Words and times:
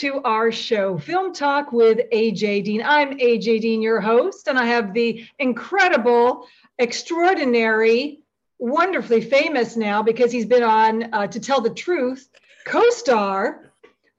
To 0.00 0.22
our 0.22 0.50
show, 0.50 0.96
Film 0.96 1.34
Talk 1.34 1.72
with 1.72 1.98
AJ 2.10 2.64
Dean. 2.64 2.82
I'm 2.82 3.18
AJ 3.18 3.60
Dean, 3.60 3.82
your 3.82 4.00
host, 4.00 4.48
and 4.48 4.58
I 4.58 4.64
have 4.64 4.94
the 4.94 5.26
incredible, 5.38 6.48
extraordinary, 6.78 8.22
wonderfully 8.58 9.20
famous 9.20 9.76
now 9.76 10.02
because 10.02 10.32
he's 10.32 10.46
been 10.46 10.62
on 10.62 11.12
uh, 11.12 11.26
To 11.26 11.38
Tell 11.38 11.60
the 11.60 11.68
Truth, 11.68 12.30
co 12.64 12.88
star 12.88 13.70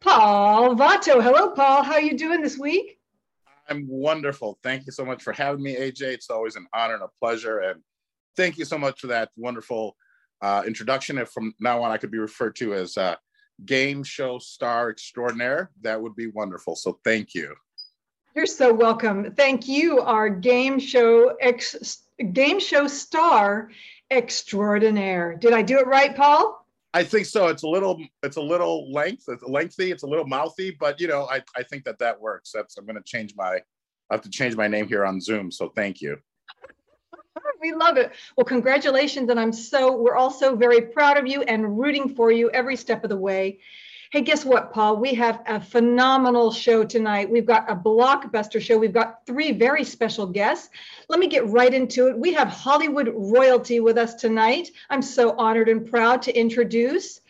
Paul 0.02 0.76
Vato. 0.76 1.20
Hello, 1.20 1.50
Paul. 1.50 1.82
How 1.82 1.94
are 1.94 2.02
you 2.02 2.16
doing 2.16 2.44
this 2.44 2.60
week? 2.60 3.00
I'm 3.68 3.88
wonderful. 3.90 4.60
Thank 4.62 4.86
you 4.86 4.92
so 4.92 5.04
much 5.04 5.24
for 5.24 5.34
having 5.34 5.64
me, 5.64 5.78
AJ. 5.78 6.02
It's 6.02 6.30
always 6.30 6.58
an 6.58 6.68
honor 6.76 6.94
and 6.94 7.04
a 7.04 7.10
pleasure. 7.20 7.58
And 7.58 7.82
thank 8.38 8.60
you 8.60 8.66
so 8.66 8.78
much 8.78 9.00
for 9.00 9.08
that 9.08 9.30
wonderful 9.36 9.96
uh, 10.44 10.62
introduction. 10.68 11.18
If 11.18 11.30
from 11.30 11.56
now 11.60 11.82
on 11.82 11.90
I 11.90 11.98
could 11.98 12.12
be 12.12 12.20
referred 12.20 12.56
to 12.58 12.76
as 12.76 12.98
uh, 12.98 13.16
game 13.66 14.04
show 14.04 14.40
star 14.40 14.90
extraordinaire, 14.90 15.72
that 15.82 16.02
would 16.02 16.16
be 16.16 16.28
wonderful. 16.28 16.76
So 16.76 17.00
thank 17.04 17.34
you. 17.34 17.56
You're 18.36 18.46
so 18.46 18.74
welcome. 18.74 19.34
Thank 19.36 19.68
you, 19.68 20.00
our 20.00 20.30
game 20.30 20.80
show 20.80 21.36
ex, 21.42 22.04
game 22.32 22.60
show 22.60 22.88
star 22.88 23.70
extraordinaire. 24.10 25.36
Did 25.36 25.54
I 25.54 25.62
do 25.62 25.80
it 25.80 25.88
right, 25.88 26.16
Paul? 26.16 26.66
I 26.94 27.04
think 27.04 27.26
so. 27.26 27.48
It's 27.48 27.64
a 27.64 27.68
little, 27.68 28.02
it's 28.24 28.38
a 28.38 28.42
little 28.42 28.92
length, 28.92 29.26
it's 29.28 29.44
lengthy, 29.44 29.92
it's 29.92 30.04
a 30.04 30.08
little 30.08 30.28
mouthy, 30.28 30.72
but 30.72 31.00
you 31.00 31.08
know, 31.08 31.28
I, 31.30 31.42
I 31.56 31.64
think 31.64 31.86
that 31.86 32.00
that 32.00 32.20
works. 32.20 32.52
That's, 32.54 32.78
I'm 32.78 32.86
going 32.86 32.98
to 32.98 33.04
change 33.04 33.34
my, 33.36 33.56
I 34.10 34.14
have 34.14 34.22
to 34.22 34.30
change 34.30 34.56
my 34.56 34.68
name 34.68 34.88
here 34.88 35.06
on 35.06 35.22
Zoom. 35.22 35.52
So 35.52 35.70
thank 35.70 36.02
you. 36.02 36.18
We 37.62 37.74
love 37.74 37.98
it. 37.98 38.12
Well, 38.36 38.46
congratulations. 38.46 39.30
And 39.30 39.40
I'm 39.40 39.54
so, 39.54 39.96
we're 39.96 40.16
all 40.16 40.32
so 40.32 40.56
very 40.56 40.82
proud 40.82 41.18
of 41.18 41.28
you 41.28 41.44
and 41.44 41.80
rooting 41.80 42.16
for 42.16 42.32
you 42.32 42.50
every 42.52 42.76
step 42.76 43.04
of 43.04 43.10
the 43.10 43.18
way. 43.18 43.60
Hey, 44.12 44.22
guess 44.22 44.44
what, 44.44 44.74
Paul? 44.74 44.98
We 44.98 45.14
have 45.14 45.42
a 45.48 45.62
phenomenal 45.62 46.52
show 46.52 46.84
tonight. 46.84 47.30
We've 47.30 47.46
got 47.46 47.70
a 47.72 47.76
blockbuster 47.76 48.60
show. 48.60 48.78
We've 48.78 48.92
got 48.92 49.26
three 49.26 49.54
very 49.54 49.86
special 49.86 50.26
guests. 50.26 50.70
Let 51.08 51.20
me 51.20 51.28
get 51.28 51.48
right 51.48 51.74
into 51.74 52.08
it. 52.08 52.18
We 52.18 52.34
have 52.34 52.50
Hollywood 52.50 53.14
royalty 53.16 53.80
with 53.80 53.98
us 53.98 54.16
tonight. 54.16 54.72
I'm 54.90 55.02
so 55.02 55.38
honored 55.38 55.70
and 55.70 55.90
proud 55.90 56.22
to 56.24 56.38
introduce 56.38 57.22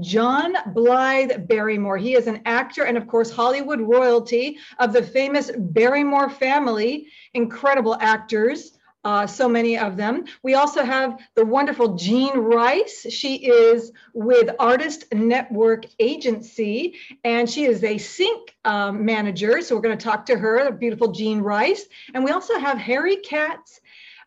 John 0.00 0.54
Blyth 0.72 1.46
Barrymore. 1.46 1.98
He 1.98 2.14
is 2.14 2.26
an 2.26 2.40
actor 2.46 2.84
and, 2.84 2.96
of 2.96 3.06
course, 3.06 3.30
Hollywood 3.30 3.80
royalty 3.80 4.56
of 4.78 4.94
the 4.94 5.02
famous 5.02 5.50
Barrymore 5.54 6.30
family, 6.30 7.08
incredible 7.34 7.96
actors 8.00 8.78
uh, 9.04 9.26
so 9.26 9.48
many 9.48 9.78
of 9.78 9.96
them. 9.96 10.24
We 10.42 10.54
also 10.54 10.84
have 10.84 11.18
the 11.34 11.44
wonderful 11.44 11.94
Jeanne 11.94 12.38
Rice. 12.38 13.06
She 13.10 13.36
is 13.36 13.92
with 14.12 14.50
Artist 14.58 15.04
Network 15.12 15.86
Agency, 15.98 16.96
and 17.24 17.48
she 17.48 17.64
is 17.64 17.82
a 17.82 17.96
sync 17.98 18.54
um, 18.64 19.04
manager. 19.04 19.62
So 19.62 19.74
we're 19.74 19.82
going 19.82 19.96
to 19.96 20.04
talk 20.04 20.26
to 20.26 20.36
her, 20.36 20.64
the 20.64 20.72
beautiful 20.72 21.12
Jeanne 21.12 21.40
Rice. 21.40 21.86
And 22.14 22.24
we 22.24 22.30
also 22.30 22.58
have 22.58 22.78
Harry 22.78 23.16
Katz 23.16 23.80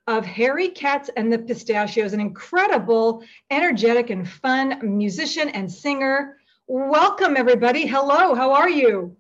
of 0.08 0.26
Harry 0.26 0.68
Katz 0.70 1.10
and 1.16 1.32
the 1.32 1.40
Pistachios, 1.40 2.14
an 2.14 2.20
incredible, 2.20 3.24
energetic, 3.52 4.10
and 4.10 4.28
fun 4.28 4.80
musician 4.98 5.50
and 5.50 5.72
singer. 5.72 6.38
Welcome, 6.68 7.38
everybody. 7.38 7.86
Hello, 7.86 8.36
how 8.36 8.52
are 8.54 8.70
you? 8.70 9.16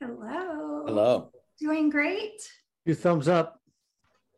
Hello. 0.00 0.84
Hello. 0.86 1.30
Doing 1.60 1.90
great. 1.90 2.50
Two 2.86 2.94
thumbs 2.94 3.28
up. 3.28 3.60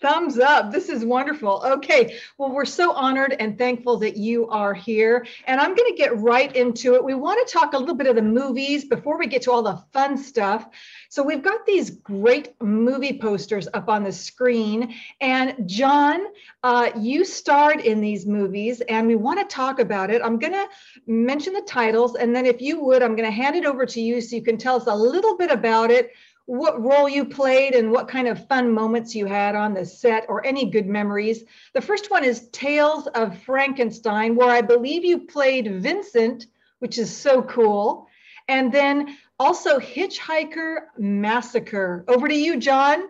Thumbs 0.00 0.38
up. 0.38 0.70
This 0.70 0.88
is 0.88 1.04
wonderful. 1.04 1.60
Okay. 1.64 2.16
Well, 2.36 2.53
we're 2.53 2.64
so 2.64 2.92
honored 2.92 3.34
and 3.41 3.59
thankful 3.59 3.97
that 3.98 4.16
you 4.16 4.48
are 4.48 4.72
here. 4.72 5.26
And 5.47 5.60
I'm 5.60 5.75
going 5.75 5.91
to 5.91 5.97
get 5.97 6.16
right 6.19 6.54
into 6.54 6.94
it. 6.94 7.03
We 7.03 7.14
want 7.14 7.44
to 7.44 7.53
talk 7.53 7.72
a 7.72 7.78
little 7.78 7.97
bit 7.97 8.06
of 8.06 8.14
the 8.14 8.22
movies 8.22 8.84
before 8.84 9.19
we 9.19 9.26
get 9.26 9.42
to 9.42 9.50
all 9.50 9.62
the 9.62 9.82
fun 9.92 10.16
stuff. 10.16 10.69
So, 11.08 11.22
we've 11.22 11.42
got 11.42 11.66
these 11.66 11.91
great 11.91 12.54
movie 12.60 13.19
posters 13.19 13.66
up 13.75 13.88
on 13.88 14.04
the 14.04 14.12
screen. 14.12 14.94
And, 15.20 15.69
John, 15.69 16.20
uh, 16.62 16.91
you 16.97 17.25
starred 17.25 17.81
in 17.81 18.00
these 18.00 18.25
movies, 18.25 18.81
and 18.82 19.06
we 19.06 19.16
want 19.16 19.41
to 19.41 19.53
talk 19.53 19.81
about 19.81 20.10
it. 20.10 20.22
I'm 20.22 20.38
going 20.38 20.53
to 20.53 20.69
mention 21.06 21.54
the 21.54 21.62
titles. 21.62 22.14
And 22.14 22.37
then, 22.37 22.47
if 22.47 22.60
you 22.60 22.78
would, 22.84 23.03
I'm 23.03 23.16
going 23.16 23.28
to 23.28 23.34
hand 23.34 23.56
it 23.56 23.64
over 23.64 23.84
to 23.87 24.00
you 24.00 24.20
so 24.20 24.37
you 24.37 24.42
can 24.42 24.58
tell 24.58 24.76
us 24.76 24.87
a 24.87 24.94
little 24.94 25.37
bit 25.37 25.50
about 25.50 25.91
it 25.91 26.12
what 26.48 26.82
role 26.82 27.10
you 27.10 27.26
played 27.26 27.75
and 27.75 27.91
what 27.91 28.09
kind 28.09 28.26
of 28.26 28.48
fun 28.48 28.72
moments 28.72 29.14
you 29.14 29.26
had 29.26 29.54
on 29.54 29.75
the 29.75 29.84
set 29.84 30.25
or 30.31 30.44
any 30.47 30.70
good 30.70 30.86
memories. 30.86 31.44
The 31.75 31.82
first 31.82 32.10
one 32.10 32.25
is 32.25 32.48
Tales 32.48 33.06
of 33.09 33.38
Frankenstein, 33.42 34.34
where 34.34 34.48
I 34.48 34.62
believe 34.62 35.04
you 35.04 35.26
played 35.26 35.82
Vincent, 35.82 36.47
which 36.78 36.97
is 36.97 37.14
so 37.14 37.42
cool. 37.42 38.08
And 38.48 38.72
then 38.72 39.19
also 39.38 39.78
Hitchhiker 39.78 40.87
Massacre. 40.97 42.06
Over 42.08 42.28
to 42.28 42.34
you, 42.34 42.56
John. 42.56 43.08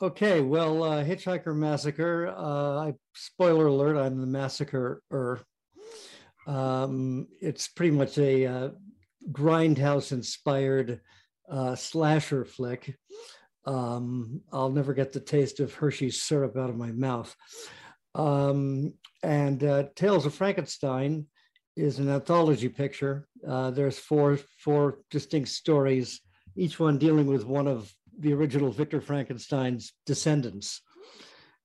Okay, 0.00 0.40
well, 0.40 0.82
uh, 0.82 1.04
Hitchhiker 1.04 1.54
Massacre, 1.54 2.34
uh, 2.36 2.90
spoiler 3.14 3.68
alert, 3.68 3.96
I'm 3.96 4.20
the 4.20 4.26
massacrer. 4.26 4.98
Um, 6.48 7.28
it's 7.40 7.68
pretty 7.68 7.92
much 7.92 8.18
a 8.18 8.46
uh, 8.46 8.68
grindhouse 9.30 10.10
inspired 10.10 11.00
uh, 11.50 11.74
slasher 11.74 12.44
flick. 12.44 12.96
Um, 13.64 14.40
I'll 14.52 14.70
never 14.70 14.94
get 14.94 15.12
the 15.12 15.20
taste 15.20 15.60
of 15.60 15.74
Hershey's 15.74 16.22
syrup 16.22 16.56
out 16.56 16.70
of 16.70 16.76
my 16.76 16.90
mouth. 16.92 17.34
Um, 18.14 18.94
and 19.22 19.62
uh, 19.62 19.84
Tales 19.94 20.26
of 20.26 20.34
Frankenstein 20.34 21.26
is 21.76 21.98
an 21.98 22.08
anthology 22.10 22.68
picture. 22.68 23.28
Uh, 23.46 23.70
there's 23.70 23.98
four 23.98 24.38
four 24.58 24.98
distinct 25.10 25.48
stories, 25.48 26.20
each 26.56 26.78
one 26.78 26.98
dealing 26.98 27.26
with 27.26 27.44
one 27.46 27.66
of 27.66 27.92
the 28.18 28.34
original 28.34 28.70
Victor 28.70 29.00
Frankenstein's 29.00 29.92
descendants. 30.04 30.82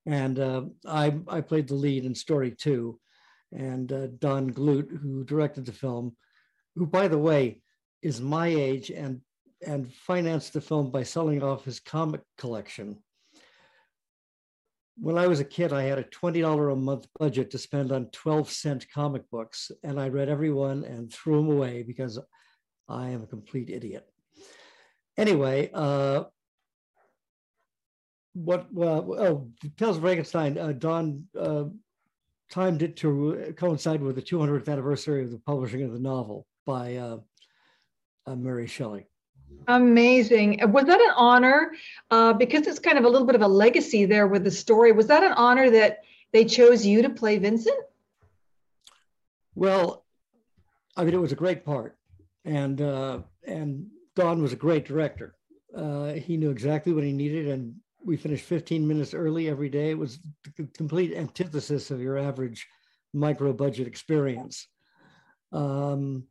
And 0.06 0.40
uh, 0.40 0.62
I, 0.86 1.20
I 1.28 1.42
played 1.42 1.68
the 1.68 1.76
lead 1.76 2.06
in 2.06 2.16
story 2.16 2.52
two. 2.52 3.00
And 3.52 3.92
uh, 3.92 4.08
Don 4.20 4.48
Glut, 4.48 4.88
who 4.90 5.24
directed 5.24 5.66
the 5.66 5.72
film, 5.74 6.16
who, 6.76 6.86
by 6.86 7.08
the 7.08 7.18
way, 7.18 7.62
is 8.02 8.22
my 8.22 8.48
age 8.48 8.90
and 8.90 9.22
and 9.66 9.92
financed 9.92 10.54
the 10.54 10.62
film 10.62 10.92
by 10.92 11.04
selling 11.04 11.44
off 11.44 11.66
his 11.66 11.80
comic 11.80 12.22
collection. 12.38 12.98
When 15.00 15.18
I 15.18 15.28
was 15.28 15.40
a 15.40 15.46
kid, 15.46 15.74
I 15.74 15.84
had 15.84 16.00
a 16.00 16.04
$20 16.04 16.74
a 16.74 16.76
month 16.76 17.08
budget 17.20 17.52
to 17.52 17.58
spend 17.58 17.92
on 17.92 18.10
12 18.12 18.52
cent 18.52 18.86
comic 18.92 19.30
books, 19.30 19.72
and 19.84 20.00
I 20.00 20.10
read 20.10 20.30
every 20.30 20.52
one 20.52 20.84
and 20.84 21.12
threw 21.12 21.38
them 21.38 21.52
away 21.52 21.84
because 21.84 22.20
I 22.90 23.10
am 23.10 23.24
a 23.24 23.28
complete 23.28 23.70
idiot. 23.70 24.08
Anyway, 25.18 25.70
uh, 25.74 26.26
what, 28.34 28.72
well, 28.72 29.14
oh, 29.20 29.52
Tales 29.78 29.98
of 29.98 30.04
Frankenstein, 30.04 30.58
uh, 30.58 30.72
Don 30.72 31.26
uh, 31.40 31.66
timed 32.52 32.82
it 32.82 32.96
to 32.98 33.54
coincide 33.58 34.02
with 34.02 34.16
the 34.16 34.22
200th 34.22 34.70
anniversary 34.70 35.24
of 35.24 35.32
the 35.32 35.40
publishing 35.40 35.84
of 35.84 35.92
the 35.92 36.00
novel 36.00 36.46
by 36.66 36.96
uh, 36.96 37.18
uh 38.26 38.36
Mary 38.36 38.68
Shelley. 38.68 39.08
Amazing. 39.68 40.60
Was 40.72 40.86
that 40.86 41.02
an 41.02 41.12
honor? 41.16 41.74
Uh, 42.10 42.34
because 42.34 42.68
it's 42.68 42.80
kind 42.80 42.98
of 42.98 43.04
a 43.04 43.10
little 43.10 43.28
bit 43.28 43.36
of 43.36 43.42
a 43.42 43.48
legacy 43.48 44.06
there 44.06 44.28
with 44.28 44.44
the 44.44 44.52
story. 44.52 44.92
Was 44.94 45.08
that 45.08 45.24
an 45.24 45.34
honor 45.34 45.70
that 45.70 46.04
they 46.32 46.46
chose 46.46 46.86
you 46.86 47.02
to 47.02 47.10
play 47.10 47.38
Vincent? 47.38 47.78
Well, 49.56 50.06
I 50.96 51.04
mean, 51.04 51.14
it 51.14 51.22
was 51.22 51.32
a 51.32 51.36
great 51.36 51.66
part, 51.66 51.98
and 52.46 52.82
uh, 52.82 53.20
and 53.46 53.88
Don 54.16 54.42
was 54.42 54.54
a 54.54 54.58
great 54.58 54.86
director. 54.86 55.36
Uh, 55.76 56.14
he 56.14 56.38
knew 56.38 56.50
exactly 56.50 56.94
what 56.94 57.04
he 57.04 57.12
needed, 57.12 57.48
and 57.48 57.76
we 58.04 58.16
finished 58.16 58.46
15 58.46 58.88
minutes 58.88 59.14
early 59.14 59.50
every 59.50 59.70
day. 59.70 59.92
It 59.92 59.98
was 59.98 60.20
the 60.56 60.68
complete 60.76 61.14
antithesis 61.14 61.92
of 61.92 62.02
your 62.02 62.18
average 62.18 62.68
micro 63.14 63.52
budget 63.52 63.88
experience. 63.88 64.68
Um, 65.52 66.24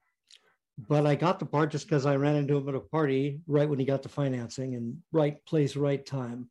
but 0.79 1.07
I 1.07 1.15
got 1.15 1.39
the 1.39 1.47
part 1.47 1.71
just 1.71 1.87
because 1.87 2.07
I 2.07 2.17
ran 2.17 2.37
into 2.37 2.57
him 2.57 2.69
at 2.69 2.75
a 2.75 2.81
party 2.81 3.41
right 3.47 3.69
when 3.69 3.79
he 3.79 3.85
got 3.85 4.03
the 4.03 4.09
financing 4.09 4.75
and 4.75 4.99
right 5.13 5.43
place, 5.47 5.75
right 5.77 6.05
time. 6.05 6.49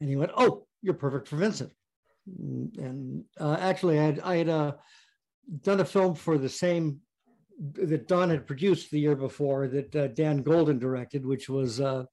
And 0.00 0.08
he 0.08 0.16
went, 0.16 0.32
"Oh, 0.36 0.66
you're 0.82 0.94
perfect 0.94 1.28
for 1.28 1.36
Vincent." 1.36 1.72
And 2.26 3.24
uh, 3.40 3.56
actually, 3.58 3.98
I 3.98 4.04
had 4.04 4.20
I 4.20 4.36
had 4.36 4.48
uh, 4.48 4.72
done 5.62 5.80
a 5.80 5.84
film 5.84 6.14
for 6.14 6.38
the 6.38 6.48
same 6.48 7.00
that 7.72 8.06
Don 8.06 8.30
had 8.30 8.46
produced 8.46 8.90
the 8.90 9.00
year 9.00 9.16
before 9.16 9.66
that 9.68 9.96
uh, 9.96 10.06
Dan 10.08 10.42
Golden 10.42 10.78
directed, 10.78 11.24
which 11.24 11.48
was 11.48 11.80
uh, 11.80 12.04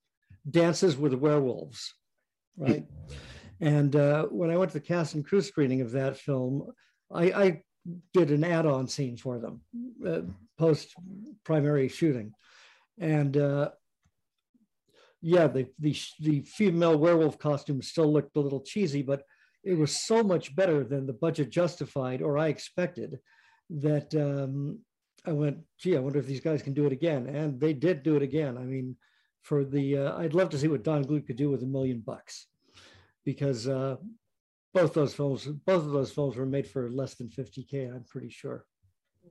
Dances 0.49 0.97
with 0.97 1.13
Werewolves, 1.13 1.93
right? 2.57 2.85
and 3.61 3.95
uh, 3.95 4.25
when 4.25 4.49
I 4.49 4.57
went 4.57 4.71
to 4.71 4.79
the 4.79 4.85
cast 4.85 5.15
and 5.15 5.25
crew 5.25 5.41
screening 5.41 5.81
of 5.81 5.91
that 5.91 6.17
film, 6.17 6.71
I, 7.11 7.23
I 7.31 7.61
did 8.13 8.31
an 8.31 8.43
add-on 8.43 8.87
scene 8.87 9.17
for 9.17 9.39
them 9.39 9.61
uh, 10.07 10.21
post 10.57 10.93
primary 11.43 11.87
shooting 11.87 12.31
and 12.99 13.37
uh, 13.37 13.69
yeah 15.21 15.47
the, 15.47 15.67
the 15.79 15.95
the 16.19 16.41
female 16.41 16.97
werewolf 16.97 17.37
costume 17.39 17.81
still 17.81 18.11
looked 18.11 18.35
a 18.35 18.39
little 18.39 18.61
cheesy 18.61 19.01
but 19.01 19.23
it 19.63 19.77
was 19.77 19.95
so 19.95 20.21
much 20.23 20.55
better 20.55 20.83
than 20.83 21.05
the 21.05 21.13
budget 21.13 21.49
justified 21.49 22.21
or 22.21 22.37
i 22.37 22.47
expected 22.47 23.19
that 23.69 24.13
um, 24.15 24.79
I 25.25 25.31
went, 25.31 25.59
gee, 25.79 25.95
I 25.95 25.99
wonder 25.99 26.19
if 26.19 26.25
these 26.25 26.41
guys 26.41 26.61
can 26.61 26.73
do 26.73 26.85
it 26.85 26.91
again. 26.91 27.27
And 27.27 27.59
they 27.59 27.73
did 27.73 28.03
do 28.03 28.15
it 28.15 28.21
again. 28.21 28.57
I 28.57 28.63
mean, 28.63 28.95
for 29.41 29.63
the, 29.63 29.97
uh, 29.97 30.17
I'd 30.17 30.33
love 30.33 30.49
to 30.49 30.57
see 30.57 30.67
what 30.67 30.83
Don 30.83 31.03
Glut 31.03 31.27
could 31.27 31.37
do 31.37 31.49
with 31.49 31.63
a 31.63 31.67
million 31.67 32.01
bucks 32.01 32.47
because 33.25 33.67
uh, 33.67 33.95
both 34.73 34.93
those 34.93 35.13
films, 35.13 35.45
both 35.45 35.85
of 35.85 35.91
those 35.91 36.11
films 36.11 36.35
were 36.35 36.45
made 36.45 36.67
for 36.67 36.89
less 36.89 37.15
than 37.15 37.29
50K, 37.29 37.93
I'm 37.93 38.03
pretty 38.03 38.29
sure. 38.29 38.65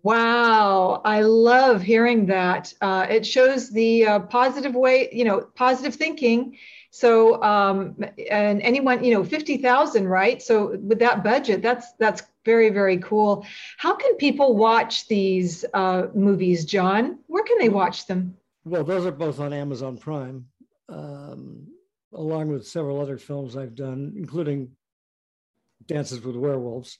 Wow, 0.03 1.00
I 1.05 1.23
love 1.23 1.83
hearing 1.83 2.27
that. 2.27 2.73
Uh, 2.81 3.06
it 3.09 3.25
shows 3.25 3.71
the 3.71 4.06
uh, 4.06 4.21
positive 4.21 4.75
way, 4.75 5.09
you 5.12 5.25
know, 5.25 5.43
positive 5.55 5.94
thinking. 5.94 6.56
So, 6.91 7.43
um, 7.43 7.97
and 8.31 8.61
anyone, 8.62 9.05
you 9.05 9.15
know, 9.15 9.25
fifty 9.25 9.59
thousand, 9.59 10.09
right? 10.09 10.43
So, 10.43 10.77
with 10.77 10.99
that 10.99 11.23
budget, 11.23 11.62
that's 11.62 11.93
that's 11.99 12.23
very 12.44 12.71
very 12.71 12.99
cool. 12.99 13.47
How 13.79 13.94
can 13.94 14.17
people 14.17 14.56
watch 14.56 15.06
these 15.09 15.65
uh, 15.73 16.09
movies, 16.15 16.65
John? 16.65 17.19
Where 17.29 17.45
can 17.45 17.59
they 17.59 17.69
watch 17.69 18.06
them? 18.06 18.37
Well, 18.65 18.85
those 18.85 19.06
are 19.06 19.12
both 19.12 19.41
on 19.41 19.53
Amazon 19.53 19.99
Prime, 19.99 20.47
um, 20.88 21.69
along 22.12 22.49
with 22.49 22.67
several 22.67 23.00
other 23.00 23.19
films 23.19 23.56
I've 23.56 23.75
done, 23.75 24.15
including 24.17 24.73
Dances 25.87 26.21
with 26.23 26.37
Werewolves 26.37 26.99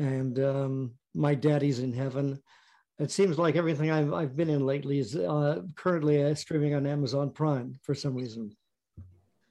and 0.00 0.38
um, 0.38 0.92
My 1.14 1.34
Daddy's 1.34 1.78
in 1.80 1.92
Heaven. 1.92 2.40
It 2.98 3.10
seems 3.10 3.38
like 3.38 3.56
everything 3.56 3.90
I've, 3.90 4.12
I've 4.12 4.36
been 4.36 4.50
in 4.50 4.66
lately 4.66 4.98
is 4.98 5.14
uh, 5.14 5.62
currently 5.76 6.22
uh, 6.22 6.34
streaming 6.34 6.74
on 6.74 6.86
Amazon 6.86 7.30
Prime 7.30 7.78
for 7.82 7.94
some 7.94 8.14
reason. 8.14 8.56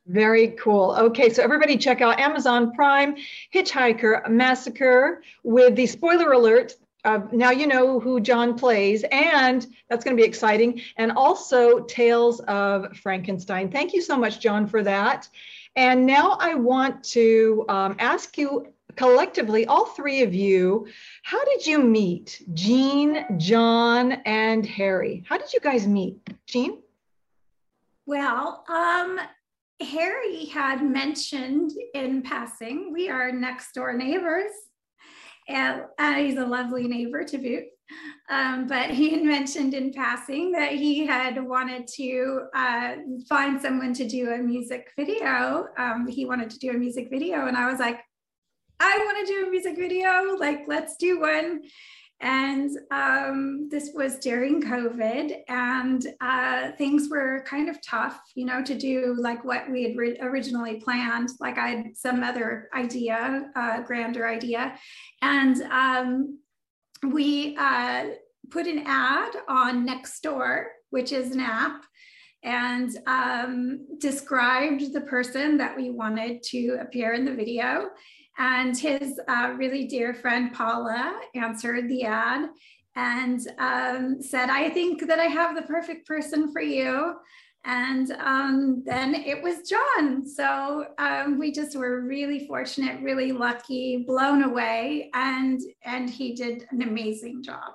Very 0.07 0.49
cool. 0.49 0.95
Okay, 0.97 1.29
so 1.29 1.43
everybody 1.43 1.77
check 1.77 2.01
out 2.01 2.19
Amazon 2.19 2.73
Prime 2.73 3.15
Hitchhiker 3.53 4.27
Massacre 4.27 5.21
with 5.43 5.75
the 5.75 5.85
spoiler 5.85 6.31
alert. 6.31 6.73
Uh, 7.05 7.19
now 7.31 7.51
you 7.51 7.67
know 7.67 7.99
who 7.99 8.19
John 8.19 8.57
plays, 8.57 9.05
and 9.11 9.65
that's 9.87 10.03
going 10.03 10.17
to 10.17 10.21
be 10.21 10.27
exciting. 10.27 10.81
And 10.97 11.11
also 11.11 11.81
Tales 11.81 12.39
of 12.41 12.97
Frankenstein. 12.97 13.71
Thank 13.71 13.93
you 13.93 14.01
so 14.01 14.17
much, 14.17 14.39
John, 14.39 14.67
for 14.67 14.83
that. 14.83 15.29
And 15.75 16.05
now 16.05 16.37
I 16.39 16.55
want 16.55 17.03
to 17.05 17.65
um, 17.69 17.95
ask 17.99 18.37
you 18.37 18.73
collectively, 18.95 19.65
all 19.65 19.85
three 19.87 20.21
of 20.21 20.33
you, 20.33 20.87
how 21.23 21.43
did 21.45 21.65
you 21.65 21.79
meet 21.79 22.41
Jeanne, 22.53 23.25
John, 23.37 24.13
and 24.25 24.65
Harry? 24.65 25.23
How 25.27 25.37
did 25.37 25.53
you 25.53 25.59
guys 25.59 25.87
meet? 25.87 26.17
Jeanne? 26.47 26.79
Well, 28.05 28.65
um, 28.67 29.19
Harry 29.81 30.45
had 30.45 30.83
mentioned 30.83 31.71
in 31.93 32.21
passing, 32.21 32.91
we 32.91 33.09
are 33.09 33.31
next 33.31 33.73
door 33.73 33.93
neighbors. 33.93 34.51
And 35.47 35.83
uh, 35.97 36.13
he's 36.13 36.37
a 36.37 36.45
lovely 36.45 36.87
neighbor 36.87 37.23
to 37.23 37.37
boot. 37.37 37.63
Um, 38.29 38.67
but 38.67 38.91
he 38.91 39.09
had 39.09 39.23
mentioned 39.23 39.73
in 39.73 39.91
passing 39.91 40.51
that 40.51 40.73
he 40.73 41.07
had 41.07 41.43
wanted 41.43 41.87
to 41.95 42.41
uh, 42.53 42.95
find 43.27 43.59
someone 43.59 43.93
to 43.93 44.07
do 44.07 44.31
a 44.31 44.37
music 44.37 44.91
video. 44.95 45.67
Um, 45.77 46.07
he 46.07 46.25
wanted 46.25 46.51
to 46.51 46.59
do 46.59 46.69
a 46.69 46.77
music 46.77 47.09
video. 47.09 47.47
And 47.47 47.57
I 47.57 47.69
was 47.69 47.79
like, 47.79 47.99
I 48.79 48.97
want 49.05 49.27
to 49.27 49.33
do 49.33 49.47
a 49.47 49.49
music 49.49 49.77
video. 49.77 50.35
Like, 50.37 50.63
let's 50.67 50.95
do 50.95 51.19
one. 51.19 51.61
And 52.21 52.69
um, 52.91 53.69
this 53.69 53.91
was 53.93 54.19
during 54.19 54.61
COVID, 54.61 55.37
and 55.47 56.05
uh, 56.19 56.71
things 56.77 57.07
were 57.09 57.45
kind 57.47 57.69
of 57.69 57.81
tough, 57.81 58.19
you 58.35 58.43
know, 58.43 58.61
to 58.61 58.77
do 58.77 59.15
like 59.17 59.45
what 59.45 59.69
we 59.71 59.83
had 59.83 59.95
originally 60.21 60.81
planned. 60.81 61.29
Like 61.39 61.57
I 61.57 61.69
had 61.69 61.85
some 61.95 62.21
other 62.21 62.67
idea, 62.75 63.49
uh, 63.55 63.83
grander 63.83 64.27
idea, 64.27 64.77
and 65.21 65.61
um, 65.71 66.39
we 67.07 67.55
uh, 67.57 68.07
put 68.49 68.67
an 68.67 68.83
ad 68.85 69.31
on 69.47 69.87
Nextdoor, 69.87 70.65
which 70.89 71.13
is 71.13 71.31
an 71.31 71.39
app, 71.39 71.85
and 72.43 72.97
um, 73.07 73.87
described 73.97 74.91
the 74.91 75.01
person 75.01 75.57
that 75.57 75.73
we 75.73 75.89
wanted 75.89 76.43
to 76.43 76.79
appear 76.81 77.13
in 77.13 77.23
the 77.23 77.33
video. 77.33 77.91
And 78.39 78.75
his 78.75 79.19
uh, 79.27 79.53
really 79.57 79.85
dear 79.85 80.13
friend 80.13 80.53
Paula 80.53 81.19
answered 81.35 81.89
the 81.89 82.05
ad 82.05 82.49
and 82.95 83.39
um, 83.59 84.21
said, 84.21 84.49
I 84.49 84.69
think 84.69 85.05
that 85.07 85.19
I 85.19 85.25
have 85.25 85.55
the 85.55 85.61
perfect 85.63 86.07
person 86.07 86.51
for 86.51 86.61
you. 86.61 87.15
And 87.65 88.11
um, 88.11 88.83
then 88.85 89.13
it 89.13 89.43
was 89.43 89.69
John. 89.69 90.25
So 90.25 90.85
um, 90.97 91.37
we 91.37 91.51
just 91.51 91.75
were 91.77 92.01
really 92.01 92.47
fortunate, 92.47 93.01
really 93.01 93.33
lucky, 93.33 94.05
blown 94.07 94.43
away, 94.43 95.09
and 95.13 95.59
and 95.83 96.09
he 96.09 96.33
did 96.33 96.65
an 96.71 96.81
amazing 96.81 97.43
job. 97.43 97.73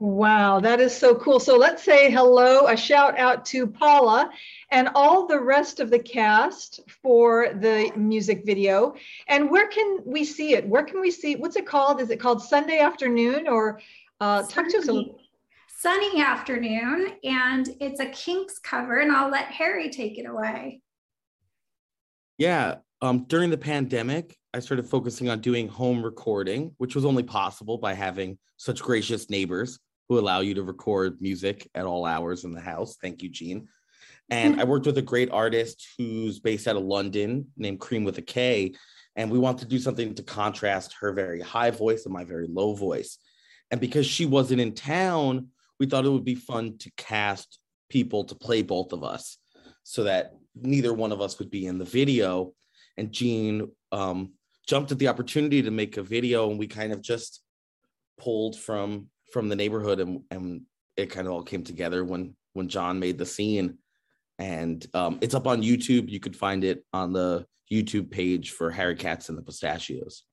Wow, 0.00 0.60
that 0.60 0.80
is 0.80 0.96
so 0.96 1.14
cool. 1.14 1.38
So 1.38 1.58
let's 1.58 1.84
say 1.84 2.10
hello, 2.10 2.68
a 2.68 2.74
shout 2.74 3.18
out 3.18 3.44
to 3.46 3.66
Paula 3.66 4.30
and 4.70 4.88
all 4.94 5.26
the 5.26 5.38
rest 5.38 5.78
of 5.78 5.90
the 5.90 5.98
cast 5.98 6.80
for 7.02 7.52
the 7.52 7.92
music 7.94 8.46
video. 8.46 8.94
And 9.28 9.50
where 9.50 9.68
can 9.68 9.98
we 10.06 10.24
see 10.24 10.54
it? 10.54 10.66
Where 10.66 10.84
can 10.84 11.02
we 11.02 11.10
see? 11.10 11.36
What's 11.36 11.56
it 11.56 11.66
called? 11.66 12.00
Is 12.00 12.08
it 12.08 12.18
called 12.18 12.42
Sunday 12.42 12.78
afternoon 12.78 13.46
or 13.46 13.78
uh, 14.22 14.42
talk 14.44 14.70
to 14.70 14.78
us 14.78 14.88
a 14.88 14.92
little? 14.92 15.20
Sunny 15.68 16.22
afternoon, 16.22 17.12
and 17.22 17.68
it's 17.78 18.00
a 18.00 18.06
Kinks 18.06 18.58
cover, 18.58 19.00
and 19.00 19.12
I'll 19.12 19.30
let 19.30 19.46
Harry 19.46 19.90
take 19.90 20.18
it 20.18 20.24
away. 20.24 20.80
Yeah, 22.38 22.76
um, 23.02 23.24
during 23.24 23.50
the 23.50 23.58
pandemic, 23.58 24.36
I 24.54 24.60
started 24.60 24.86
focusing 24.86 25.28
on 25.28 25.40
doing 25.40 25.68
home 25.68 26.02
recording, 26.02 26.74
which 26.78 26.94
was 26.94 27.04
only 27.04 27.22
possible 27.22 27.76
by 27.76 27.92
having 27.92 28.38
such 28.56 28.82
gracious 28.82 29.28
neighbors 29.28 29.78
who 30.10 30.18
allow 30.18 30.40
you 30.40 30.54
to 30.54 30.64
record 30.64 31.22
music 31.22 31.70
at 31.72 31.86
all 31.86 32.04
hours 32.04 32.42
in 32.42 32.52
the 32.52 32.60
house. 32.60 32.96
Thank 33.00 33.22
you, 33.22 33.28
Jeanne. 33.28 33.68
And 34.28 34.60
I 34.60 34.64
worked 34.64 34.86
with 34.86 34.98
a 34.98 35.02
great 35.02 35.30
artist 35.30 35.86
who's 35.96 36.40
based 36.40 36.66
out 36.66 36.74
of 36.74 36.82
London 36.82 37.46
named 37.56 37.78
Cream 37.78 38.02
with 38.02 38.18
a 38.18 38.22
K. 38.22 38.74
And 39.14 39.30
we 39.30 39.38
want 39.38 39.58
to 39.58 39.66
do 39.66 39.78
something 39.78 40.12
to 40.16 40.22
contrast 40.24 40.96
her 41.00 41.12
very 41.12 41.40
high 41.40 41.70
voice 41.70 42.06
and 42.06 42.12
my 42.12 42.24
very 42.24 42.48
low 42.48 42.74
voice. 42.74 43.18
And 43.70 43.80
because 43.80 44.04
she 44.04 44.26
wasn't 44.26 44.60
in 44.60 44.74
town, 44.74 45.46
we 45.78 45.86
thought 45.86 46.04
it 46.04 46.10
would 46.10 46.24
be 46.24 46.34
fun 46.34 46.76
to 46.78 46.90
cast 46.96 47.60
people 47.88 48.24
to 48.24 48.34
play 48.34 48.62
both 48.62 48.92
of 48.92 49.04
us 49.04 49.38
so 49.84 50.02
that 50.04 50.32
neither 50.60 50.92
one 50.92 51.12
of 51.12 51.20
us 51.20 51.38
would 51.38 51.50
be 51.50 51.66
in 51.66 51.78
the 51.78 51.84
video. 51.84 52.52
And 52.96 53.12
Jeanne 53.12 53.70
um, 53.92 54.32
jumped 54.66 54.90
at 54.90 54.98
the 54.98 55.08
opportunity 55.08 55.62
to 55.62 55.70
make 55.70 55.98
a 55.98 56.02
video, 56.02 56.50
and 56.50 56.58
we 56.58 56.66
kind 56.66 56.92
of 56.92 57.00
just 57.00 57.42
pulled 58.18 58.58
from 58.58 59.06
from 59.32 59.48
the 59.48 59.56
neighborhood 59.56 60.00
and 60.00 60.22
and 60.30 60.62
it 60.96 61.10
kind 61.10 61.26
of 61.26 61.32
all 61.32 61.42
came 61.42 61.64
together 61.64 62.04
when 62.04 62.34
when 62.52 62.68
John 62.68 62.98
made 62.98 63.18
the 63.18 63.26
scene 63.26 63.78
and 64.38 64.86
um, 64.94 65.18
it's 65.20 65.34
up 65.34 65.46
on 65.46 65.62
YouTube. 65.62 66.08
You 66.08 66.18
could 66.18 66.34
find 66.34 66.64
it 66.64 66.84
on 66.92 67.12
the 67.12 67.46
YouTube 67.70 68.10
page 68.10 68.52
for 68.52 68.70
Harry 68.70 68.96
Katz 68.96 69.28
and 69.28 69.36
the 69.36 69.42
Pistachios. 69.42 70.24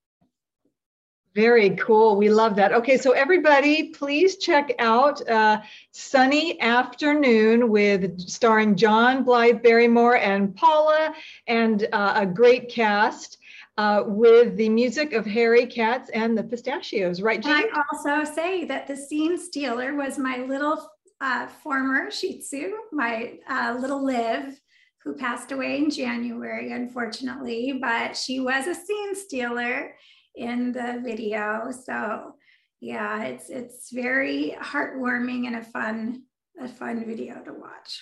Very 1.36 1.72
cool. 1.72 2.16
We 2.16 2.30
love 2.30 2.56
that. 2.56 2.74
Okay, 2.74 2.98
so 2.98 3.12
everybody, 3.12 3.90
please 3.90 4.38
check 4.38 4.74
out 4.80 5.28
uh, 5.30 5.62
Sunny 5.92 6.60
Afternoon 6.62 7.70
with 7.70 8.20
starring 8.22 8.76
John 8.76 9.24
Blyth 9.24 9.62
Barrymore 9.62 10.18
and 10.18 10.56
Paula 10.56 11.14
and 11.46 11.88
uh, 11.94 12.14
a 12.16 12.26
great 12.26 12.70
cast 12.70 13.38
uh, 13.78 14.04
with 14.06 14.58
the 14.58 14.70
music 14.70 15.14
of 15.14 15.26
Harry 15.26 15.66
Katz 15.66 16.10
and 16.10 16.38
the 16.38 16.44
Pistachios, 16.44 17.22
right, 17.22 17.42
Jeanne? 17.42 17.66
I 17.74 17.84
also 17.92 18.24
say 18.32 18.66
that 18.66 18.88
the 18.88 18.96
scene 18.96 19.38
stealer 19.38 19.96
was 19.96 20.18
my 20.18 20.38
little 20.38 20.90
uh, 21.22 21.48
former 21.48 22.10
Shih 22.12 22.40
Tzu, 22.40 22.74
my 22.92 23.34
uh, 23.50 23.78
little 23.80 24.04
Liv, 24.04 24.60
who 25.04 25.16
passed 25.16 25.52
away 25.52 25.78
in 25.78 25.90
January, 25.90 26.72
unfortunately, 26.72 27.80
but 27.80 28.18
she 28.18 28.40
was 28.40 28.68
a 28.68 28.76
scene 28.76 29.16
stealer 29.16 29.96
in 30.36 30.72
the 30.72 31.02
video. 31.04 31.72
So 31.72 32.36
yeah, 32.82 33.24
it's 33.24 33.50
it's 33.50 33.92
very 33.92 34.56
heartwarming 34.60 35.48
and 35.48 35.56
a 35.56 35.64
fun 35.64 36.24
a 36.60 36.68
fun 36.68 37.06
video 37.06 37.42
to 37.44 37.54
watch. 37.54 38.02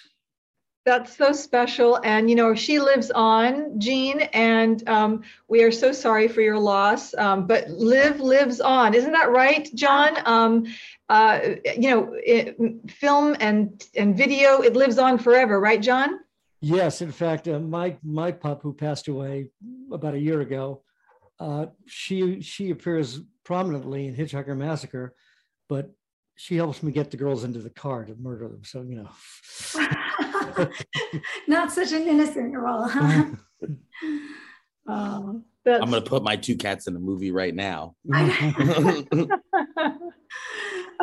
That's 0.86 1.18
so 1.18 1.32
special. 1.32 2.00
And, 2.04 2.30
you 2.30 2.36
know, 2.36 2.54
she 2.54 2.80
lives 2.80 3.10
on, 3.10 3.80
Jeanne, 3.80 4.22
and 4.34 4.88
um, 4.88 5.24
we 5.48 5.64
are 5.64 5.72
so 5.72 5.92
sorry 5.92 6.28
for 6.28 6.42
your 6.42 6.60
loss. 6.60 7.12
Um, 7.16 7.48
but 7.48 7.68
Liv 7.70 8.20
lives 8.20 8.62
on. 8.62 8.94
Isn't 8.94 9.14
that 9.14 9.32
right, 9.32 9.68
John? 9.74 10.16
Um, 10.26 10.66
uh, 11.10 11.40
you 11.76 11.90
know, 11.90 12.16
it, 12.24 12.56
film 12.92 13.36
and, 13.40 13.84
and 13.96 14.16
video, 14.16 14.62
it 14.62 14.76
lives 14.76 15.00
on 15.00 15.18
forever, 15.18 15.60
right, 15.60 15.82
John? 15.82 16.20
Yes. 16.62 17.02
In 17.02 17.12
fact, 17.12 17.48
uh, 17.48 17.60
my, 17.60 17.98
my 18.04 18.32
pup, 18.32 18.62
who 18.62 18.72
passed 18.72 19.08
away 19.08 19.50
about 19.92 20.14
a 20.14 20.20
year 20.20 20.42
ago, 20.42 20.84
uh, 21.40 21.66
she, 21.88 22.42
she 22.42 22.70
appears 22.70 23.22
prominently 23.44 24.06
in 24.06 24.16
Hitchhiker 24.16 24.56
Massacre, 24.56 25.16
but 25.68 25.90
she 26.36 26.58
helps 26.58 26.84
me 26.84 26.92
get 26.92 27.10
the 27.10 27.18
girls 27.18 27.44
into 27.44 27.60
the 27.60 27.72
car 27.72 28.06
to 28.06 28.14
murder 28.16 28.48
them. 28.50 28.62
So, 28.64 28.84
you 28.84 28.98
know. 28.98 29.10
Not 31.48 31.72
such 31.72 31.92
an 31.92 32.08
innocent 32.08 32.56
role, 32.56 32.88
huh? 32.88 33.26
I'm 34.88 35.44
going 35.66 35.92
to 35.92 36.02
put 36.02 36.24
my 36.24 36.36
two 36.36 36.56
cats 36.56 36.88
in 36.88 36.96
a 36.96 37.00
movie 37.00 37.32
right 37.32 37.56
now. 37.56 37.96
I 38.14 39.06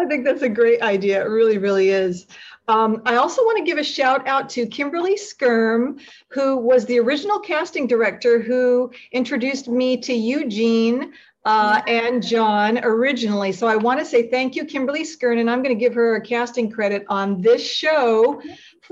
think 0.09 0.25
that's 0.25 0.43
a 0.43 0.49
great 0.49 0.83
idea. 0.83 1.23
It 1.23 1.29
really, 1.29 1.59
really 1.59 1.91
is. 1.91 2.27
Um, 2.69 3.03
I 3.05 3.17
also 3.17 3.43
want 3.43 3.59
to 3.59 3.65
give 3.65 3.79
a 3.79 3.85
shout 3.85 4.27
out 4.27 4.49
to 4.51 4.67
Kimberly 4.67 5.17
Skirm, 5.17 6.01
who 6.29 6.57
was 6.57 6.87
the 6.87 7.01
original 7.01 7.41
casting 7.41 7.87
director 7.87 8.41
who 8.41 8.93
introduced 9.11 9.69
me 9.69 9.97
to 9.99 10.13
Eugene 10.13 11.13
uh, 11.45 11.83
and 11.89 12.23
John 12.23 12.79
originally. 12.85 13.53
So 13.53 13.67
I 13.67 13.77
want 13.77 13.99
to 13.99 14.07
say 14.07 14.29
thank 14.29 14.55
you, 14.55 14.65
Kimberly 14.65 15.03
Skirm, 15.03 15.41
and 15.41 15.51
I'm 15.51 15.63
going 15.63 15.77
to 15.77 15.81
give 15.81 15.95
her 15.95 16.17
a 16.17 16.21
casting 16.21 16.71
credit 16.71 17.05
on 17.09 17.41
this 17.41 17.69
show 17.69 18.41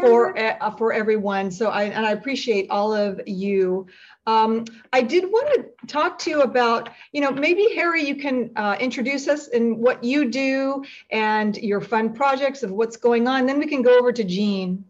for 0.00 0.38
uh, 0.38 0.70
for 0.76 0.92
everyone. 0.92 1.50
So 1.50 1.68
I 1.70 1.84
and 1.84 2.06
I 2.06 2.12
appreciate 2.12 2.70
all 2.70 2.92
of 2.92 3.20
you. 3.26 3.86
Um, 4.26 4.64
I 4.92 5.02
did 5.02 5.24
want 5.24 5.54
to 5.54 5.86
talk 5.86 6.18
to 6.20 6.30
you 6.30 6.42
about, 6.42 6.90
you 7.12 7.20
know, 7.20 7.30
maybe 7.30 7.74
Harry, 7.74 8.04
you 8.04 8.16
can 8.16 8.50
uh, 8.56 8.76
introduce 8.78 9.28
us 9.28 9.48
in 9.48 9.78
what 9.78 10.04
you 10.04 10.30
do 10.30 10.84
and 11.10 11.56
your 11.56 11.80
fun 11.80 12.12
projects 12.12 12.62
of 12.62 12.70
what's 12.70 12.96
going 12.96 13.26
on. 13.26 13.46
Then 13.46 13.58
we 13.58 13.66
can 13.66 13.82
go 13.82 13.98
over 13.98 14.12
to 14.12 14.22
Jeanne. 14.22 14.84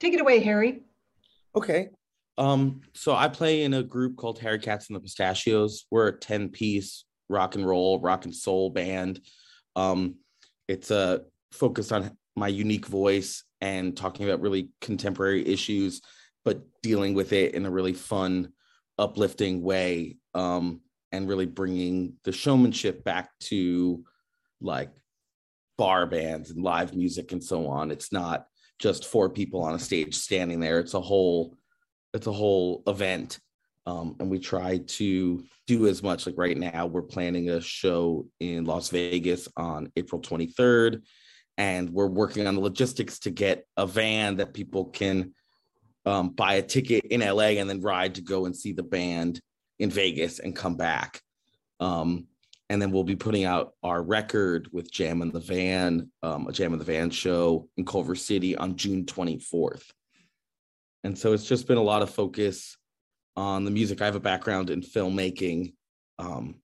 Take 0.00 0.14
it 0.14 0.20
away, 0.20 0.40
Harry. 0.40 0.80
Okay. 1.54 1.90
Um, 2.38 2.80
so 2.94 3.14
I 3.14 3.28
play 3.28 3.62
in 3.62 3.74
a 3.74 3.82
group 3.82 4.16
called 4.16 4.38
Harry 4.38 4.58
Katz 4.58 4.88
and 4.88 4.96
the 4.96 5.00
Pistachios. 5.00 5.84
We're 5.90 6.08
a 6.08 6.18
10 6.18 6.48
piece 6.48 7.04
rock 7.28 7.54
and 7.54 7.66
roll, 7.66 8.00
rock 8.00 8.24
and 8.24 8.34
soul 8.34 8.70
band. 8.70 9.20
Um, 9.76 10.16
it's 10.66 10.90
a 10.90 10.96
uh, 10.96 11.18
focused 11.52 11.92
on 11.92 12.16
my 12.34 12.48
unique 12.48 12.86
voice 12.86 13.44
and 13.62 13.96
talking 13.96 14.26
about 14.26 14.40
really 14.40 14.70
contemporary 14.80 15.46
issues, 15.46 16.02
but 16.44 16.60
dealing 16.82 17.14
with 17.14 17.32
it 17.32 17.54
in 17.54 17.64
a 17.64 17.70
really 17.70 17.92
fun, 17.92 18.52
uplifting 18.98 19.62
way 19.62 20.16
um, 20.34 20.80
and 21.12 21.28
really 21.28 21.46
bringing 21.46 22.14
the 22.24 22.32
showmanship 22.32 23.04
back 23.04 23.30
to 23.38 24.04
like 24.60 24.90
bar 25.78 26.06
bands 26.06 26.50
and 26.50 26.62
live 26.62 26.94
music 26.94 27.30
and 27.30 27.42
so 27.42 27.68
on. 27.68 27.92
It's 27.92 28.12
not 28.12 28.46
just 28.80 29.06
four 29.06 29.30
people 29.30 29.62
on 29.62 29.76
a 29.76 29.78
stage 29.78 30.16
standing 30.16 30.58
there. 30.58 30.80
It's 30.80 30.94
a 30.94 31.00
whole 31.00 31.56
it's 32.12 32.26
a 32.26 32.32
whole 32.32 32.82
event. 32.88 33.38
Um, 33.86 34.16
and 34.20 34.28
we 34.28 34.38
try 34.38 34.78
to 34.78 35.44
do 35.66 35.86
as 35.86 36.02
much 36.02 36.26
like 36.26 36.34
right 36.36 36.56
now 36.56 36.86
we're 36.86 37.02
planning 37.02 37.50
a 37.50 37.60
show 37.60 38.28
in 38.38 38.64
las 38.64 38.90
vegas 38.90 39.48
on 39.56 39.90
april 39.96 40.20
23rd 40.20 41.02
and 41.58 41.90
we're 41.90 42.06
working 42.06 42.46
on 42.46 42.54
the 42.54 42.60
logistics 42.60 43.18
to 43.20 43.30
get 43.30 43.66
a 43.76 43.86
van 43.86 44.36
that 44.36 44.54
people 44.54 44.86
can 44.86 45.32
um, 46.06 46.30
buy 46.30 46.54
a 46.54 46.62
ticket 46.62 47.04
in 47.04 47.20
LA 47.20 47.58
and 47.58 47.68
then 47.68 47.80
ride 47.80 48.14
to 48.16 48.22
go 48.22 48.46
and 48.46 48.56
see 48.56 48.72
the 48.72 48.82
band 48.82 49.40
in 49.78 49.90
Vegas 49.90 50.38
and 50.38 50.56
come 50.56 50.76
back. 50.76 51.20
Um, 51.80 52.26
and 52.70 52.80
then 52.80 52.90
we'll 52.90 53.04
be 53.04 53.16
putting 53.16 53.44
out 53.44 53.74
our 53.82 54.02
record 54.02 54.68
with 54.72 54.90
Jam 54.90 55.20
in 55.20 55.30
the 55.30 55.40
Van, 55.40 56.10
um, 56.22 56.46
a 56.46 56.52
Jam 56.52 56.72
in 56.72 56.78
the 56.78 56.84
Van 56.84 57.10
show 57.10 57.68
in 57.76 57.84
Culver 57.84 58.14
City 58.14 58.56
on 58.56 58.76
June 58.76 59.04
24th. 59.04 59.84
And 61.04 61.18
so 61.18 61.32
it's 61.32 61.46
just 61.46 61.66
been 61.66 61.78
a 61.78 61.82
lot 61.82 62.02
of 62.02 62.10
focus 62.10 62.76
on 63.36 63.64
the 63.64 63.70
music. 63.70 64.00
I 64.00 64.06
have 64.06 64.14
a 64.14 64.20
background 64.20 64.70
in 64.70 64.80
filmmaking 64.80 65.74
um, 66.18 66.56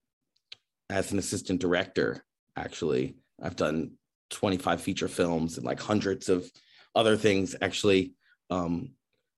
as 0.88 1.12
an 1.12 1.18
assistant 1.18 1.60
director, 1.60 2.24
actually. 2.56 3.16
I've 3.42 3.56
done 3.56 3.92
25 4.30 4.80
feature 4.80 5.08
films 5.08 5.56
and 5.56 5.66
like 5.66 5.80
hundreds 5.80 6.28
of 6.28 6.50
other 6.94 7.16
things. 7.16 7.54
Actually, 7.60 8.14
um, 8.50 8.90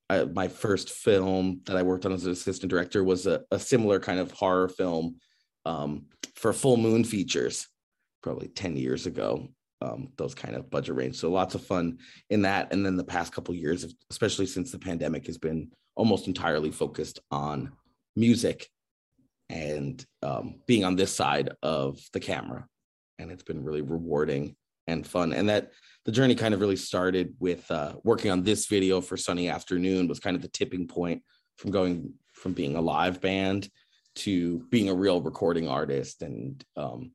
I, 0.08 0.24
my 0.24 0.48
first 0.48 0.90
film 0.90 1.60
that 1.66 1.76
I 1.76 1.82
worked 1.82 2.04
on 2.04 2.12
as 2.12 2.26
an 2.26 2.32
assistant 2.32 2.70
director 2.70 3.04
was 3.04 3.26
a, 3.26 3.42
a 3.50 3.58
similar 3.58 4.00
kind 4.00 4.18
of 4.18 4.32
horror 4.32 4.68
film 4.68 5.16
um, 5.64 6.06
for 6.34 6.52
Full 6.52 6.76
Moon 6.76 7.04
Features, 7.04 7.68
probably 8.22 8.48
10 8.48 8.76
years 8.76 9.06
ago. 9.06 9.48
Um, 9.82 10.12
those 10.18 10.34
kind 10.34 10.56
of 10.56 10.68
budget 10.68 10.94
range. 10.94 11.16
So 11.16 11.30
lots 11.30 11.54
of 11.54 11.64
fun 11.64 11.98
in 12.28 12.42
that. 12.42 12.70
And 12.70 12.84
then 12.84 12.98
the 12.98 13.04
past 13.04 13.32
couple 13.32 13.54
years, 13.54 13.94
especially 14.10 14.44
since 14.44 14.70
the 14.70 14.78
pandemic, 14.78 15.26
has 15.26 15.38
been 15.38 15.70
almost 15.94 16.26
entirely 16.26 16.70
focused 16.70 17.20
on 17.30 17.72
music 18.14 18.68
and 19.48 20.04
um, 20.22 20.60
being 20.66 20.84
on 20.84 20.96
this 20.96 21.14
side 21.14 21.50
of 21.62 21.98
the 22.12 22.20
camera. 22.20 22.66
And 23.18 23.30
it's 23.30 23.42
been 23.42 23.64
really 23.64 23.80
rewarding 23.80 24.54
and 24.90 25.06
fun. 25.06 25.32
And 25.32 25.48
that 25.48 25.70
the 26.04 26.12
journey 26.12 26.34
kind 26.34 26.54
of 26.54 26.60
really 26.60 26.76
started 26.76 27.34
with 27.38 27.70
uh, 27.70 27.94
working 28.02 28.30
on 28.30 28.42
this 28.42 28.66
video 28.66 29.00
for 29.00 29.16
Sunny 29.16 29.48
Afternoon 29.48 30.08
was 30.08 30.20
kind 30.20 30.36
of 30.36 30.42
the 30.42 30.48
tipping 30.48 30.86
point 30.86 31.22
from 31.56 31.70
going 31.70 32.14
from 32.32 32.52
being 32.52 32.76
a 32.76 32.80
live 32.80 33.20
band 33.20 33.68
to 34.16 34.58
being 34.70 34.88
a 34.88 34.94
real 34.94 35.20
recording 35.20 35.68
artist 35.68 36.22
and 36.22 36.64
um, 36.76 37.12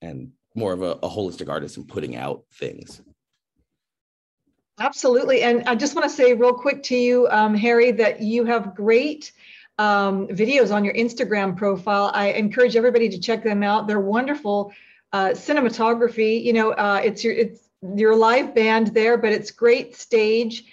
and 0.00 0.32
more 0.54 0.72
of 0.72 0.82
a, 0.82 0.92
a 1.02 1.08
holistic 1.08 1.48
artist 1.48 1.76
and 1.76 1.88
putting 1.88 2.16
out 2.16 2.44
things. 2.54 3.00
Absolutely. 4.78 5.42
And 5.42 5.64
I 5.68 5.74
just 5.74 5.94
want 5.94 6.08
to 6.08 6.14
say 6.14 6.34
real 6.34 6.54
quick 6.54 6.82
to 6.84 6.96
you, 6.96 7.28
um, 7.30 7.54
Harry, 7.54 7.92
that 7.92 8.20
you 8.20 8.44
have 8.44 8.74
great 8.74 9.32
um, 9.78 10.26
videos 10.28 10.74
on 10.74 10.84
your 10.84 10.94
Instagram 10.94 11.56
profile. 11.56 12.10
I 12.12 12.32
encourage 12.32 12.74
everybody 12.74 13.08
to 13.10 13.18
check 13.18 13.44
them 13.44 13.62
out. 13.62 13.86
They're 13.86 14.00
wonderful 14.00 14.72
uh, 15.12 15.30
cinematography. 15.30 16.42
You 16.42 16.52
know, 16.52 16.72
uh, 16.72 17.00
it's 17.04 17.24
your 17.24 17.34
it's 17.34 17.68
your 17.96 18.16
live 18.16 18.54
band 18.54 18.88
there, 18.88 19.18
but 19.18 19.32
it's 19.32 19.50
great 19.50 19.96
stage 19.96 20.64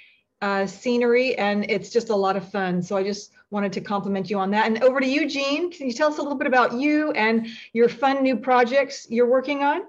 uh, 0.42 0.66
scenery, 0.66 1.38
and 1.38 1.70
it's 1.70 1.90
just 1.90 2.10
a 2.10 2.16
lot 2.16 2.38
of 2.38 2.50
fun. 2.50 2.82
So 2.82 2.96
I 2.96 3.04
just 3.04 3.32
wanted 3.52 3.74
to 3.74 3.82
compliment 3.82 4.30
you 4.30 4.38
on 4.40 4.52
that. 4.52 4.68
And 4.68 4.84
over 4.84 5.00
to 5.00 5.08
you, 5.08 5.28
Jeanne. 5.28 5.72
Can 5.72 5.88
you 5.88 5.94
tell 5.94 6.12
us 6.12 6.18
a 6.18 6.22
little 6.22 6.38
bit 6.38 6.48
about 6.48 6.74
you 6.74 7.12
and 7.12 7.48
your 7.74 7.90
fun 7.90 8.24
new 8.24 8.38
projects 8.38 9.08
you're 9.10 9.30
working 9.30 9.64
on? 9.64 9.82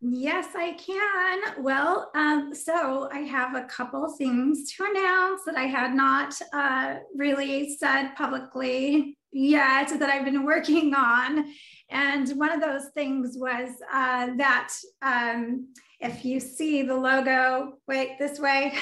Yes, 0.00 0.46
I 0.54 0.74
can. 0.74 1.62
Well, 1.62 2.10
um, 2.14 2.54
so 2.54 3.08
I 3.12 3.20
have 3.20 3.56
a 3.56 3.64
couple 3.64 4.08
things 4.16 4.72
to 4.72 4.84
announce 4.84 5.42
that 5.44 5.56
I 5.56 5.64
had 5.64 5.92
not 5.92 6.34
uh, 6.52 6.96
really 7.16 7.76
said 7.76 8.14
publicly 8.14 9.18
yet 9.32 9.88
that 9.98 10.08
I've 10.08 10.24
been 10.24 10.44
working 10.44 10.94
on. 10.94 11.52
And 11.90 12.28
one 12.38 12.52
of 12.52 12.60
those 12.60 12.90
things 12.94 13.36
was 13.36 13.70
uh, 13.92 14.28
that 14.36 14.72
um, 15.02 15.68
if 16.00 16.24
you 16.24 16.38
see 16.38 16.82
the 16.82 16.94
logo, 16.94 17.72
wait, 17.88 18.18
this 18.20 18.38
way, 18.38 18.72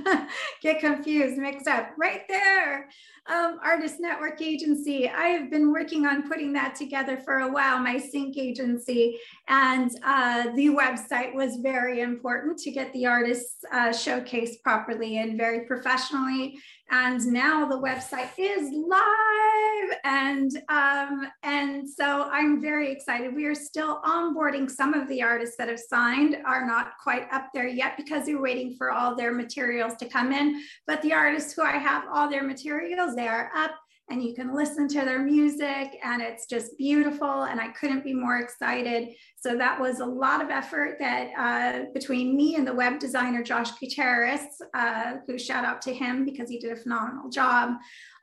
get 0.62 0.78
confused, 0.78 1.38
mixed 1.38 1.66
up, 1.66 1.90
right 1.98 2.22
there, 2.28 2.88
um, 3.28 3.60
Artist 3.62 4.00
Network 4.00 4.42
Agency. 4.42 5.08
I 5.08 5.28
have 5.28 5.50
been 5.50 5.72
working 5.72 6.06
on 6.06 6.28
putting 6.28 6.52
that 6.54 6.74
together 6.74 7.18
for 7.24 7.40
a 7.40 7.48
while, 7.50 7.78
my 7.78 7.98
sync 7.98 8.36
agency, 8.36 9.18
and 9.48 9.90
uh, 10.04 10.50
the 10.56 10.68
website 10.68 11.34
was 11.34 11.56
very 11.56 12.00
important 12.00 12.58
to 12.58 12.70
get 12.70 12.92
the 12.92 13.06
artists 13.06 13.64
uh, 13.72 13.88
showcased 13.90 14.60
properly 14.62 15.18
and 15.18 15.38
very 15.38 15.66
professionally. 15.66 16.58
And 16.94 17.24
now 17.28 17.64
the 17.66 17.78
website 17.78 18.28
is 18.36 18.70
live, 18.70 19.98
and 20.04 20.50
um, 20.68 21.26
and 21.42 21.88
so 21.88 22.28
I'm 22.30 22.60
very 22.60 22.92
excited. 22.92 23.34
We 23.34 23.46
are 23.46 23.54
still 23.54 24.02
onboarding 24.02 24.70
some 24.70 24.92
of 24.92 25.08
the 25.08 25.22
artists 25.22 25.56
that 25.56 25.68
have 25.68 25.80
signed 25.80 26.36
are 26.44 26.66
not 26.66 26.98
quite 27.02 27.32
up 27.32 27.46
there 27.54 27.66
yet 27.66 27.96
because 27.96 28.26
we're 28.26 28.42
waiting 28.42 28.76
for 28.76 28.90
all 28.90 29.16
their 29.16 29.32
materials 29.32 29.94
to 30.00 30.04
come 30.04 30.32
in. 30.32 30.62
But 30.86 31.00
the 31.00 31.14
artists 31.14 31.54
who 31.54 31.62
I 31.62 31.78
have 31.78 32.04
all 32.12 32.28
their 32.28 32.42
materials, 32.42 33.14
they 33.16 33.26
are 33.26 33.50
up 33.56 33.70
and 34.10 34.22
you 34.22 34.34
can 34.34 34.54
listen 34.54 34.88
to 34.88 35.04
their 35.04 35.20
music 35.20 35.98
and 36.04 36.20
it's 36.20 36.46
just 36.46 36.76
beautiful 36.78 37.44
and 37.44 37.60
i 37.60 37.68
couldn't 37.68 38.04
be 38.04 38.14
more 38.14 38.38
excited 38.38 39.08
so 39.36 39.56
that 39.56 39.80
was 39.80 40.00
a 40.00 40.04
lot 40.04 40.42
of 40.42 40.50
effort 40.50 40.96
that 40.98 41.28
uh, 41.38 41.84
between 41.94 42.36
me 42.36 42.56
and 42.56 42.66
the 42.66 42.74
web 42.74 42.98
designer 42.98 43.42
josh 43.42 43.70
gutierrez 43.78 44.46
uh, 44.74 45.14
who 45.26 45.38
shout 45.38 45.64
out 45.64 45.80
to 45.80 45.92
him 45.92 46.24
because 46.24 46.48
he 46.48 46.58
did 46.58 46.72
a 46.72 46.76
phenomenal 46.76 47.30
job 47.30 47.74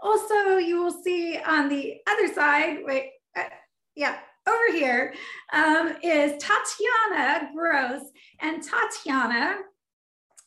also 0.02 0.58
you 0.58 0.82
will 0.82 1.04
see 1.04 1.38
on 1.46 1.70
the 1.70 1.96
other 2.08 2.34
side 2.34 2.78
wait 2.84 3.10
uh, 3.38 3.44
yeah 3.96 4.18
over 4.48 4.78
here 4.78 5.14
um, 5.54 5.96
is 6.04 6.42
Tatiana 6.42 7.50
Gross. 7.54 8.02
And 8.42 8.64
Tatiana 8.64 9.58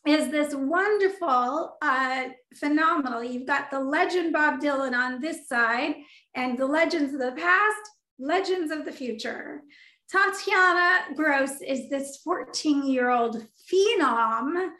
is 0.06 0.30
this 0.30 0.54
wonderful, 0.54 1.76
uh, 1.80 2.24
phenomenal. 2.56 3.22
You've 3.22 3.46
got 3.46 3.70
the 3.70 3.80
legend 3.80 4.32
Bob 4.32 4.60
Dylan 4.60 4.94
on 4.94 5.20
this 5.20 5.48
side 5.48 5.94
and 6.34 6.58
the 6.58 6.66
legends 6.66 7.14
of 7.14 7.20
the 7.20 7.32
past, 7.32 7.90
legends 8.18 8.72
of 8.72 8.84
the 8.84 8.92
future. 8.92 9.62
Tatiana 10.10 11.14
Gross 11.14 11.60
is 11.60 11.88
this 11.88 12.20
14 12.24 12.86
year 12.86 13.10
old 13.10 13.46
phenom 13.70 14.72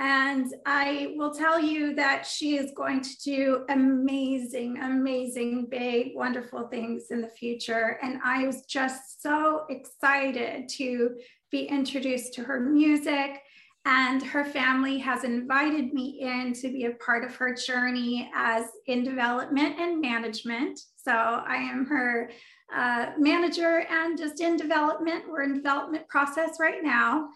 and 0.00 0.46
I 0.64 1.12
will 1.16 1.34
tell 1.34 1.60
you 1.60 1.94
that 1.96 2.24
she 2.24 2.56
is 2.56 2.72
going 2.74 3.02
to 3.02 3.16
do 3.22 3.64
amazing, 3.68 4.78
amazing, 4.78 5.66
big, 5.66 6.12
wonderful 6.14 6.68
things 6.68 7.10
in 7.10 7.20
the 7.20 7.28
future. 7.28 7.98
And 8.02 8.18
I 8.24 8.46
was 8.46 8.62
just 8.62 9.20
so 9.22 9.66
excited 9.68 10.70
to 10.70 11.16
be 11.50 11.64
introduced 11.64 12.32
to 12.34 12.44
her 12.44 12.60
music. 12.60 13.42
And 13.86 14.22
her 14.22 14.44
family 14.44 14.98
has 14.98 15.24
invited 15.24 15.94
me 15.94 16.18
in 16.20 16.52
to 16.54 16.68
be 16.68 16.84
a 16.84 16.90
part 16.92 17.24
of 17.24 17.34
her 17.36 17.54
journey 17.54 18.30
as 18.34 18.66
in 18.86 19.02
development 19.04 19.78
and 19.78 20.00
management. 20.00 20.78
So 20.96 21.12
I 21.12 21.56
am 21.56 21.86
her 21.86 22.30
uh, 22.74 23.12
manager 23.18 23.86
and 23.90 24.18
just 24.18 24.40
in 24.40 24.56
development. 24.56 25.24
We're 25.28 25.42
in 25.42 25.54
development 25.54 26.06
process 26.08 26.58
right 26.60 26.82
now. 26.82 27.28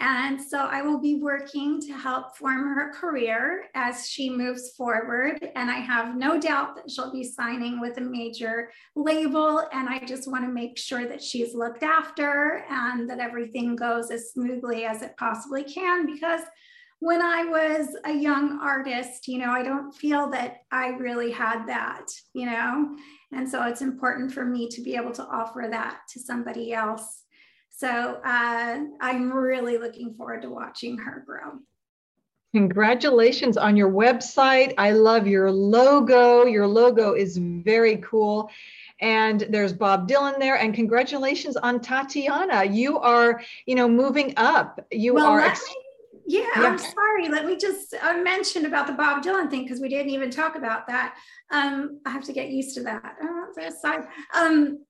And 0.00 0.40
so 0.40 0.58
I 0.58 0.82
will 0.82 1.00
be 1.00 1.16
working 1.16 1.80
to 1.80 1.92
help 1.92 2.36
form 2.36 2.74
her 2.74 2.92
career 2.92 3.64
as 3.74 4.08
she 4.08 4.30
moves 4.30 4.70
forward. 4.76 5.50
And 5.56 5.70
I 5.70 5.78
have 5.78 6.16
no 6.16 6.40
doubt 6.40 6.76
that 6.76 6.90
she'll 6.90 7.12
be 7.12 7.24
signing 7.24 7.80
with 7.80 7.98
a 7.98 8.02
major 8.02 8.70
label. 8.94 9.66
And 9.72 9.88
I 9.88 9.98
just 10.04 10.30
want 10.30 10.44
to 10.44 10.52
make 10.52 10.78
sure 10.78 11.06
that 11.06 11.22
she's 11.22 11.54
looked 11.54 11.82
after 11.82 12.64
and 12.70 13.10
that 13.10 13.18
everything 13.18 13.74
goes 13.74 14.10
as 14.10 14.30
smoothly 14.30 14.84
as 14.84 15.02
it 15.02 15.16
possibly 15.16 15.64
can. 15.64 16.06
Because 16.06 16.42
when 17.00 17.20
I 17.20 17.44
was 17.44 17.96
a 18.04 18.12
young 18.12 18.60
artist, 18.60 19.26
you 19.26 19.38
know, 19.38 19.50
I 19.50 19.62
don't 19.62 19.92
feel 19.92 20.30
that 20.30 20.58
I 20.70 20.88
really 20.90 21.30
had 21.32 21.66
that, 21.66 22.06
you 22.34 22.46
know. 22.46 22.96
And 23.32 23.48
so 23.48 23.64
it's 23.64 23.82
important 23.82 24.32
for 24.32 24.44
me 24.44 24.68
to 24.68 24.80
be 24.80 24.94
able 24.94 25.12
to 25.12 25.26
offer 25.26 25.66
that 25.70 26.00
to 26.10 26.20
somebody 26.20 26.72
else 26.72 27.24
so 27.78 28.20
uh, 28.24 28.80
I'm 29.00 29.32
really 29.32 29.78
looking 29.78 30.12
forward 30.14 30.42
to 30.42 30.50
watching 30.50 30.98
her 30.98 31.22
grow. 31.24 31.60
Congratulations 32.52 33.56
on 33.56 33.76
your 33.76 33.88
website. 33.88 34.74
I 34.78 34.90
love 34.90 35.28
your 35.28 35.52
logo. 35.52 36.44
Your 36.44 36.66
logo 36.66 37.12
is 37.12 37.36
very 37.36 37.98
cool. 37.98 38.50
And 39.00 39.46
there's 39.50 39.72
Bob 39.72 40.08
Dylan 40.08 40.40
there. 40.40 40.56
And 40.56 40.74
congratulations 40.74 41.56
on 41.56 41.78
Tatiana. 41.78 42.64
You 42.64 42.98
are, 42.98 43.40
you 43.66 43.76
know, 43.76 43.88
moving 43.88 44.34
up. 44.36 44.84
You 44.90 45.14
well, 45.14 45.26
are. 45.26 45.40
Ex- 45.42 45.64
yeah, 46.26 46.40
yeah, 46.56 46.62
I'm 46.64 46.78
sorry. 46.78 47.28
Let 47.28 47.46
me 47.46 47.56
just 47.56 47.94
uh, 47.94 48.16
mention 48.24 48.66
about 48.66 48.88
the 48.88 48.92
Bob 48.94 49.22
Dylan 49.22 49.48
thing 49.48 49.62
because 49.62 49.78
we 49.78 49.88
didn't 49.88 50.10
even 50.10 50.30
talk 50.30 50.56
about 50.56 50.88
that. 50.88 51.14
Um, 51.52 52.00
I 52.04 52.10
have 52.10 52.24
to 52.24 52.32
get 52.32 52.50
used 52.50 52.74
to 52.74 52.82
that. 52.82 53.14
Oh, 53.22 53.70
sorry. 53.80 54.04
Um, 54.34 54.84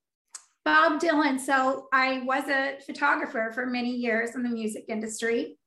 Bob 0.65 1.01
Dylan. 1.01 1.41
So 1.41 1.89
I 1.93 2.23
was 2.25 2.49
a 2.49 2.79
photographer 2.85 3.51
for 3.55 3.67
many 3.67 3.91
years 3.91 4.35
in 4.35 4.43
the 4.43 4.49
music 4.49 4.85
industry, 4.89 5.59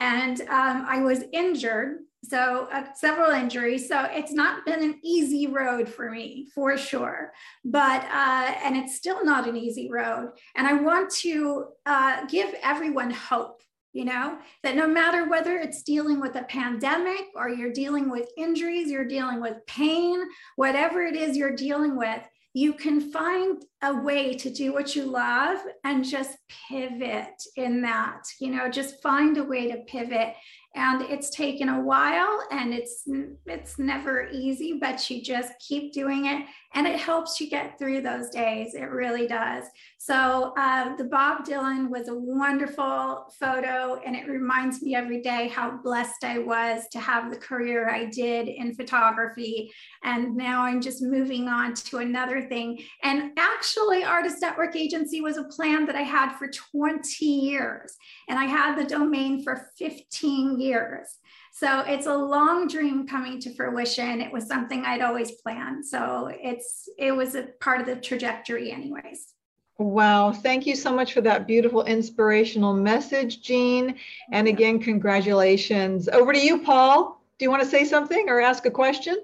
and 0.00 0.40
um, 0.42 0.84
I 0.88 1.02
was 1.02 1.24
injured. 1.32 1.98
So 2.22 2.68
uh, 2.70 2.84
several 2.94 3.30
injuries. 3.30 3.88
So 3.88 4.06
it's 4.10 4.32
not 4.32 4.66
been 4.66 4.82
an 4.82 5.00
easy 5.02 5.46
road 5.46 5.88
for 5.88 6.10
me, 6.10 6.48
for 6.54 6.76
sure. 6.76 7.32
But 7.64 8.04
uh, 8.04 8.54
and 8.62 8.76
it's 8.76 8.96
still 8.96 9.24
not 9.24 9.48
an 9.48 9.56
easy 9.56 9.90
road. 9.90 10.32
And 10.54 10.66
I 10.66 10.74
want 10.74 11.10
to 11.22 11.68
uh, 11.86 12.26
give 12.26 12.54
everyone 12.62 13.10
hope 13.10 13.62
you 13.92 14.04
know 14.04 14.38
that 14.62 14.76
no 14.76 14.86
matter 14.86 15.28
whether 15.28 15.56
it's 15.56 15.82
dealing 15.82 16.20
with 16.20 16.36
a 16.36 16.44
pandemic 16.44 17.26
or 17.34 17.48
you're 17.48 17.72
dealing 17.72 18.10
with 18.10 18.28
injuries 18.36 18.90
you're 18.90 19.04
dealing 19.04 19.40
with 19.40 19.66
pain 19.66 20.20
whatever 20.56 21.02
it 21.02 21.16
is 21.16 21.36
you're 21.36 21.56
dealing 21.56 21.96
with 21.96 22.22
you 22.52 22.72
can 22.72 23.12
find 23.12 23.64
a 23.82 23.94
way 23.94 24.34
to 24.34 24.50
do 24.50 24.72
what 24.72 24.96
you 24.96 25.04
love 25.04 25.58
and 25.84 26.04
just 26.04 26.36
pivot 26.68 27.42
in 27.56 27.80
that 27.82 28.22
you 28.40 28.50
know 28.50 28.68
just 28.68 29.02
find 29.02 29.38
a 29.38 29.44
way 29.44 29.70
to 29.70 29.78
pivot. 29.86 30.34
And 30.76 31.02
it's 31.02 31.30
taken 31.30 31.68
a 31.68 31.80
while 31.80 32.46
and 32.52 32.72
it's 32.72 33.02
it's 33.46 33.78
never 33.78 34.28
easy 34.30 34.78
but 34.80 35.10
you 35.10 35.20
just 35.20 35.52
keep 35.58 35.92
doing 35.92 36.26
it 36.26 36.46
and 36.74 36.86
it 36.86 36.98
helps 36.98 37.40
you 37.40 37.50
get 37.50 37.78
through 37.78 38.00
those 38.00 38.30
days. 38.30 38.74
It 38.74 38.90
really 38.90 39.26
does. 39.26 39.64
So 39.98 40.52
uh, 40.56 40.96
the 40.96 41.04
bob 41.04 41.44
dylan 41.44 41.88
was 41.90 42.08
a 42.08 42.14
wonderful 42.14 43.26
photo 43.38 44.00
and 44.06 44.14
it 44.14 44.28
reminds 44.28 44.82
me 44.82 44.94
every 44.94 45.20
day 45.20 45.48
how 45.48 45.78
blessed 45.82 46.24
i 46.24 46.38
was 46.38 46.88
to 46.92 47.00
have 47.00 47.30
the 47.30 47.36
career 47.36 47.90
i 47.90 48.04
did 48.04 48.48
in 48.48 48.74
photography. 48.74 49.72
And 50.04 50.36
now 50.36 50.62
i'm 50.62 50.80
just 50.80 51.02
moving 51.02 51.48
on 51.48 51.74
to 51.74 51.98
another 51.98 52.42
thing. 52.42 52.82
And 53.02 53.32
actually 53.36 54.04
artist 54.04 54.38
network 54.40 54.76
agency 54.76 55.20
was 55.20 55.36
a 55.36 55.44
plan 55.44 55.86
that 55.86 55.96
i 55.96 56.02
had 56.02 56.36
for 56.36 56.48
20 56.48 57.24
years 57.24 57.96
and 58.28 58.38
i 58.38 58.44
had 58.44 58.76
the 58.76 58.84
domain 58.84 59.42
for 59.42 59.70
15 59.78 60.60
years. 60.60 61.16
So 61.60 61.80
it's 61.80 62.06
a 62.06 62.16
long 62.16 62.68
dream 62.68 63.06
coming 63.06 63.38
to 63.40 63.54
fruition. 63.54 64.22
It 64.22 64.32
was 64.32 64.46
something 64.46 64.82
I'd 64.86 65.02
always 65.02 65.32
planned. 65.32 65.84
So 65.84 66.30
it's 66.32 66.88
it 66.96 67.12
was 67.12 67.34
a 67.34 67.48
part 67.60 67.82
of 67.82 67.86
the 67.86 67.96
trajectory 67.96 68.72
anyways. 68.72 69.34
Wow, 69.76 70.32
thank 70.32 70.66
you 70.66 70.74
so 70.74 70.90
much 70.90 71.12
for 71.12 71.20
that 71.20 71.46
beautiful 71.46 71.84
inspirational 71.84 72.72
message, 72.72 73.42
Jeanne. 73.42 73.96
And 74.32 74.48
again, 74.48 74.78
congratulations. 74.78 76.08
Over 76.08 76.32
to 76.32 76.40
you, 76.40 76.62
Paul. 76.62 77.22
Do 77.38 77.44
you 77.44 77.50
want 77.50 77.62
to 77.62 77.68
say 77.68 77.84
something 77.84 78.30
or 78.30 78.40
ask 78.40 78.64
a 78.64 78.70
question? 78.70 79.18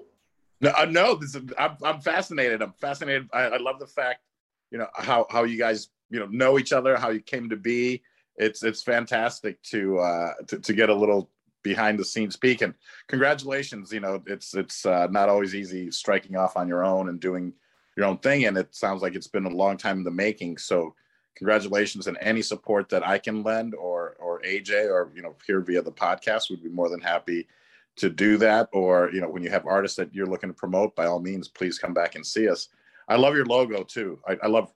No, 0.61 0.73
uh, 0.77 0.85
no. 0.85 1.15
This 1.15 1.33
is, 1.33 1.41
I'm, 1.57 1.75
I'm 1.83 2.01
fascinated. 2.01 2.61
I'm 2.61 2.73
fascinated. 2.73 3.29
I, 3.33 3.45
I 3.45 3.57
love 3.57 3.79
the 3.79 3.87
fact, 3.87 4.19
you 4.69 4.77
know, 4.77 4.87
how 4.93 5.25
how 5.31 5.43
you 5.43 5.57
guys, 5.57 5.89
you 6.11 6.19
know, 6.19 6.27
know 6.27 6.59
each 6.59 6.71
other, 6.71 6.97
how 6.97 7.09
you 7.09 7.19
came 7.19 7.49
to 7.49 7.57
be. 7.57 8.03
It's 8.35 8.61
it's 8.61 8.83
fantastic 8.83 9.59
to 9.71 9.97
uh, 9.97 10.33
to, 10.49 10.59
to 10.59 10.73
get 10.73 10.89
a 10.89 10.95
little 10.95 11.31
behind 11.67 11.99
the 11.99 12.05
scenes 12.05 12.37
peek 12.37 12.61
and 12.61 12.73
congratulations 13.07 13.91
you 13.91 13.99
know 13.99 14.23
it's 14.25 14.53
it's 14.55 14.85
uh, 14.85 15.07
not 15.11 15.27
always 15.27 15.53
easy 15.53 15.91
striking 15.91 16.37
off 16.37 16.55
on 16.55 16.67
your 16.67 16.85
own 16.85 17.09
and 17.09 17.19
doing 17.19 17.51
your 17.97 18.05
own 18.05 18.19
thing 18.19 18.45
and 18.45 18.57
it 18.57 18.73
sounds 18.73 19.01
like 19.01 19.15
it's 19.15 19.27
been 19.27 19.47
a 19.47 19.49
long 19.49 19.75
time 19.75 19.97
in 19.97 20.03
the 20.03 20.11
making. 20.11 20.57
So 20.57 20.93
congratulations 21.35 22.07
and 22.07 22.17
any 22.19 22.41
support 22.41 22.89
that 22.89 23.05
i 23.05 23.15
can 23.15 23.43
lend 23.43 23.75
or 23.75 24.15
or 24.19 24.41
aj 24.41 24.71
or 24.71 25.11
you 25.13 25.21
know 25.21 25.35
here 25.45 25.61
via 25.61 25.83
the 25.83 25.91
podcast 25.91 26.49
would 26.49 26.63
be 26.63 26.69
more 26.69 26.89
than 26.89 27.01
happy 27.01 27.47
to 27.95 28.09
do 28.09 28.37
that. 28.37 28.69
Or 28.71 29.09
you 29.11 29.19
know 29.19 29.29
when 29.29 29.43
you 29.43 29.49
have 29.49 29.65
artists 29.65 29.97
that 29.97 30.13
you're 30.13 30.27
looking 30.27 30.49
to 30.49 30.53
promote 30.53 30.95
by 30.95 31.07
all 31.07 31.19
means 31.19 31.47
please 31.47 31.79
come 31.79 31.93
back 31.93 32.15
and 32.15 32.25
see 32.25 32.47
us. 32.47 32.69
I 33.09 33.17
love 33.17 33.35
your 33.35 33.45
logo 33.45 33.83
too. 33.83 34.19
I, 34.27 34.37
I 34.43 34.47
love 34.47 34.71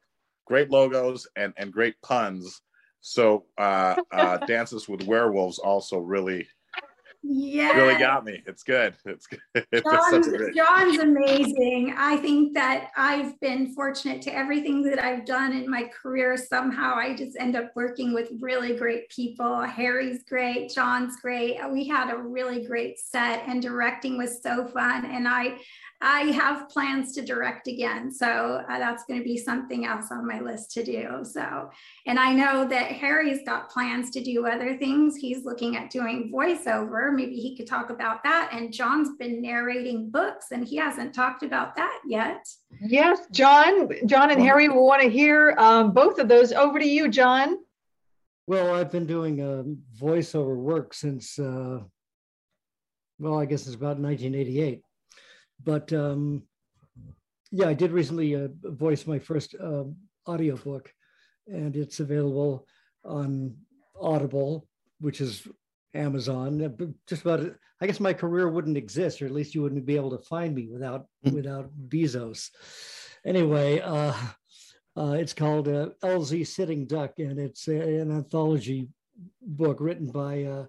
great 0.45 0.71
logos 0.71 1.27
and 1.35 1.53
and 1.57 1.71
great 1.71 2.01
puns. 2.01 2.61
So 3.01 3.45
uh, 3.57 3.95
uh, 4.11 4.37
dances 4.47 4.89
with 4.89 5.03
werewolves 5.03 5.59
also 5.59 5.97
really 5.99 6.47
yeah. 7.23 7.71
Really 7.73 7.99
got 7.99 8.25
me. 8.25 8.41
It's 8.47 8.63
good. 8.63 8.95
It's 9.05 9.27
good. 9.27 9.41
John's, 9.83 10.27
John's 10.55 10.97
amazing. 10.97 11.93
I 11.97 12.17
think 12.17 12.53
that 12.55 12.89
i've 12.97 13.39
been 13.39 13.73
fortunate 13.73 14.21
to 14.23 14.35
everything 14.35 14.81
that 14.83 15.03
i've 15.03 15.25
done 15.25 15.53
in 15.53 15.69
my 15.69 15.83
career. 15.83 16.35
Somehow 16.35 16.95
i 16.95 17.15
just 17.15 17.37
end 17.39 17.55
up 17.55 17.71
working 17.75 18.13
with 18.13 18.29
really 18.39 18.75
great 18.75 19.09
people. 19.09 19.61
Harry's 19.61 20.23
great. 20.23 20.71
John's 20.73 21.17
great. 21.21 21.57
We 21.71 21.87
had 21.87 22.11
a 22.11 22.17
really 22.17 22.65
great 22.65 22.99
set 22.99 23.43
and 23.47 23.61
directing 23.61 24.17
was 24.17 24.41
so 24.41 24.67
fun. 24.67 25.05
And 25.05 25.27
i 25.27 25.57
I 26.01 26.31
have 26.31 26.67
plans 26.69 27.13
to 27.13 27.21
direct 27.21 27.67
again. 27.67 28.11
So 28.11 28.63
uh, 28.67 28.79
that's 28.79 29.03
going 29.05 29.19
to 29.19 29.23
be 29.23 29.37
something 29.37 29.85
else 29.85 30.11
on 30.11 30.27
my 30.27 30.39
list 30.39 30.71
to 30.71 30.83
do. 30.83 31.19
So, 31.23 31.69
and 32.07 32.19
I 32.19 32.33
know 32.33 32.67
that 32.67 32.91
Harry's 32.93 33.41
got 33.45 33.69
plans 33.69 34.09
to 34.11 34.23
do 34.23 34.47
other 34.47 34.77
things. 34.77 35.15
He's 35.15 35.45
looking 35.45 35.77
at 35.77 35.91
doing 35.91 36.31
voiceover. 36.33 37.13
Maybe 37.13 37.35
he 37.35 37.55
could 37.55 37.67
talk 37.67 37.91
about 37.91 38.23
that. 38.23 38.49
And 38.51 38.73
John's 38.73 39.15
been 39.19 39.43
narrating 39.43 40.09
books 40.09 40.47
and 40.51 40.67
he 40.67 40.75
hasn't 40.77 41.13
talked 41.13 41.43
about 41.43 41.75
that 41.75 41.99
yet. 42.07 42.47
Yes, 42.81 43.19
John, 43.31 43.89
John 44.07 44.31
and 44.31 44.41
Harry 44.41 44.69
will 44.69 44.87
want 44.87 45.03
to 45.03 45.09
hear 45.09 45.53
um, 45.59 45.91
both 45.91 46.17
of 46.17 46.27
those. 46.27 46.51
Over 46.51 46.79
to 46.79 46.87
you, 46.87 47.09
John. 47.09 47.57
Well, 48.47 48.73
I've 48.73 48.91
been 48.91 49.05
doing 49.05 49.39
um, 49.41 49.77
voiceover 49.99 50.55
work 50.55 50.95
since, 50.95 51.37
uh, 51.37 51.79
well, 53.19 53.39
I 53.39 53.45
guess 53.45 53.67
it's 53.67 53.75
about 53.75 53.99
1988 53.99 54.81
but 55.63 55.91
um, 55.93 56.43
yeah, 57.51 57.67
I 57.67 57.73
did 57.73 57.91
recently 57.91 58.35
uh, 58.35 58.47
voice 58.63 59.05
my 59.05 59.19
first 59.19 59.55
uh, 59.61 59.83
audiobook, 60.27 60.93
and 61.47 61.75
it's 61.75 61.99
available 61.99 62.65
on 63.03 63.55
Audible, 63.99 64.67
which 64.99 65.21
is 65.21 65.47
Amazon. 65.93 66.61
Uh, 66.63 66.85
just 67.07 67.23
about, 67.23 67.53
I 67.81 67.87
guess 67.87 67.99
my 67.99 68.13
career 68.13 68.49
wouldn't 68.49 68.77
exist, 68.77 69.21
or 69.21 69.25
at 69.25 69.33
least 69.33 69.53
you 69.53 69.61
wouldn't 69.61 69.85
be 69.85 69.95
able 69.95 70.11
to 70.11 70.25
find 70.25 70.55
me 70.55 70.67
without 70.67 71.05
mm. 71.25 71.33
without 71.33 71.69
Bezos. 71.89 72.49
Anyway, 73.25 73.81
uh, 73.81 74.13
uh, 74.97 75.15
it's 75.19 75.33
called 75.33 75.67
uh, 75.67 75.89
LZ 76.03 76.47
Sitting 76.47 76.85
Duck, 76.85 77.13
and 77.17 77.39
it's 77.39 77.67
a, 77.67 77.99
an 77.99 78.11
anthology 78.11 78.87
book 79.41 79.77
written 79.79 80.07
by 80.07 80.43
uh, 80.43 80.65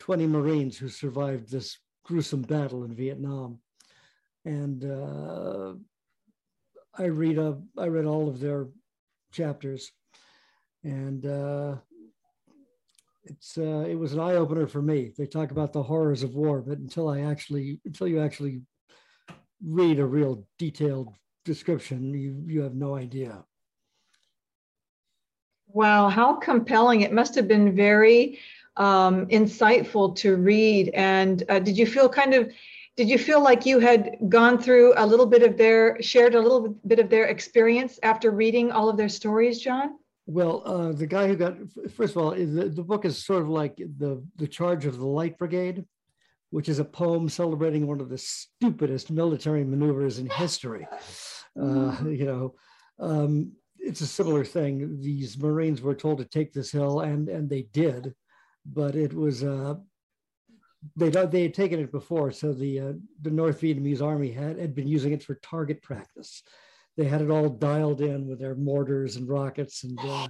20 0.00 0.26
Marines 0.26 0.76
who 0.76 0.88
survived 0.88 1.50
this 1.50 1.78
gruesome 2.04 2.42
battle 2.42 2.84
in 2.84 2.94
Vietnam 2.94 3.60
and 4.48 4.84
uh, 4.84 5.74
I 6.96 7.04
read 7.04 7.38
a, 7.38 7.58
I 7.76 7.86
read 7.88 8.06
all 8.06 8.28
of 8.28 8.40
their 8.40 8.68
chapters, 9.30 9.92
and 10.82 11.26
uh, 11.26 11.76
it's 13.24 13.58
uh, 13.58 13.84
it 13.86 13.94
was 13.94 14.14
an 14.14 14.20
eye 14.20 14.36
opener 14.36 14.66
for 14.66 14.80
me. 14.80 15.12
They 15.18 15.26
talk 15.26 15.50
about 15.50 15.74
the 15.74 15.82
horrors 15.82 16.22
of 16.22 16.34
war, 16.34 16.62
but 16.62 16.78
until 16.78 17.10
I 17.10 17.20
actually 17.20 17.78
until 17.84 18.08
you 18.08 18.20
actually 18.20 18.62
read 19.62 19.98
a 19.98 20.06
real 20.06 20.46
detailed 20.58 21.14
description, 21.44 22.14
you 22.14 22.42
you 22.46 22.62
have 22.62 22.74
no 22.74 22.94
idea. 22.96 23.44
Wow, 25.66 26.08
how 26.08 26.36
compelling! 26.36 27.02
It 27.02 27.12
must 27.12 27.34
have 27.34 27.48
been 27.48 27.76
very 27.76 28.38
um, 28.78 29.26
insightful 29.26 30.16
to 30.16 30.36
read. 30.36 30.88
And 30.94 31.42
uh, 31.50 31.58
did 31.58 31.76
you 31.76 31.86
feel 31.86 32.08
kind 32.08 32.32
of 32.32 32.50
did 32.98 33.08
you 33.08 33.16
feel 33.16 33.40
like 33.40 33.64
you 33.64 33.78
had 33.78 34.16
gone 34.28 34.60
through 34.60 34.92
a 34.96 35.06
little 35.06 35.24
bit 35.24 35.44
of 35.44 35.56
their 35.56 36.02
shared 36.02 36.34
a 36.34 36.40
little 36.40 36.70
bit 36.84 36.98
of 36.98 37.08
their 37.08 37.26
experience 37.26 38.00
after 38.02 38.32
reading 38.32 38.72
all 38.72 38.88
of 38.88 38.96
their 38.96 39.08
stories 39.08 39.60
john? 39.60 39.90
Well 40.26 40.62
uh, 40.66 40.92
the 40.92 41.06
guy 41.06 41.28
who 41.28 41.36
got 41.36 41.56
first 41.96 42.16
of 42.16 42.22
all 42.22 42.32
the, 42.32 42.68
the 42.68 42.82
book 42.82 43.04
is 43.04 43.24
sort 43.24 43.42
of 43.42 43.48
like 43.48 43.76
the 43.76 44.22
the 44.36 44.48
charge 44.48 44.84
of 44.84 44.98
the 44.98 45.06
light 45.06 45.38
brigade 45.38 45.84
which 46.50 46.68
is 46.68 46.80
a 46.80 46.84
poem 46.84 47.28
celebrating 47.28 47.86
one 47.86 48.00
of 48.00 48.08
the 48.08 48.18
stupidest 48.18 49.10
military 49.10 49.64
maneuvers 49.64 50.18
in 50.18 50.28
history. 50.30 50.86
Uh, 51.56 51.62
mm-hmm. 51.62 52.12
you 52.12 52.26
know 52.26 52.54
um, 52.98 53.52
it's 53.78 54.00
a 54.00 54.06
similar 54.06 54.44
thing. 54.44 55.00
These 55.00 55.38
marines 55.38 55.80
were 55.80 55.94
told 55.94 56.18
to 56.18 56.24
take 56.24 56.52
this 56.52 56.72
hill 56.72 57.00
and 57.00 57.28
and 57.28 57.48
they 57.48 57.62
did 57.72 58.12
but 58.70 58.94
it 58.94 59.14
was 59.14 59.44
uh, 59.44 59.74
they 60.96 61.10
they 61.10 61.42
had 61.42 61.54
taken 61.54 61.80
it 61.80 61.90
before, 61.90 62.30
so 62.30 62.52
the 62.52 62.80
uh, 62.80 62.92
the 63.22 63.30
North 63.30 63.60
Vietnamese 63.60 64.02
army 64.02 64.30
had 64.30 64.58
had 64.58 64.74
been 64.74 64.86
using 64.86 65.12
it 65.12 65.22
for 65.22 65.34
target 65.36 65.82
practice. 65.82 66.42
They 66.96 67.04
had 67.04 67.22
it 67.22 67.30
all 67.30 67.48
dialed 67.48 68.00
in 68.00 68.26
with 68.26 68.38
their 68.38 68.54
mortars 68.54 69.16
and 69.16 69.28
rockets, 69.28 69.84
and 69.84 69.98
uh, 70.00 70.28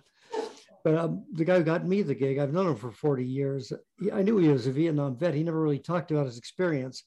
but 0.85 0.95
um, 0.95 1.25
the 1.33 1.45
guy 1.45 1.59
who 1.59 1.65
got 1.65 1.87
me 1.87 2.03
the 2.03 2.15
gig, 2.15 2.39
I've 2.39 2.53
known 2.53 2.69
him 2.69 2.77
for 2.77 2.91
forty 2.91 3.25
years. 3.25 3.73
He, 4.01 4.11
I 4.11 4.23
knew 4.23 4.39
he 4.39 4.49
was 4.49 4.67
a 4.67 4.73
Vietnam 4.73 5.17
vet. 5.17 5.35
He 5.35 5.43
never 5.43 5.61
really 5.61 5.79
talked 5.79 6.11
about 6.11 6.27
his 6.27 6.39
experience. 6.39 7.03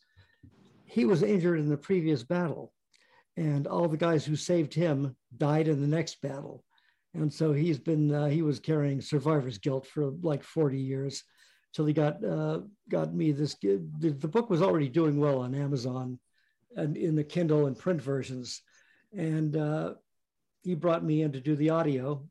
He 0.86 1.06
was 1.06 1.23
injured 1.23 1.60
in 1.60 1.69
the 1.69 1.77
previous 1.77 2.23
battle, 2.23 2.73
and 3.38 3.65
all 3.65 3.88
the 3.88 3.97
guys 3.97 4.23
who 4.23 4.36
saved 4.36 4.73
him 4.73 5.15
died 5.38 5.67
in 5.67 5.82
the 5.82 5.88
next 5.88 6.21
battle, 6.21 6.63
and 7.15 7.34
so 7.34 7.54
he's 7.54 7.80
been 7.80 8.13
uh, 8.13 8.27
he 8.27 8.43
was 8.43 8.60
carrying 8.60 9.01
survivor's 9.01 9.58
guilt 9.58 9.88
for 9.88 10.12
like 10.21 10.43
forty 10.43 10.80
years 10.80 11.23
till 11.73 11.86
he 11.86 11.93
got 11.93 12.23
uh, 12.23 12.60
got 12.89 13.13
me 13.13 13.31
this. 13.31 13.55
The, 13.55 13.81
the 13.99 14.27
book 14.27 14.49
was 14.49 14.62
already 14.62 14.89
doing 14.89 15.19
well 15.19 15.39
on 15.39 15.55
Amazon, 15.55 16.19
and 16.75 16.97
in 16.97 17.15
the 17.15 17.23
Kindle 17.23 17.67
and 17.67 17.77
print 17.77 18.01
versions, 18.01 18.62
and 19.15 19.55
uh, 19.55 19.93
he 20.63 20.75
brought 20.75 21.03
me 21.03 21.21
in 21.21 21.31
to 21.31 21.39
do 21.39 21.55
the 21.55 21.69
audio, 21.69 22.23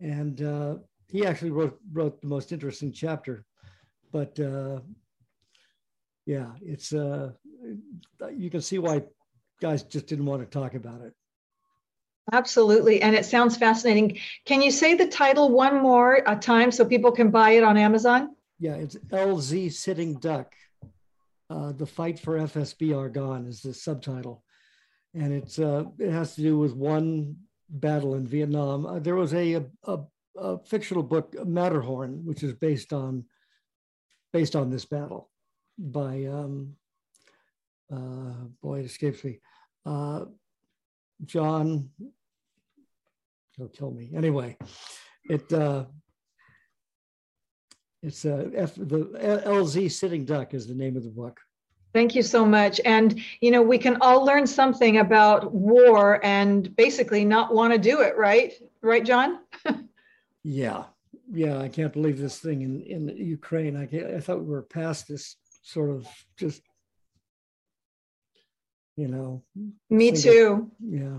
and 0.00 0.40
uh, 0.42 0.76
he 1.08 1.26
actually 1.26 1.50
wrote 1.50 1.78
wrote 1.92 2.20
the 2.20 2.28
most 2.28 2.52
interesting 2.52 2.92
chapter, 2.92 3.44
but 4.12 4.38
uh, 4.38 4.80
yeah, 6.26 6.52
it's 6.62 6.92
uh, 6.92 7.32
you 8.34 8.50
can 8.50 8.62
see 8.62 8.78
why 8.78 9.02
guys 9.60 9.82
just 9.82 10.06
didn't 10.06 10.26
want 10.26 10.42
to 10.42 10.46
talk 10.46 10.74
about 10.74 11.02
it. 11.02 11.12
Absolutely. 12.32 13.02
And 13.02 13.16
it 13.16 13.24
sounds 13.24 13.56
fascinating. 13.56 14.18
Can 14.44 14.62
you 14.62 14.70
say 14.70 14.94
the 14.94 15.08
title 15.08 15.50
one 15.50 15.82
more 15.82 16.28
uh, 16.28 16.36
time 16.36 16.70
so 16.70 16.84
people 16.84 17.10
can 17.12 17.30
buy 17.30 17.52
it 17.52 17.64
on 17.64 17.76
Amazon? 17.76 18.36
Yeah, 18.60 18.74
it's 18.74 18.94
LZ 18.94 19.72
Sitting 19.72 20.14
Duck. 20.14 20.52
Uh, 21.48 21.72
the 21.72 21.86
Fight 21.86 22.18
for 22.18 22.38
FSB 22.38 22.94
Argonne 22.96 23.46
is 23.46 23.62
the 23.62 23.72
subtitle. 23.72 24.44
And 25.14 25.32
it's 25.32 25.58
uh, 25.58 25.84
it 25.98 26.12
has 26.12 26.34
to 26.34 26.42
do 26.42 26.58
with 26.58 26.74
one 26.74 27.36
battle 27.70 28.14
in 28.14 28.26
Vietnam. 28.26 28.84
Uh, 28.84 28.98
there 28.98 29.16
was 29.16 29.32
a, 29.32 29.64
a, 29.84 29.98
a, 30.36 30.58
fictional 30.58 31.02
book, 31.02 31.34
Matterhorn, 31.44 32.24
which 32.24 32.42
is 32.42 32.52
based 32.52 32.92
on 32.92 33.24
based 34.32 34.54
on 34.54 34.70
this 34.70 34.84
battle 34.84 35.30
by 35.78 36.26
um, 36.26 36.76
uh, 37.92 38.44
boy, 38.62 38.80
it 38.80 38.84
escapes 38.84 39.24
me. 39.24 39.40
Uh, 39.86 40.26
John, 41.24 41.90
he'll 43.56 43.68
kill 43.68 43.90
me. 43.90 44.10
Anyway, 44.14 44.56
it 45.24 45.50
uh, 45.52 45.86
it's 48.02 48.24
uh, 48.24 48.50
F, 48.54 48.74
the 48.76 49.42
LZ 49.46 49.90
Sitting 49.90 50.24
Duck 50.24 50.54
is 50.54 50.66
the 50.66 50.74
name 50.74 50.96
of 50.96 51.02
the 51.02 51.10
book. 51.10 51.40
Thank 51.92 52.14
you 52.14 52.22
so 52.22 52.46
much. 52.46 52.80
And, 52.84 53.20
you 53.40 53.50
know, 53.50 53.62
we 53.62 53.76
can 53.76 53.98
all 54.00 54.24
learn 54.24 54.46
something 54.46 54.98
about 54.98 55.52
war 55.52 56.24
and 56.24 56.74
basically 56.76 57.24
not 57.24 57.52
want 57.52 57.72
to 57.72 57.78
do 57.78 58.00
it, 58.00 58.16
right? 58.16 58.52
Right, 58.80 59.04
John? 59.04 59.40
yeah. 60.44 60.84
Yeah. 61.32 61.58
I 61.58 61.68
can't 61.68 61.92
believe 61.92 62.18
this 62.18 62.38
thing 62.38 62.62
in, 62.62 62.82
in 62.82 63.08
Ukraine. 63.16 63.76
I, 63.76 63.86
can't, 63.86 64.06
I 64.14 64.20
thought 64.20 64.40
we 64.40 64.50
were 64.50 64.62
past 64.62 65.08
this 65.08 65.36
sort 65.62 65.90
of 65.90 66.06
just, 66.36 66.62
you 68.96 69.08
know. 69.08 69.42
Me 69.90 70.12
too. 70.12 70.70
yeah. 70.80 71.18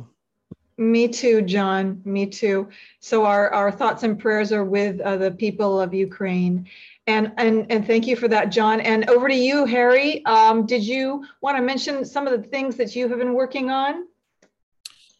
Me 0.81 1.07
too, 1.07 1.43
John. 1.43 2.01
Me 2.05 2.25
too. 2.25 2.67
So 3.01 3.23
our, 3.23 3.53
our 3.53 3.71
thoughts 3.71 4.01
and 4.01 4.17
prayers 4.17 4.51
are 4.51 4.65
with 4.65 4.99
uh, 4.99 5.15
the 5.15 5.29
people 5.29 5.79
of 5.79 5.93
Ukraine. 5.93 6.67
And, 7.05 7.31
and, 7.37 7.71
and 7.71 7.85
thank 7.85 8.07
you 8.07 8.15
for 8.15 8.27
that, 8.29 8.45
John. 8.45 8.81
And 8.81 9.07
over 9.07 9.27
to 9.27 9.35
you, 9.35 9.65
Harry. 9.65 10.25
Um, 10.25 10.65
did 10.65 10.83
you 10.83 11.23
want 11.39 11.55
to 11.55 11.61
mention 11.61 12.03
some 12.03 12.25
of 12.25 12.41
the 12.41 12.47
things 12.47 12.77
that 12.77 12.95
you 12.95 13.07
have 13.09 13.19
been 13.19 13.35
working 13.35 13.69
on? 13.69 14.07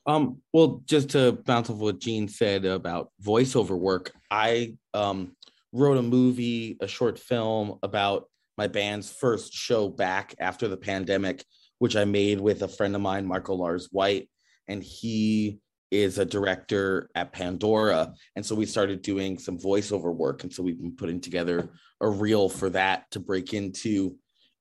Um, 0.08 0.42
well, 0.52 0.82
just 0.88 1.12
to 1.12 1.34
bounce 1.34 1.70
off 1.70 1.78
what 1.78 2.00
Jeanne 2.00 2.28
said 2.28 2.66
about 2.66 3.12
voiceover 3.24 3.78
work, 3.78 4.14
I 4.32 4.78
um, 4.96 5.36
wrote 5.72 6.00
a 6.00 6.02
movie, 6.02 6.76
a 6.82 6.88
short 6.88 7.20
film 7.20 7.78
about 7.84 8.28
my 8.58 8.66
band's 8.66 9.12
first 9.12 9.54
show 9.54 9.90
back 9.90 10.34
after 10.40 10.68
the 10.68 10.78
pandemic, 10.78 11.46
which 11.78 11.96
I 11.96 12.06
made 12.06 12.42
with 12.42 12.64
a 12.64 12.68
friend 12.68 12.96
of 12.96 13.02
mine, 13.02 13.28
Marco 13.28 13.54
Lars 13.54 13.90
White 13.92 14.28
and 14.72 14.82
he 14.82 15.60
is 15.92 16.18
a 16.18 16.26
director 16.26 17.10
at 17.16 17.34
Pandora. 17.34 18.14
And 18.36 18.46
so 18.46 18.56
we 18.56 18.66
started 18.66 19.02
doing 19.02 19.38
some 19.38 19.60
voiceover 19.60 20.16
work. 20.16 20.44
And 20.44 20.54
so 20.54 20.64
we've 20.64 20.80
been 20.80 20.96
putting 20.96 21.20
together 21.20 21.70
a 22.00 22.10
reel 22.10 22.48
for 22.48 22.70
that 22.70 23.12
to 23.12 23.20
break 23.20 23.54
into 23.54 24.16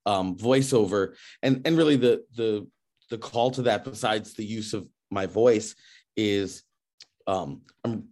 um, 0.05 0.35
voiceover. 0.35 1.15
And 1.41 1.61
and 1.65 1.77
really 1.77 1.95
the 1.95 2.25
the 2.35 2.67
the 3.09 3.17
call 3.17 3.51
to 3.51 3.61
that, 3.63 3.85
besides 3.85 4.33
the 4.33 4.45
use 4.45 4.73
of 4.73 4.87
my 5.09 5.25
voice, 5.25 5.75
is 6.17 6.63
um, 7.27 7.61
I'm 7.85 8.09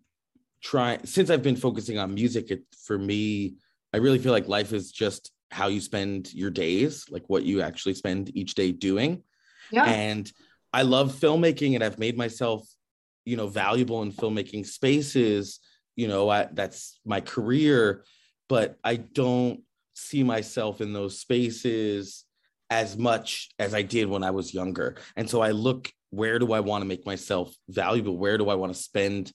trying 0.64 1.06
since 1.06 1.30
I've 1.30 1.44
been 1.44 1.58
focusing 1.58 1.98
on 1.98 2.14
music. 2.14 2.52
It 2.52 2.64
for 2.86 2.98
me, 2.98 3.56
I 3.94 3.98
really 3.98 4.20
feel 4.20 4.32
like 4.32 4.48
life 4.48 4.72
is 4.72 4.92
just 4.92 5.32
how 5.52 5.68
you 5.68 5.82
spend 5.82 6.34
your 6.34 6.52
days, 6.52 7.06
like 7.10 7.24
what 7.28 7.44
you 7.44 7.62
actually 7.62 7.96
spend 7.96 8.36
each 8.36 8.56
day 8.56 8.72
doing. 8.72 9.24
Yeah. 9.72 9.86
And 9.86 10.32
I 10.74 10.84
love 10.84 11.14
filmmaking 11.14 11.76
and 11.76 11.84
I've 11.84 12.00
made 12.00 12.18
myself, 12.18 12.68
you 13.26 13.38
know, 13.38 13.48
valuable 13.48 14.02
in 14.02 14.12
filmmaking 14.12 14.66
spaces. 14.66 15.60
You 15.96 16.08
know, 16.08 16.30
I, 16.30 16.48
that's 16.52 17.00
my 17.06 17.22
career, 17.22 18.04
but 18.48 18.78
I 18.84 18.96
don't 18.98 19.62
see 19.96 20.24
myself 20.24 20.82
in 20.82 20.94
those 20.94 21.20
spaces 21.20 22.26
as 22.70 22.98
much 22.98 23.50
as 23.58 23.74
I 23.74 23.82
did 23.82 24.08
when 24.08 24.24
I 24.24 24.32
was 24.32 24.54
younger. 24.54 24.96
And 25.16 25.30
so 25.30 25.42
I 25.42 25.52
look, 25.52 25.92
where 26.12 26.40
do 26.40 26.54
I 26.54 26.60
want 26.60 26.82
to 26.84 26.88
make 26.88 27.06
myself 27.06 27.54
valuable? 27.68 28.18
Where 28.18 28.38
do 28.38 28.50
I 28.50 28.56
want 28.56 28.74
to 28.74 28.80
spend 28.80 29.32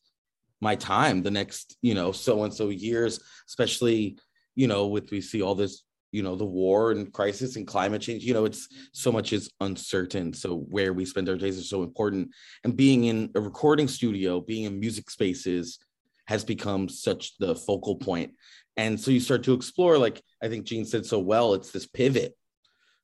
my 0.60 0.76
time 0.76 1.22
the 1.22 1.30
next, 1.30 1.76
you 1.82 1.94
know, 1.94 2.12
so 2.12 2.44
and 2.44 2.54
so 2.54 2.68
years, 2.68 3.20
especially, 3.48 4.18
you 4.54 4.66
know, 4.66 4.86
with 4.86 5.10
we 5.10 5.20
see 5.20 5.42
all 5.42 5.54
this 5.54 5.82
you 6.14 6.22
know 6.22 6.36
the 6.36 6.44
war 6.44 6.92
and 6.92 7.12
crisis 7.12 7.56
and 7.56 7.66
climate 7.66 8.00
change 8.00 8.22
you 8.22 8.32
know 8.32 8.44
it's 8.44 8.68
so 8.92 9.10
much 9.10 9.32
is 9.32 9.50
uncertain. 9.60 10.32
So 10.32 10.58
where 10.74 10.92
we 10.92 11.04
spend 11.04 11.28
our 11.28 11.36
days 11.36 11.58
is 11.58 11.68
so 11.68 11.82
important. 11.82 12.30
And 12.62 12.76
being 12.76 13.04
in 13.04 13.30
a 13.34 13.40
recording 13.40 13.88
studio 13.88 14.40
being 14.40 14.64
in 14.64 14.78
music 14.78 15.10
spaces 15.10 15.78
has 16.26 16.44
become 16.44 16.88
such 16.88 17.36
the 17.38 17.56
focal 17.56 17.96
point. 17.96 18.32
And 18.76 18.98
so 18.98 19.10
you 19.10 19.20
start 19.20 19.42
to 19.44 19.54
explore 19.54 19.98
like 19.98 20.22
i 20.42 20.48
think 20.48 20.64
jeanne 20.64 20.86
said 20.86 21.04
so 21.04 21.18
well 21.18 21.54
it's 21.54 21.72
this 21.72 21.86
pivot 21.86 22.32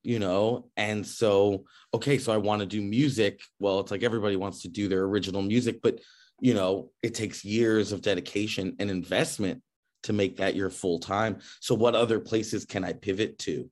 you 0.02 0.18
know? 0.18 0.70
And 0.78 1.06
so 1.06 1.64
okay 1.92 2.16
so 2.18 2.32
i 2.32 2.36
want 2.36 2.60
to 2.60 2.66
do 2.66 2.80
music. 2.80 3.40
Well 3.58 3.80
it's 3.80 3.90
like 3.90 4.04
everybody 4.04 4.36
wants 4.36 4.62
to 4.62 4.68
do 4.68 4.88
their 4.88 5.02
original 5.02 5.42
music 5.42 5.80
but 5.82 5.98
you 6.40 6.54
know 6.54 6.90
it 7.02 7.14
takes 7.14 7.44
years 7.44 7.90
of 7.92 8.02
dedication 8.02 8.76
and 8.78 8.88
investment 8.88 9.62
to 10.04 10.12
make 10.12 10.36
that 10.36 10.54
your 10.54 10.70
full 10.70 10.98
time. 10.98 11.38
So 11.60 11.74
what 11.74 11.94
other 11.94 12.20
places 12.20 12.64
can 12.64 12.84
I 12.84 12.92
pivot 12.92 13.38
to? 13.40 13.70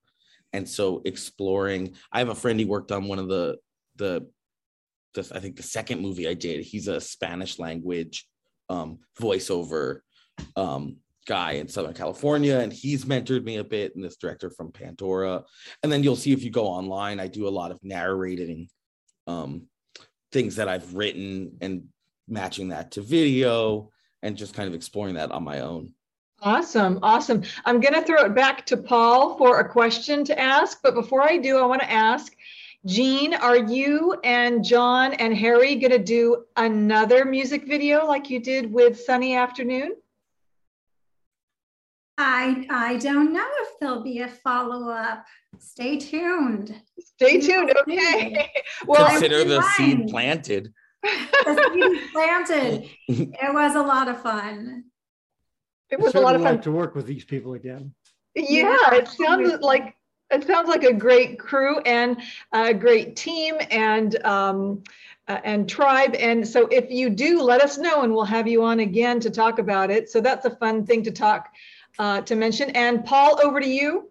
And 0.52 0.68
so 0.68 1.02
exploring, 1.04 1.94
I 2.12 2.18
have 2.18 2.28
a 2.28 2.34
friend 2.34 2.58
he 2.58 2.64
worked 2.66 2.92
on 2.92 3.08
one 3.08 3.18
of 3.18 3.28
the 3.28 3.58
the, 3.96 4.26
the 5.14 5.30
I 5.34 5.40
think 5.40 5.56
the 5.56 5.62
second 5.62 6.00
movie 6.00 6.28
I 6.28 6.34
did. 6.34 6.64
He's 6.64 6.88
a 6.88 7.00
Spanish 7.00 7.58
language 7.58 8.26
um, 8.68 9.00
voiceover 9.20 10.00
um, 10.56 10.96
guy 11.26 11.52
in 11.52 11.68
Southern 11.68 11.94
California, 11.94 12.58
and 12.58 12.72
he's 12.72 13.04
mentored 13.04 13.44
me 13.44 13.56
a 13.56 13.64
bit. 13.64 13.94
And 13.94 14.04
this 14.04 14.16
director 14.16 14.50
from 14.50 14.72
Pandora, 14.72 15.44
and 15.82 15.92
then 15.92 16.02
you'll 16.02 16.16
see 16.16 16.32
if 16.32 16.42
you 16.42 16.50
go 16.50 16.66
online, 16.66 17.20
I 17.20 17.26
do 17.26 17.48
a 17.48 17.50
lot 17.50 17.70
of 17.70 17.82
narrating 17.82 18.68
um, 19.26 19.66
things 20.32 20.56
that 20.56 20.68
I've 20.68 20.94
written 20.94 21.58
and 21.60 21.84
matching 22.26 22.68
that 22.68 22.92
to 22.92 23.02
video 23.02 23.90
and 24.22 24.36
just 24.36 24.54
kind 24.54 24.68
of 24.68 24.74
exploring 24.74 25.14
that 25.14 25.30
on 25.30 25.44
my 25.44 25.60
own. 25.60 25.94
Awesome, 26.40 27.00
awesome. 27.02 27.42
I'm 27.64 27.80
going 27.80 27.94
to 27.94 28.02
throw 28.02 28.24
it 28.24 28.34
back 28.34 28.64
to 28.66 28.76
Paul 28.76 29.36
for 29.36 29.58
a 29.58 29.68
question 29.68 30.24
to 30.24 30.38
ask. 30.38 30.80
But 30.82 30.94
before 30.94 31.22
I 31.22 31.36
do, 31.36 31.58
I 31.58 31.66
want 31.66 31.82
to 31.82 31.90
ask 31.90 32.32
Jeanne, 32.86 33.34
are 33.34 33.56
you 33.56 34.14
and 34.22 34.64
John 34.64 35.14
and 35.14 35.36
Harry 35.36 35.74
going 35.76 35.90
to 35.90 35.98
do 35.98 36.44
another 36.56 37.24
music 37.24 37.66
video 37.66 38.06
like 38.06 38.30
you 38.30 38.38
did 38.38 38.72
with 38.72 39.00
Sunny 39.00 39.36
Afternoon? 39.36 39.96
I 42.20 42.66
I 42.68 42.96
don't 42.96 43.32
know 43.32 43.46
if 43.60 43.68
there'll 43.80 44.02
be 44.02 44.20
a 44.20 44.28
follow 44.28 44.90
up. 44.90 45.24
Stay 45.58 45.98
tuned. 45.98 46.74
Stay 47.00 47.40
tuned. 47.40 47.72
Okay. 47.82 48.50
Well, 48.86 49.08
Consider 49.08 49.44
the 49.44 49.62
seed 49.76 50.08
planted. 50.08 50.72
The 51.02 51.70
seed 51.72 52.12
planted. 52.12 52.90
It 53.08 53.54
was 53.54 53.74
a 53.74 53.82
lot 53.82 54.08
of 54.08 54.20
fun. 54.22 54.84
It 55.90 55.98
was 56.00 56.14
a 56.14 56.20
lot 56.20 56.34
of 56.34 56.42
fun. 56.42 56.54
like 56.54 56.62
to 56.62 56.72
work 56.72 56.94
with 56.94 57.06
these 57.06 57.24
people 57.24 57.54
again. 57.54 57.92
Yeah, 58.34 58.76
Yeah, 58.90 58.94
it 58.94 59.08
sounds 59.08 59.60
like 59.60 59.94
it 60.30 60.46
sounds 60.46 60.68
like 60.68 60.84
a 60.84 60.92
great 60.92 61.38
crew 61.38 61.78
and 61.80 62.20
a 62.52 62.74
great 62.74 63.16
team 63.16 63.56
and 63.70 64.22
um, 64.26 64.82
uh, 65.26 65.40
and 65.44 65.68
tribe. 65.68 66.14
And 66.14 66.46
so, 66.46 66.66
if 66.68 66.90
you 66.90 67.08
do, 67.10 67.40
let 67.42 67.60
us 67.62 67.78
know, 67.78 68.02
and 68.02 68.12
we'll 68.12 68.24
have 68.24 68.46
you 68.46 68.62
on 68.64 68.80
again 68.80 69.20
to 69.20 69.30
talk 69.30 69.58
about 69.58 69.90
it. 69.90 70.10
So 70.10 70.20
that's 70.20 70.44
a 70.44 70.50
fun 70.56 70.84
thing 70.84 71.02
to 71.04 71.10
talk 71.10 71.48
uh, 71.98 72.20
to 72.22 72.34
mention. 72.36 72.70
And 72.70 73.04
Paul, 73.04 73.40
over 73.42 73.60
to 73.60 73.68
you. 73.68 74.08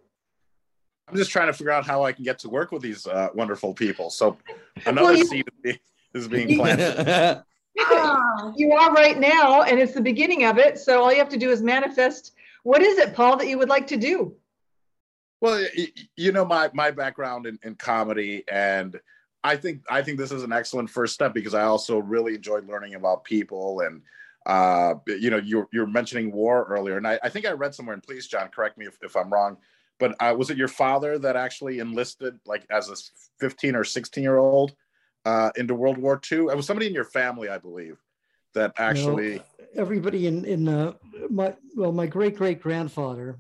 I'm 1.08 1.16
just 1.16 1.32
trying 1.32 1.48
to 1.48 1.54
figure 1.54 1.72
out 1.72 1.86
how 1.86 2.04
I 2.04 2.12
can 2.12 2.26
get 2.26 2.38
to 2.40 2.50
work 2.50 2.72
with 2.74 2.82
these 2.82 3.08
uh, 3.08 3.30
wonderful 3.34 3.74
people. 3.74 4.10
So 4.10 4.38
another 4.86 5.14
you- 5.16 5.26
seed 5.26 5.48
is 5.48 5.54
being, 5.64 5.80
is 6.16 6.28
being 6.28 6.50
You- 6.50 6.58
planted. 6.58 7.44
Oh, 7.80 8.54
You 8.56 8.72
are 8.74 8.92
right 8.94 9.18
now, 9.20 9.64
and 9.64 9.80
it's 9.80 9.94
the 9.94 10.02
beginning 10.02 10.46
of 10.46 10.58
it. 10.58 10.78
So 10.78 11.02
all 11.04 11.12
you 11.12 11.20
have 11.20 11.30
to 11.30 11.38
do 11.38 11.52
is 11.52 11.62
manifest. 11.62 12.34
What 12.64 12.82
is 12.82 12.98
it, 12.98 13.14
Paul, 13.14 13.38
that 13.38 13.48
you 13.48 13.58
would 13.58 13.70
like 13.70 13.88
to 13.88 13.98
do? 13.98 14.36
Well, 15.42 15.56
y- 15.56 15.70
y- 15.78 16.04
you 16.16 16.32
know 16.32 16.46
my 16.46 16.70
my 16.74 16.92
background 16.92 17.46
in, 17.46 17.60
in 17.64 17.76
comedy, 17.76 18.44
and 18.52 19.00
I 19.44 19.56
think 19.56 19.84
I 19.90 20.02
think 20.02 20.18
this 20.18 20.32
is 20.32 20.44
an 20.44 20.52
excellent 20.52 20.90
first 20.90 21.14
step 21.14 21.34
because 21.34 21.54
I 21.54 21.64
also 21.64 22.00
really 22.00 22.36
enjoyed 22.36 22.68
learning 22.68 22.96
about 22.96 23.24
people 23.24 23.82
and 23.82 24.02
uh, 24.48 24.96
you 25.06 25.30
know 25.30 25.38
you're 25.38 25.68
you're 25.72 25.86
mentioning 25.88 26.32
war 26.32 26.66
earlier, 26.70 26.98
and 26.98 27.08
I, 27.08 27.20
I 27.22 27.30
think 27.30 27.46
I 27.46 27.52
read 27.52 27.76
somewhere, 27.76 27.94
and 27.94 28.02
please, 28.04 28.28
John, 28.28 28.50
correct 28.50 28.78
me 28.78 28.86
if, 28.88 28.98
if 29.04 29.16
I'm 29.16 29.32
wrong, 29.32 29.58
but 30.00 30.16
uh, 30.20 30.34
was 30.38 30.50
it 30.50 30.58
your 30.58 30.68
father 30.70 31.20
that 31.20 31.36
actually 31.36 31.80
enlisted 31.80 32.40
like 32.46 32.66
as 32.72 32.90
a 32.90 32.96
15 33.40 33.76
or 33.76 33.84
16 33.84 34.24
year 34.24 34.38
old 34.38 34.74
uh, 35.28 35.52
into 35.58 35.76
World 35.76 35.98
War 35.98 36.20
II? 36.32 36.48
It 36.48 36.56
was 36.56 36.66
somebody 36.66 36.88
in 36.88 36.94
your 36.94 37.04
family, 37.04 37.50
I 37.50 37.58
believe, 37.58 37.98
that 38.54 38.74
You 38.78 38.84
know, 38.84 38.90
actually. 38.92 39.42
everybody 39.76 40.28
in 40.28 40.46
in 40.46 40.68
uh, 40.68 40.94
my 41.30 41.54
well, 41.76 41.92
my 41.92 42.08
great 42.08 42.36
great 42.38 42.62
grandfather, 42.62 43.38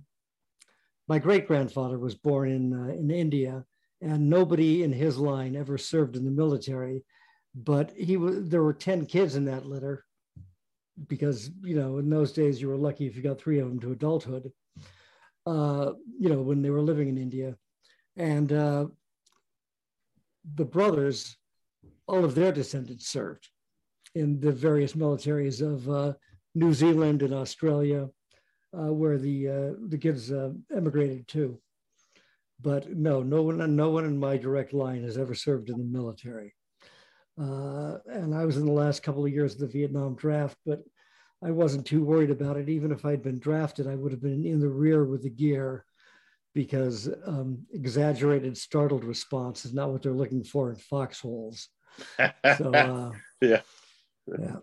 my 1.08 1.20
great 1.20 1.48
grandfather 1.48 1.98
was 1.98 2.16
born 2.16 2.52
in 2.52 2.74
uh, 2.74 2.92
in 3.02 3.10
India, 3.10 3.64
and 4.02 4.30
nobody 4.30 4.84
in 4.84 4.92
his 4.92 5.18
line 5.18 5.56
ever 5.56 5.78
served 5.78 6.18
in 6.18 6.26
the 6.26 6.40
military, 6.44 7.06
but 7.56 7.92
he 7.96 8.18
was 8.18 8.50
there 8.50 8.64
were 8.64 8.74
ten 8.74 9.06
kids 9.06 9.36
in 9.36 9.46
that 9.46 9.66
litter, 9.66 10.04
because 11.08 11.50
you 11.64 11.76
know 11.80 12.00
in 12.00 12.10
those 12.10 12.34
days 12.34 12.62
you 12.62 12.68
were 12.68 12.76
lucky 12.88 13.08
if 13.08 13.16
you 13.16 13.24
got 13.24 13.40
three 13.40 13.60
of 13.60 13.70
them 13.70 13.80
to 13.80 13.94
adulthood, 13.94 14.52
uh, 15.46 15.94
you 16.20 16.28
know 16.28 16.42
when 16.42 16.62
they 16.62 16.70
were 16.70 16.82
living 16.92 17.08
in 17.08 17.18
India, 17.18 17.56
and 18.18 18.52
uh, 18.52 18.86
the 20.56 20.66
brothers, 20.66 21.37
all 22.08 22.24
of 22.24 22.36
their 22.36 22.52
descendants 22.52 23.08
served 23.08 23.50
in 24.16 24.40
the 24.40 24.52
various 24.52 24.94
militaries 24.94 25.62
of 25.62 25.90
uh, 25.90 26.14
New 26.56 26.74
Zealand 26.74 27.22
and 27.22 27.34
Australia, 27.34 28.08
uh, 28.78 28.92
where 28.94 29.18
the 29.18 29.48
uh, 29.48 29.74
the 29.90 29.98
kids 29.98 30.32
uh, 30.32 30.52
emigrated 30.76 31.28
to. 31.30 31.60
But 32.60 32.96
no, 32.96 33.22
no 33.22 33.44
one, 33.44 33.76
no 33.76 33.90
one 33.92 34.06
in 34.06 34.18
my 34.18 34.38
direct 34.38 34.74
line 34.74 35.04
has 35.04 35.18
ever 35.18 35.36
served 35.36 35.70
in 35.70 35.78
the 35.78 35.84
military. 35.84 36.56
Uh, 37.40 37.98
and 38.08 38.34
I 38.34 38.46
was 38.46 38.58
in 38.58 38.66
the 38.66 38.72
last 38.72 39.04
couple 39.04 39.24
of 39.24 39.32
years 39.32 39.54
of 39.54 39.60
the 39.60 39.68
Vietnam 39.68 40.16
draft, 40.16 40.58
but 40.66 40.82
I 41.44 41.52
wasn't 41.52 41.86
too 41.86 42.04
worried 42.04 42.32
about 42.32 42.58
it. 42.58 42.68
Even 42.68 42.92
if 42.92 43.06
I'd 43.06 43.22
been 43.22 43.38
drafted, 43.38 43.86
I 43.86 43.94
would 43.94 44.12
have 44.12 44.24
been 44.24 44.44
in 44.44 44.60
the 44.60 44.70
rear 44.70 45.06
with 45.06 45.22
the 45.22 45.30
gear 45.30 45.86
because 46.56 47.08
um, 47.28 47.60
exaggerated, 47.72 48.58
startled 48.58 49.04
response 49.04 49.64
is 49.64 49.76
not 49.76 49.92
what 49.92 50.02
they're 50.02 50.12
looking 50.14 50.44
for 50.44 50.72
in 50.72 50.78
foxholes. 50.78 51.70
So, 52.58 52.72
uh, 52.74 53.12
Yeah. 53.42 53.62
yeah. 54.28 54.56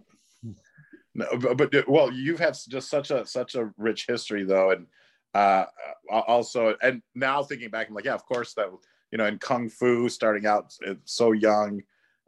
No, 1.15 1.27
but, 1.39 1.71
but 1.71 1.89
well, 1.89 2.11
you've 2.11 2.41
had 2.41 2.57
just 2.69 2.91
such 2.91 3.11
a 3.13 3.25
such 3.25 3.55
a 3.55 3.73
rich 3.79 4.07
history 4.09 4.43
though, 4.43 4.73
and 4.73 4.87
uh, 5.33 5.67
also, 6.11 6.77
and 6.83 7.03
now 7.15 7.43
thinking 7.43 7.71
back, 7.71 7.89
I'm 7.89 7.95
like, 7.95 8.05
yeah, 8.05 8.15
of 8.15 8.27
course 8.27 8.55
that 8.55 8.67
you 9.13 9.19
know 9.19 9.27
in 9.27 9.39
kung 9.39 9.69
fu, 9.69 10.09
starting 10.09 10.47
out 10.47 10.75
uh, 10.87 10.95
so 11.05 11.31
young 11.33 11.83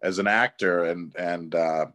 as 0.05 0.21
an 0.21 0.29
actor, 0.29 0.85
and 0.85 1.15
and 1.17 1.55
uh, 1.55 1.87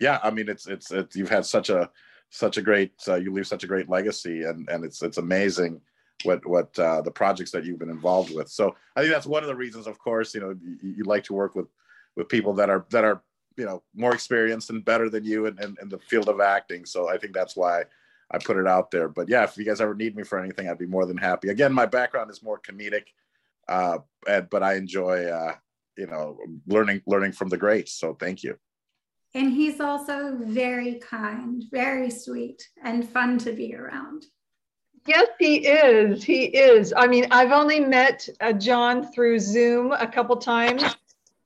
yeah, 0.00 0.20
I 0.22 0.30
mean, 0.30 0.48
it's 0.48 0.66
it's 0.66 0.90
it's 0.90 1.14
you've 1.14 1.28
had 1.28 1.44
such 1.44 1.68
a 1.68 1.90
such 2.30 2.56
a 2.56 2.62
great 2.62 2.92
uh, 3.08 3.16
you 3.16 3.30
leave 3.30 3.46
such 3.46 3.64
a 3.64 3.68
great 3.68 3.90
legacy, 3.90 4.44
and 4.44 4.68
and 4.70 4.84
it's 4.84 5.02
it's 5.02 5.18
amazing 5.18 5.82
what 6.24 6.46
what 6.46 6.78
uh, 6.78 7.02
the 7.02 7.10
projects 7.10 7.50
that 7.50 7.64
you've 7.64 7.78
been 7.78 7.90
involved 7.90 8.34
with. 8.34 8.48
So 8.48 8.74
I 8.96 9.00
think 9.00 9.12
that's 9.12 9.26
one 9.26 9.42
of 9.42 9.48
the 9.48 9.56
reasons, 9.56 9.86
of 9.86 9.98
course, 9.98 10.34
you 10.34 10.40
know, 10.40 10.54
you, 10.62 10.94
you 10.96 11.04
like 11.04 11.24
to 11.24 11.34
work 11.34 11.54
with 11.54 11.66
with 12.16 12.28
people 12.28 12.52
that 12.54 12.70
are 12.70 12.86
that 12.90 13.04
are 13.04 13.22
you 13.56 13.64
know 13.64 13.82
more 13.94 14.14
experienced 14.14 14.70
and 14.70 14.84
better 14.84 15.10
than 15.10 15.24
you 15.24 15.46
in, 15.46 15.58
in, 15.62 15.76
in 15.80 15.88
the 15.88 15.98
field 15.98 16.28
of 16.28 16.40
acting 16.40 16.84
so 16.84 17.08
i 17.08 17.18
think 17.18 17.34
that's 17.34 17.56
why 17.56 17.82
i 18.30 18.38
put 18.38 18.56
it 18.56 18.66
out 18.66 18.90
there 18.90 19.08
but 19.08 19.28
yeah 19.28 19.44
if 19.44 19.56
you 19.56 19.64
guys 19.64 19.80
ever 19.80 19.94
need 19.94 20.16
me 20.16 20.22
for 20.22 20.38
anything 20.38 20.68
i'd 20.68 20.78
be 20.78 20.86
more 20.86 21.06
than 21.06 21.16
happy 21.16 21.48
again 21.48 21.72
my 21.72 21.86
background 21.86 22.30
is 22.30 22.42
more 22.42 22.60
comedic 22.60 23.04
uh 23.68 23.98
and, 24.26 24.48
but 24.50 24.62
i 24.62 24.74
enjoy 24.74 25.24
uh 25.26 25.54
you 25.96 26.06
know 26.06 26.38
learning 26.66 27.02
learning 27.06 27.32
from 27.32 27.48
the 27.48 27.58
greats 27.58 27.92
so 27.92 28.14
thank 28.14 28.42
you 28.42 28.56
and 29.34 29.52
he's 29.52 29.80
also 29.80 30.36
very 30.42 30.96
kind, 30.96 31.64
very 31.70 32.10
sweet, 32.10 32.68
and 32.84 33.08
fun 33.08 33.38
to 33.38 33.52
be 33.52 33.74
around. 33.74 34.26
Yes, 35.06 35.28
he 35.38 35.66
is. 35.66 36.22
He 36.22 36.44
is. 36.44 36.92
I 36.96 37.06
mean, 37.06 37.26
I've 37.30 37.50
only 37.50 37.80
met 37.80 38.28
uh, 38.40 38.52
John 38.52 39.10
through 39.10 39.38
Zoom 39.38 39.92
a 39.92 40.06
couple 40.06 40.36
times, 40.36 40.84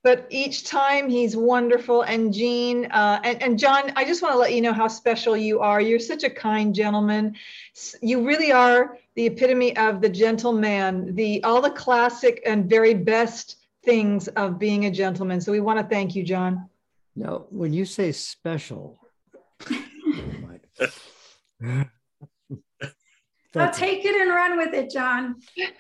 but 0.06 0.24
each 0.30 0.62
time 0.62 1.10
he's 1.10 1.36
wonderful. 1.36 2.02
And 2.02 2.32
Jeanne 2.32 2.86
uh, 2.92 3.18
and, 3.24 3.42
and 3.42 3.58
John, 3.58 3.92
I 3.96 4.04
just 4.04 4.22
want 4.22 4.34
to 4.34 4.38
let 4.38 4.54
you 4.54 4.60
know 4.60 4.72
how 4.72 4.86
special 4.86 5.36
you 5.36 5.58
are. 5.58 5.80
You're 5.80 5.98
such 5.98 6.22
a 6.22 6.30
kind 6.30 6.72
gentleman. 6.72 7.34
You 8.00 8.24
really 8.24 8.52
are 8.52 8.98
the 9.16 9.26
epitome 9.26 9.76
of 9.76 10.00
the 10.00 10.08
gentleman, 10.08 11.16
the 11.16 11.42
all 11.42 11.60
the 11.60 11.70
classic 11.70 12.40
and 12.46 12.70
very 12.70 12.94
best 12.94 13.56
things 13.84 14.28
of 14.28 14.60
being 14.60 14.84
a 14.84 14.92
gentleman. 14.92 15.40
So 15.40 15.50
we 15.50 15.58
want 15.58 15.80
to 15.80 15.84
thank 15.84 16.14
you, 16.14 16.22
John. 16.22 16.70
Now, 17.16 17.46
when 17.50 17.72
you 17.72 17.84
say 17.84 18.12
special. 18.12 19.00
I'll 23.56 23.72
take 23.72 24.04
it 24.04 24.14
and 24.14 24.30
run 24.30 24.56
with 24.56 24.74
it, 24.74 24.90
John. 24.90 25.36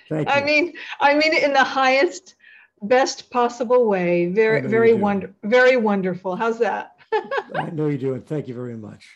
Thank 0.08 0.28
I 0.28 0.42
mean, 0.42 0.72
I 1.00 1.14
mean 1.14 1.32
it 1.32 1.42
in 1.42 1.52
the 1.52 1.64
highest, 1.64 2.35
best 2.82 3.30
possible 3.30 3.86
way. 3.86 4.26
Very, 4.26 4.62
very 4.62 4.90
you 4.90 4.96
wonder, 4.96 5.34
very 5.42 5.76
wonderful. 5.76 6.36
How's 6.36 6.58
that? 6.58 6.96
I 7.54 7.70
know 7.70 7.88
you 7.88 7.98
do, 7.98 8.14
and 8.14 8.26
thank 8.26 8.48
you 8.48 8.54
very 8.54 8.76
much. 8.76 9.08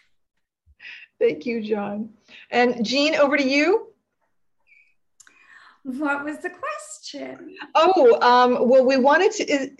Thank 1.19 1.45
you, 1.45 1.63
John. 1.63 2.11
And 2.51 2.85
Jeanne, 2.85 3.15
over 3.17 3.37
to 3.37 3.47
you. 3.47 3.89
What 5.83 6.25
was 6.25 6.39
the 6.39 6.51
question? 6.51 7.57
Oh, 7.75 8.19
um, 8.21 8.69
well, 8.69 8.85
we 8.85 8.97
wanted 8.97 9.33
to, 9.33 9.71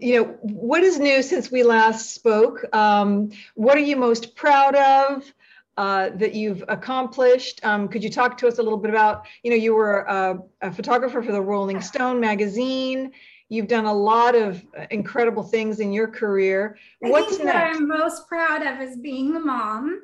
you 0.00 0.20
know, 0.20 0.24
what 0.42 0.82
is 0.82 0.98
new 0.98 1.22
since 1.22 1.50
we 1.50 1.62
last 1.62 2.14
spoke? 2.14 2.64
Um, 2.74 3.30
what 3.54 3.76
are 3.76 3.80
you 3.80 3.96
most 3.96 4.34
proud 4.34 4.74
of 4.74 5.32
uh, 5.76 6.10
that 6.14 6.34
you've 6.34 6.64
accomplished? 6.68 7.64
Um, 7.64 7.88
could 7.88 8.02
you 8.02 8.10
talk 8.10 8.38
to 8.38 8.48
us 8.48 8.58
a 8.58 8.62
little 8.62 8.78
bit 8.78 8.90
about, 8.90 9.26
you 9.42 9.50
know, 9.50 9.56
you 9.56 9.74
were 9.74 10.00
a, 10.00 10.38
a 10.62 10.72
photographer 10.72 11.22
for 11.22 11.32
the 11.32 11.40
Rolling 11.40 11.80
Stone 11.80 12.20
magazine. 12.20 13.12
You've 13.48 13.68
done 13.68 13.84
a 13.84 13.92
lot 13.92 14.34
of 14.34 14.64
incredible 14.90 15.42
things 15.42 15.80
in 15.80 15.92
your 15.92 16.08
career. 16.08 16.78
I 17.04 17.10
What's 17.10 17.36
think 17.36 17.48
what 17.48 17.54
next? 17.54 17.76
I'm 17.76 17.88
most 17.88 18.26
proud 18.26 18.66
of 18.66 18.80
is 18.80 18.96
being 18.96 19.32
the 19.32 19.40
mom. 19.40 20.02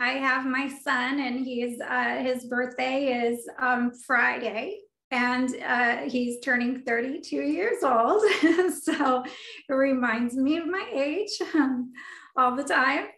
I 0.00 0.12
have 0.12 0.46
my 0.46 0.66
son, 0.82 1.20
and 1.20 1.44
he's 1.44 1.78
uh, 1.78 2.22
his 2.22 2.46
birthday 2.46 3.28
is 3.28 3.46
um, 3.58 3.92
Friday, 4.06 4.78
and 5.10 5.54
uh, 5.62 5.96
he's 6.08 6.40
turning 6.40 6.80
32 6.86 7.36
years 7.36 7.82
old. 7.82 8.22
so 8.82 9.22
it 9.68 9.72
reminds 9.72 10.36
me 10.36 10.56
of 10.56 10.66
my 10.66 10.88
age 10.90 11.38
um, 11.54 11.92
all 12.34 12.56
the 12.56 12.64
time. 12.64 13.08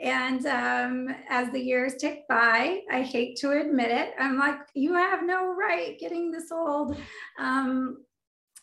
And 0.00 0.46
um, 0.46 1.14
as 1.28 1.50
the 1.50 1.60
years 1.60 1.94
tick 1.96 2.26
by, 2.26 2.80
I 2.90 3.02
hate 3.02 3.36
to 3.38 3.60
admit 3.60 3.90
it, 3.90 4.14
I'm 4.18 4.38
like, 4.38 4.56
you 4.74 4.94
have 4.94 5.24
no 5.24 5.54
right 5.54 5.98
getting 5.98 6.30
this 6.30 6.50
old. 6.50 6.96
Um, 7.38 7.98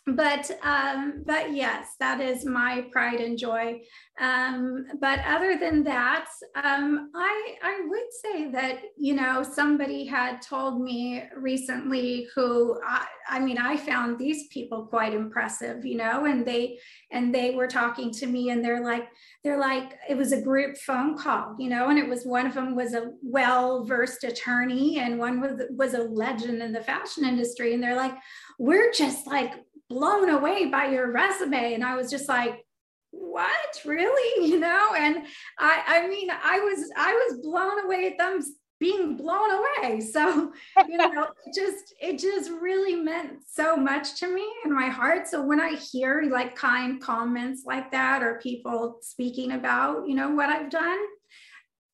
but 0.08 0.50
um, 0.64 1.24
but 1.26 1.54
yes, 1.54 1.96
that 2.00 2.22
is 2.22 2.46
my 2.46 2.86
pride 2.92 3.20
and 3.20 3.38
joy. 3.38 3.82
Um, 4.20 4.88
but 5.02 5.20
other 5.28 5.58
than 5.60 5.84
that, 5.84 6.28
um, 6.56 7.12
I 7.14 7.56
I 7.62 7.82
would 7.88 8.14
say 8.24 8.50
that 8.52 8.80
you 8.98 9.16
know 9.16 9.44
somebody 9.44 10.06
had 10.06 10.42
told 10.42 10.82
me 10.82 11.24
recently 11.36 12.30
who 12.34 12.80
I, 12.88 13.06
I 13.30 13.40
mean 13.40 13.58
I 13.58 13.76
found 13.76 14.18
these 14.18 14.48
people 14.48 14.86
quite 14.86 15.14
impressive, 15.14 15.86
you 15.86 15.98
know, 15.98 16.26
and 16.26 16.46
they 16.46 16.80
and 17.12 17.36
they 17.36 17.52
were 17.52 17.68
talking 17.68 18.12
to 18.12 18.28
me 18.28 18.50
and 18.50 18.64
they're 18.64 18.84
like 18.84 19.10
they're 19.44 19.60
like 19.60 19.96
it 20.08 20.16
was 20.16 20.32
a 20.32 20.42
group 20.42 20.78
phone 20.78 21.18
call, 21.18 21.54
you 21.60 21.70
know, 21.70 21.90
and 21.90 22.00
it 22.00 22.08
was 22.08 22.26
one 22.26 22.48
of 22.48 22.54
them 22.54 22.76
was 22.76 22.94
a 22.94 23.12
well 23.22 23.84
versed 23.84 24.24
attorney 24.24 25.00
and 25.00 25.20
one 25.20 25.42
was 25.42 25.62
was 25.72 25.94
a 25.96 26.04
legend 26.04 26.62
in 26.62 26.72
the 26.72 26.82
fashion 26.82 27.26
industry, 27.26 27.74
and 27.74 27.84
they're 27.84 27.96
like 27.96 28.16
we're 28.58 28.92
just 28.92 29.28
like 29.28 29.54
blown 29.90 30.30
away 30.30 30.66
by 30.66 30.88
your 30.88 31.12
resume. 31.12 31.74
And 31.74 31.84
I 31.84 31.96
was 31.96 32.10
just 32.10 32.28
like, 32.28 32.66
what? 33.12 33.82
Really? 33.86 34.48
You 34.48 34.60
know? 34.60 34.94
And 34.96 35.18
i 35.60 35.84
i 35.88 36.08
mean 36.08 36.30
i 36.30 36.60
was 36.60 36.90
i 36.96 37.14
was 37.14 37.42
blown 37.42 37.84
away 37.84 38.08
at 38.08 38.18
them 38.18 38.42
being 38.80 39.18
blown 39.18 39.50
away. 39.52 40.02
So 40.14 40.52
you 40.88 40.98
know 40.98 41.28
it 41.46 41.56
just 41.56 41.94
it 42.00 42.20
just 42.20 42.52
really 42.52 42.96
meant 42.96 43.40
so 43.48 43.76
much 43.76 44.20
to 44.20 44.34
me 44.34 44.46
in 44.64 44.74
my 44.74 44.88
heart. 44.88 45.28
So 45.28 45.42
when 45.42 45.60
i 45.60 45.76
hear 45.76 46.24
like 46.32 46.56
kind 46.56 47.02
comments 47.02 47.64
like 47.66 47.92
that 47.92 48.24
or 48.24 48.40
people 48.40 49.00
speaking 49.02 49.52
about 49.54 50.08
you 50.08 50.16
know 50.16 50.30
what 50.32 50.50
i've 50.50 50.70
done 50.70 51.00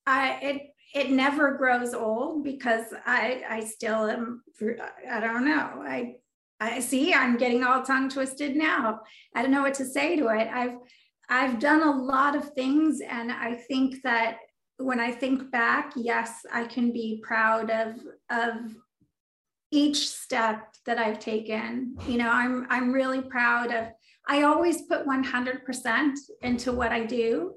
i 0.05 0.37
it 0.41 0.61
it 0.93 1.09
never 1.09 1.57
grows 1.57 1.93
old 1.93 2.43
because 2.43 2.85
i 3.05 3.43
i 3.49 3.59
still 3.63 4.05
am 4.05 4.43
i 5.09 5.19
don't 5.19 5.45
know. 5.45 5.83
I 5.85 6.15
I 6.59 6.79
see 6.79 7.13
I'm 7.13 7.37
getting 7.37 7.63
all 7.63 7.83
tongue 7.83 8.09
twisted 8.09 8.55
now. 8.55 9.01
I 9.35 9.41
don't 9.41 9.51
know 9.51 9.61
what 9.61 9.73
to 9.75 9.85
say 9.85 10.15
to 10.15 10.27
it. 10.27 10.47
I've 10.51 10.77
I've 11.29 11.59
done 11.59 11.81
a 11.81 12.01
lot 12.01 12.35
of 12.35 12.53
things 12.53 13.01
and 13.01 13.31
I 13.31 13.55
think 13.55 14.01
that 14.03 14.37
when 14.77 14.99
I 14.99 15.11
think 15.11 15.51
back, 15.51 15.93
yes, 15.95 16.45
I 16.51 16.65
can 16.65 16.91
be 16.91 17.21
proud 17.23 17.69
of 17.69 17.95
of 18.29 18.75
each 19.71 20.09
step 20.09 20.67
that 20.85 20.99
I've 20.99 21.19
taken. 21.19 21.95
You 22.07 22.17
know, 22.17 22.29
I'm 22.29 22.67
I'm 22.69 22.91
really 22.91 23.21
proud 23.21 23.71
of 23.71 23.87
I 24.27 24.43
always 24.43 24.83
put 24.83 25.05
100% 25.05 26.13
into 26.43 26.71
what 26.71 26.91
I 26.93 27.03
do 27.03 27.55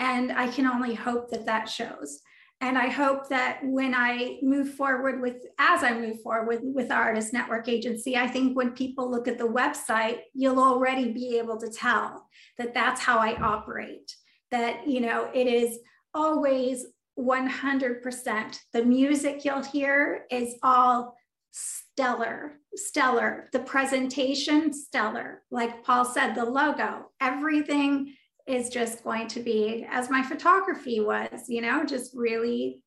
and 0.00 0.32
I 0.32 0.48
can 0.48 0.66
only 0.66 0.94
hope 0.94 1.30
that 1.30 1.46
that 1.46 1.68
shows 1.68 2.20
and 2.60 2.76
I 2.76 2.88
hope 2.88 3.28
that 3.28 3.60
when 3.62 3.94
I 3.94 4.38
move 4.42 4.74
forward 4.74 5.20
with, 5.20 5.36
as 5.58 5.84
I 5.84 5.94
move 5.94 6.20
forward 6.22 6.48
with, 6.48 6.60
with 6.62 6.90
Artist 6.90 7.32
Network 7.32 7.68
Agency, 7.68 8.16
I 8.16 8.26
think 8.26 8.56
when 8.56 8.72
people 8.72 9.08
look 9.08 9.28
at 9.28 9.38
the 9.38 9.44
website, 9.44 10.20
you'll 10.34 10.58
already 10.58 11.12
be 11.12 11.38
able 11.38 11.56
to 11.58 11.70
tell 11.70 12.26
that 12.58 12.74
that's 12.74 13.00
how 13.00 13.18
I 13.18 13.36
operate. 13.36 14.12
That, 14.50 14.88
you 14.88 15.00
know, 15.00 15.30
it 15.32 15.46
is 15.46 15.78
always 16.14 16.86
100%. 17.16 18.58
The 18.72 18.84
music 18.84 19.44
you'll 19.44 19.62
hear 19.62 20.24
is 20.30 20.56
all 20.62 21.14
stellar, 21.52 22.54
stellar. 22.74 23.48
The 23.52 23.60
presentation, 23.60 24.72
stellar. 24.72 25.42
Like 25.52 25.84
Paul 25.84 26.04
said, 26.04 26.34
the 26.34 26.44
logo, 26.44 27.10
everything 27.20 28.14
is 28.48 28.70
just 28.70 29.04
going 29.04 29.28
to 29.28 29.40
be 29.40 29.86
as 29.90 30.10
my 30.10 30.22
photography 30.22 31.00
was, 31.00 31.44
you 31.48 31.60
know, 31.60 31.84
just 31.84 32.14
really 32.14 32.80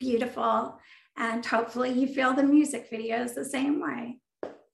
beautiful. 0.00 0.78
And 1.16 1.44
hopefully 1.44 1.92
you 1.92 2.06
feel 2.08 2.32
the 2.32 2.42
music 2.42 2.90
videos 2.90 3.34
the 3.34 3.44
same 3.44 3.80
way. 3.80 4.18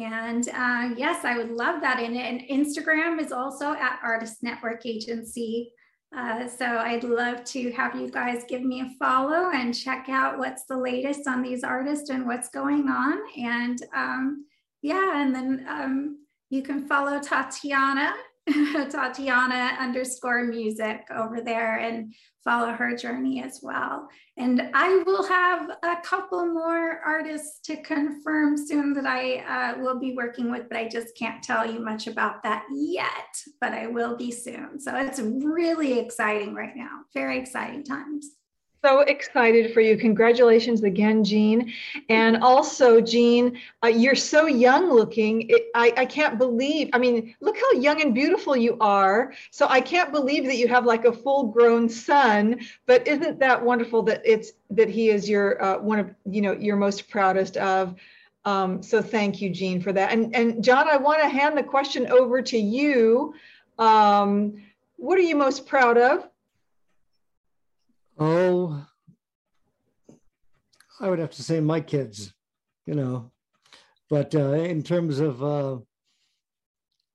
And 0.00 0.48
uh, 0.48 0.88
yes, 0.96 1.24
I 1.24 1.36
would 1.36 1.50
love 1.50 1.80
that. 1.82 2.00
And, 2.00 2.16
and 2.16 2.40
Instagram 2.50 3.20
is 3.20 3.30
also 3.30 3.74
at 3.74 4.00
Artist 4.02 4.42
Network 4.42 4.86
Agency. 4.86 5.70
Uh, 6.16 6.48
so 6.48 6.64
I'd 6.64 7.04
love 7.04 7.44
to 7.44 7.70
have 7.72 7.94
you 7.94 8.08
guys 8.08 8.44
give 8.48 8.62
me 8.62 8.80
a 8.80 8.88
follow 8.98 9.50
and 9.52 9.74
check 9.74 10.06
out 10.08 10.38
what's 10.38 10.64
the 10.64 10.76
latest 10.76 11.28
on 11.28 11.42
these 11.42 11.62
artists 11.64 12.10
and 12.10 12.26
what's 12.26 12.48
going 12.48 12.88
on. 12.88 13.18
And 13.36 13.78
um, 13.94 14.46
yeah, 14.80 15.22
and 15.22 15.34
then 15.34 15.66
um, 15.68 16.24
you 16.50 16.62
can 16.62 16.86
follow 16.86 17.18
Tatiana 17.20 18.14
Tatiana 18.90 19.76
underscore 19.80 20.44
music 20.44 21.06
over 21.14 21.40
there 21.40 21.78
and 21.78 22.14
follow 22.44 22.72
her 22.72 22.94
journey 22.94 23.42
as 23.42 23.60
well. 23.62 24.06
And 24.36 24.70
I 24.74 25.02
will 25.06 25.26
have 25.26 25.70
a 25.82 25.96
couple 26.04 26.46
more 26.46 27.00
artists 27.04 27.60
to 27.64 27.80
confirm 27.82 28.58
soon 28.58 28.92
that 28.94 29.06
I 29.06 29.36
uh, 29.38 29.80
will 29.80 29.98
be 29.98 30.14
working 30.14 30.50
with, 30.50 30.68
but 30.68 30.76
I 30.76 30.88
just 30.88 31.16
can't 31.16 31.42
tell 31.42 31.70
you 31.70 31.80
much 31.80 32.06
about 32.06 32.42
that 32.42 32.64
yet, 32.70 33.34
but 33.60 33.72
I 33.72 33.86
will 33.86 34.16
be 34.16 34.30
soon. 34.30 34.78
So 34.78 34.94
it's 34.96 35.20
really 35.20 35.98
exciting 35.98 36.54
right 36.54 36.76
now, 36.76 37.00
very 37.14 37.38
exciting 37.38 37.82
times 37.82 38.30
so 38.84 39.00
excited 39.00 39.72
for 39.72 39.80
you. 39.80 39.96
Congratulations 39.96 40.82
again, 40.82 41.24
Jeanne. 41.24 41.72
And 42.10 42.36
also, 42.42 43.00
Jeanne, 43.00 43.58
uh, 43.82 43.86
you're 43.86 44.14
so 44.14 44.44
young 44.46 44.92
looking. 44.92 45.48
It, 45.48 45.68
I, 45.74 45.94
I 45.96 46.04
can't 46.04 46.36
believe, 46.36 46.90
I 46.92 46.98
mean, 46.98 47.34
look 47.40 47.56
how 47.56 47.72
young 47.72 48.02
and 48.02 48.14
beautiful 48.14 48.54
you 48.54 48.76
are. 48.80 49.32
So 49.50 49.66
I 49.70 49.80
can't 49.80 50.12
believe 50.12 50.44
that 50.44 50.56
you 50.56 50.68
have 50.68 50.84
like 50.84 51.06
a 51.06 51.12
full 51.12 51.44
grown 51.44 51.88
son, 51.88 52.60
but 52.84 53.08
isn't 53.08 53.38
that 53.38 53.64
wonderful 53.64 54.02
that 54.02 54.20
it's, 54.22 54.52
that 54.68 54.90
he 54.90 55.08
is 55.08 55.30
your, 55.30 55.62
uh, 55.62 55.78
one 55.78 55.98
of, 55.98 56.14
you 56.30 56.42
know, 56.42 56.52
your 56.52 56.76
most 56.76 57.08
proudest 57.08 57.56
of. 57.56 57.94
Um, 58.44 58.82
so 58.82 59.00
thank 59.00 59.40
you, 59.40 59.48
Jeanne, 59.48 59.80
for 59.80 59.94
that. 59.94 60.12
And, 60.12 60.36
and 60.36 60.62
John, 60.62 60.90
I 60.90 60.98
want 60.98 61.22
to 61.22 61.28
hand 61.28 61.56
the 61.56 61.62
question 61.62 62.06
over 62.08 62.42
to 62.42 62.58
you. 62.58 63.34
Um, 63.78 64.62
what 64.96 65.16
are 65.16 65.22
you 65.22 65.36
most 65.36 65.66
proud 65.66 65.96
of? 65.96 66.28
Oh, 68.18 68.86
I 71.00 71.08
would 71.08 71.18
have 71.18 71.32
to 71.32 71.42
say 71.42 71.60
my 71.60 71.80
kids, 71.80 72.32
you 72.86 72.94
know. 72.94 73.32
But 74.08 74.34
uh, 74.34 74.52
in 74.52 74.82
terms 74.82 75.18
of 75.18 75.42
uh, 75.42 75.78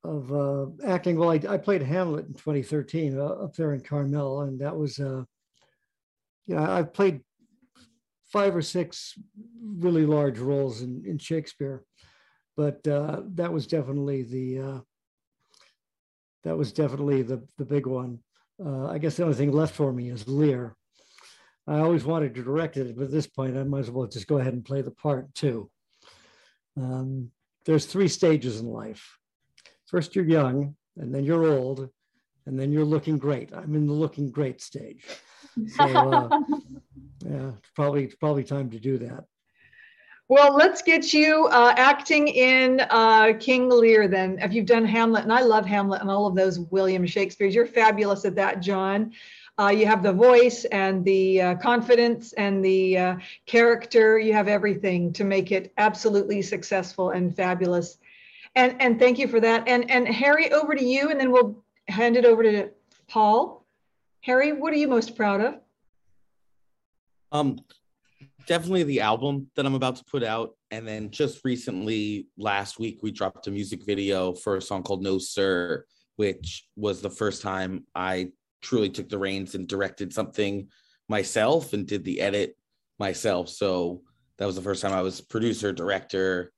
of 0.03 0.33
uh, 0.33 0.65
acting, 0.85 1.17
well, 1.17 1.31
I, 1.31 1.39
I, 1.47 1.57
played 1.57 1.81
Hamlet 1.81 2.27
in 2.27 2.33
2013 2.33 3.17
uh, 3.17 3.23
up 3.23 3.55
there 3.55 3.73
in 3.73 3.81
Carmel, 3.81 4.41
and 4.41 4.59
that 4.61 4.75
was, 4.75 4.97
uh, 4.97 5.23
yeah, 6.47 6.71
I've 6.71 6.93
played 6.93 7.21
five 8.31 8.55
or 8.55 8.61
six 8.61 9.17
really 9.61 10.05
large 10.05 10.39
roles 10.39 10.81
in, 10.81 11.03
in 11.05 11.17
Shakespeare, 11.17 11.83
but 12.55 12.85
uh, 12.87 13.21
that 13.35 13.51
was 13.51 13.67
definitely 13.67 14.23
the 14.23 14.59
uh, 14.59 14.79
that 16.43 16.57
was 16.57 16.71
definitely 16.71 17.21
the 17.21 17.45
the 17.57 17.65
big 17.65 17.85
one. 17.85 18.19
Uh, 18.63 18.87
I 18.87 18.97
guess 18.97 19.15
the 19.15 19.23
only 19.23 19.35
thing 19.35 19.51
left 19.51 19.75
for 19.75 19.91
me 19.91 20.09
is 20.09 20.27
Lear, 20.27 20.75
I 21.69 21.81
always 21.81 22.03
wanted 22.03 22.33
to 22.33 22.43
direct 22.43 22.77
it, 22.77 22.97
but 22.97 23.03
at 23.03 23.11
this 23.11 23.27
point, 23.27 23.55
I 23.55 23.63
might 23.63 23.81
as 23.81 23.91
well 23.91 24.07
just 24.07 24.25
go 24.25 24.39
ahead 24.39 24.53
and 24.53 24.65
play 24.65 24.81
the 24.81 24.89
part 24.89 25.33
too. 25.35 25.69
Um, 26.75 27.29
there's 27.65 27.85
three 27.85 28.07
stages 28.07 28.59
in 28.59 28.65
life. 28.65 29.17
First, 29.85 30.15
you're 30.15 30.25
young, 30.25 30.75
and 30.97 31.13
then 31.13 31.23
you're 31.23 31.45
old, 31.45 31.87
and 32.47 32.59
then 32.59 32.71
you're 32.71 32.85
looking 32.85 33.19
great. 33.19 33.53
I'm 33.53 33.75
in 33.75 33.85
the 33.85 33.93
looking 33.93 34.31
great 34.31 34.61
stage. 34.61 35.05
So, 35.75 35.83
uh, 35.83 36.29
yeah, 37.23 37.49
it's 37.49 37.71
probably 37.75 38.05
it's 38.05 38.15
probably 38.15 38.43
time 38.43 38.71
to 38.71 38.79
do 38.79 38.97
that. 38.99 39.25
Well, 40.27 40.55
let's 40.55 40.81
get 40.81 41.13
you 41.13 41.47
uh, 41.51 41.73
acting 41.75 42.27
in 42.27 42.81
uh, 42.89 43.33
King 43.39 43.69
Lear 43.69 44.07
then. 44.07 44.39
If 44.39 44.53
you've 44.53 44.67
done 44.67 44.85
Hamlet, 44.85 45.23
and 45.23 45.33
I 45.33 45.41
love 45.41 45.65
Hamlet 45.65 46.01
and 46.01 46.09
all 46.09 46.25
of 46.25 46.35
those 46.35 46.59
William 46.59 47.05
Shakespeare's, 47.05 47.53
you're 47.53 47.65
fabulous 47.65 48.25
at 48.25 48.35
that, 48.35 48.59
John. 48.59 49.11
Uh, 49.59 49.69
you 49.69 49.85
have 49.85 50.01
the 50.01 50.13
voice 50.13 50.63
and 50.65 51.03
the 51.03 51.41
uh, 51.41 51.55
confidence 51.55 52.31
and 52.33 52.63
the 52.63 52.97
uh, 52.97 53.15
character. 53.45 54.17
You 54.17 54.31
have 54.31 54.47
everything 54.47 55.11
to 55.13 55.25
make 55.25 55.51
it 55.51 55.73
absolutely 55.77 56.41
successful 56.41 57.09
and 57.09 57.35
fabulous. 57.35 57.97
And 58.55 58.81
and 58.81 58.97
thank 58.97 59.19
you 59.19 59.27
for 59.27 59.41
that. 59.41 59.67
And 59.67 59.91
and 59.91 60.07
Harry, 60.07 60.51
over 60.53 60.75
to 60.75 60.83
you, 60.83 61.09
and 61.09 61.19
then 61.19 61.31
we'll 61.31 61.61
hand 61.89 62.15
it 62.15 62.23
over 62.23 62.41
to 62.41 62.69
Paul. 63.09 63.65
Harry, 64.21 64.53
what 64.53 64.71
are 64.71 64.77
you 64.77 64.87
most 64.87 65.17
proud 65.17 65.41
of? 65.41 65.55
Um, 67.33 67.59
definitely 68.47 68.83
the 68.83 69.01
album 69.01 69.51
that 69.55 69.65
I'm 69.65 69.75
about 69.75 69.97
to 69.97 70.05
put 70.05 70.23
out, 70.23 70.55
and 70.71 70.87
then 70.87 71.11
just 71.11 71.43
recently, 71.43 72.27
last 72.37 72.79
week, 72.79 72.99
we 73.03 73.11
dropped 73.11 73.45
a 73.47 73.51
music 73.51 73.85
video 73.85 74.33
for 74.33 74.55
a 74.55 74.61
song 74.61 74.83
called 74.83 75.03
"No 75.03 75.17
Sir," 75.17 75.85
which 76.15 76.65
was 76.77 77.01
the 77.01 77.09
first 77.09 77.41
time 77.41 77.85
I 77.93 78.31
truly 78.61 78.89
took 78.89 79.09
the 79.09 79.17
reins 79.17 79.55
and 79.55 79.67
directed 79.67 80.13
something 80.13 80.67
myself 81.07 81.73
and 81.73 81.87
did 81.87 82.03
the 82.03 82.21
edit 82.21 82.55
myself. 82.99 83.49
So 83.49 84.01
that 84.37 84.45
was 84.45 84.55
the 84.55 84.61
first 84.61 84.81
time 84.81 84.93
I 84.93 85.01
was 85.01 85.21
producer, 85.21 85.73
director, 85.73 86.51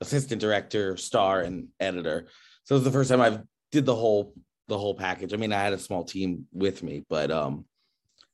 assistant 0.00 0.40
director, 0.40 0.96
star, 0.96 1.40
and 1.40 1.68
editor. 1.80 2.26
So 2.64 2.74
it 2.74 2.78
was 2.78 2.84
the 2.84 2.90
first 2.90 3.10
time 3.10 3.20
I've 3.20 3.40
did 3.72 3.86
the 3.86 3.94
whole 3.94 4.34
the 4.68 4.78
whole 4.78 4.94
package. 4.94 5.32
I 5.32 5.36
mean, 5.36 5.52
I 5.52 5.62
had 5.62 5.72
a 5.72 5.78
small 5.78 6.04
team 6.04 6.46
with 6.52 6.82
me, 6.82 7.04
but 7.08 7.30
um, 7.30 7.64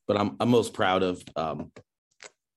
but 0.06 0.16
I'm 0.16 0.36
I'm 0.40 0.48
most 0.48 0.74
proud 0.74 1.02
of 1.02 1.22
um 1.36 1.70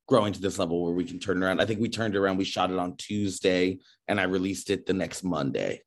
growing 0.08 0.34
to 0.34 0.41
this 0.41 0.60
level 0.60 0.84
where 0.84 0.93
we 0.93 1.03
can 1.03 1.20
turn 1.20 1.41
around. 1.41 1.60
I 1.62 1.66
think 1.66 1.80
we 1.80 1.89
turned 1.89 2.16
around. 2.16 2.38
We 2.38 2.45
shot 2.45 2.72
it 2.72 2.78
on 2.78 2.95
Tuesday, 2.95 3.80
and 4.08 4.20
I 4.20 4.24
released 4.24 4.70
it 4.70 4.86
the 4.86 4.93
next 4.93 5.24
Monday. 5.24 5.82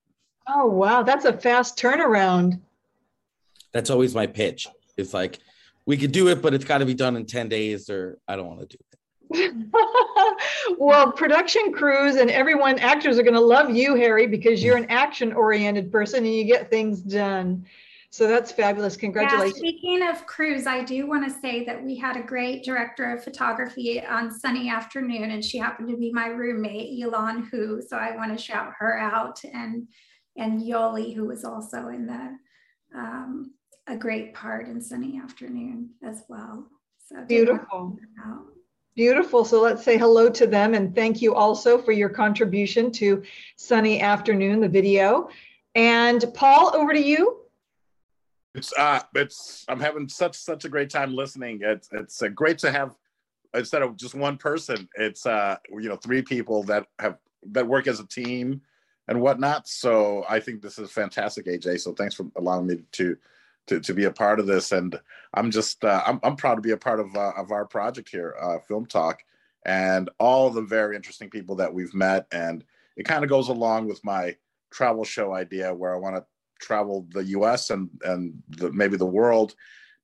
Oh 0.48 0.66
wow, 0.66 1.02
that's 1.02 1.24
a 1.24 1.32
fast 1.32 1.78
turnaround. 1.78 2.60
That's 3.72 3.90
always 3.90 4.14
my 4.14 4.26
pitch. 4.26 4.66
It's 4.96 5.14
like 5.14 5.38
we 5.86 5.96
could 5.96 6.12
do 6.12 6.28
it, 6.28 6.42
but 6.42 6.54
it's 6.54 6.64
got 6.64 6.78
to 6.78 6.86
be 6.86 6.94
done 6.94 7.16
in 7.16 7.26
ten 7.26 7.48
days, 7.48 7.90
or 7.90 8.18
I 8.26 8.36
don't 8.36 8.46
want 8.46 8.60
to 8.60 8.66
do 8.66 8.78
it. 8.80 8.88
well, 10.78 11.12
production 11.12 11.72
crews 11.72 12.16
and 12.16 12.30
everyone, 12.30 12.78
actors 12.78 13.18
are 13.18 13.22
going 13.22 13.34
to 13.34 13.40
love 13.40 13.70
you, 13.70 13.94
Harry, 13.94 14.26
because 14.26 14.62
you're 14.62 14.76
an 14.76 14.84
mm. 14.84 14.90
action 14.90 15.32
oriented 15.32 15.92
person 15.92 16.24
and 16.24 16.34
you 16.34 16.44
get 16.44 16.70
things 16.70 17.00
done. 17.00 17.66
So 18.10 18.26
that's 18.26 18.50
fabulous. 18.50 18.96
Congratulations. 18.96 19.60
Yeah, 19.62 19.68
speaking 19.68 20.08
of 20.08 20.24
crews, 20.26 20.66
I 20.66 20.82
do 20.82 21.06
want 21.06 21.30
to 21.30 21.40
say 21.40 21.64
that 21.66 21.82
we 21.82 21.94
had 21.94 22.16
a 22.16 22.22
great 22.22 22.64
director 22.64 23.12
of 23.12 23.22
photography 23.22 24.02
on 24.02 24.30
Sunny 24.30 24.70
Afternoon, 24.70 25.30
and 25.30 25.44
she 25.44 25.58
happened 25.58 25.90
to 25.90 25.96
be 25.96 26.10
my 26.10 26.28
roommate, 26.28 27.02
Elon 27.02 27.44
Hu. 27.50 27.82
So 27.86 27.98
I 27.98 28.16
want 28.16 28.36
to 28.36 28.42
shout 28.42 28.72
her 28.78 28.98
out 28.98 29.40
and 29.44 29.86
and 30.38 30.62
Yoli, 30.62 31.14
who 31.14 31.26
was 31.26 31.44
also 31.44 31.88
in 31.88 32.06
the 32.06 32.38
um, 32.94 33.52
a 33.86 33.96
great 33.96 34.34
part 34.34 34.68
in 34.68 34.80
Sunny 34.80 35.20
Afternoon 35.22 35.90
as 36.02 36.24
well. 36.28 36.66
So 37.06 37.24
beautiful. 37.24 37.96
Beautiful. 38.94 39.44
So 39.44 39.62
let's 39.62 39.84
say 39.84 39.96
hello 39.96 40.28
to 40.28 40.46
them 40.46 40.74
and 40.74 40.94
thank 40.94 41.22
you 41.22 41.34
also 41.34 41.78
for 41.78 41.92
your 41.92 42.08
contribution 42.08 42.90
to 42.92 43.22
Sunny 43.56 44.00
Afternoon, 44.00 44.60
the 44.60 44.68
video. 44.68 45.28
And 45.74 46.24
Paul, 46.34 46.74
over 46.74 46.92
to 46.92 47.00
you. 47.00 47.42
It's 48.54 48.72
uh, 48.76 49.00
it's 49.14 49.64
I'm 49.68 49.78
having 49.78 50.08
such 50.08 50.36
such 50.36 50.64
a 50.64 50.68
great 50.68 50.90
time 50.90 51.14
listening. 51.14 51.60
It's 51.62 51.88
it's 51.92 52.22
uh, 52.22 52.28
great 52.28 52.58
to 52.58 52.72
have 52.72 52.96
instead 53.54 53.82
of 53.82 53.96
just 53.96 54.14
one 54.16 54.36
person. 54.36 54.88
It's 54.96 55.26
uh, 55.26 55.56
you 55.70 55.88
know, 55.88 55.96
three 55.96 56.22
people 56.22 56.64
that 56.64 56.86
have 56.98 57.18
that 57.52 57.68
work 57.68 57.86
as 57.86 58.00
a 58.00 58.06
team 58.06 58.62
and 59.08 59.20
whatnot. 59.20 59.66
So 59.66 60.24
I 60.28 60.38
think 60.38 60.62
this 60.62 60.78
is 60.78 60.92
fantastic, 60.92 61.46
AJ. 61.46 61.80
So 61.80 61.92
thanks 61.92 62.14
for 62.14 62.26
allowing 62.36 62.66
me 62.66 62.78
to 62.92 63.16
to, 63.66 63.80
to 63.80 63.92
be 63.92 64.04
a 64.04 64.10
part 64.10 64.40
of 64.40 64.46
this. 64.46 64.72
And 64.72 64.98
I'm 65.34 65.50
just 65.50 65.84
uh, 65.84 66.02
I'm 66.06 66.20
I'm 66.22 66.36
proud 66.36 66.56
to 66.56 66.60
be 66.60 66.72
a 66.72 66.76
part 66.76 67.00
of 67.00 67.14
uh, 67.16 67.32
of 67.36 67.50
our 67.50 67.64
project 67.64 68.08
here, 68.10 68.36
uh, 68.40 68.58
Film 68.68 68.86
Talk, 68.86 69.22
and 69.66 70.10
all 70.20 70.50
the 70.50 70.62
very 70.62 70.94
interesting 70.94 71.30
people 71.30 71.56
that 71.56 71.72
we've 71.72 71.94
met. 71.94 72.26
And 72.30 72.64
it 72.96 73.04
kind 73.04 73.24
of 73.24 73.30
goes 73.30 73.48
along 73.48 73.88
with 73.88 74.04
my 74.04 74.36
travel 74.70 75.04
show 75.04 75.32
idea 75.32 75.74
where 75.74 75.94
I 75.94 75.98
want 75.98 76.16
to 76.16 76.24
travel 76.60 77.06
the 77.10 77.24
U.S. 77.24 77.70
and 77.70 77.88
and 78.04 78.42
the, 78.48 78.70
maybe 78.72 78.98
the 78.98 79.06
world, 79.06 79.54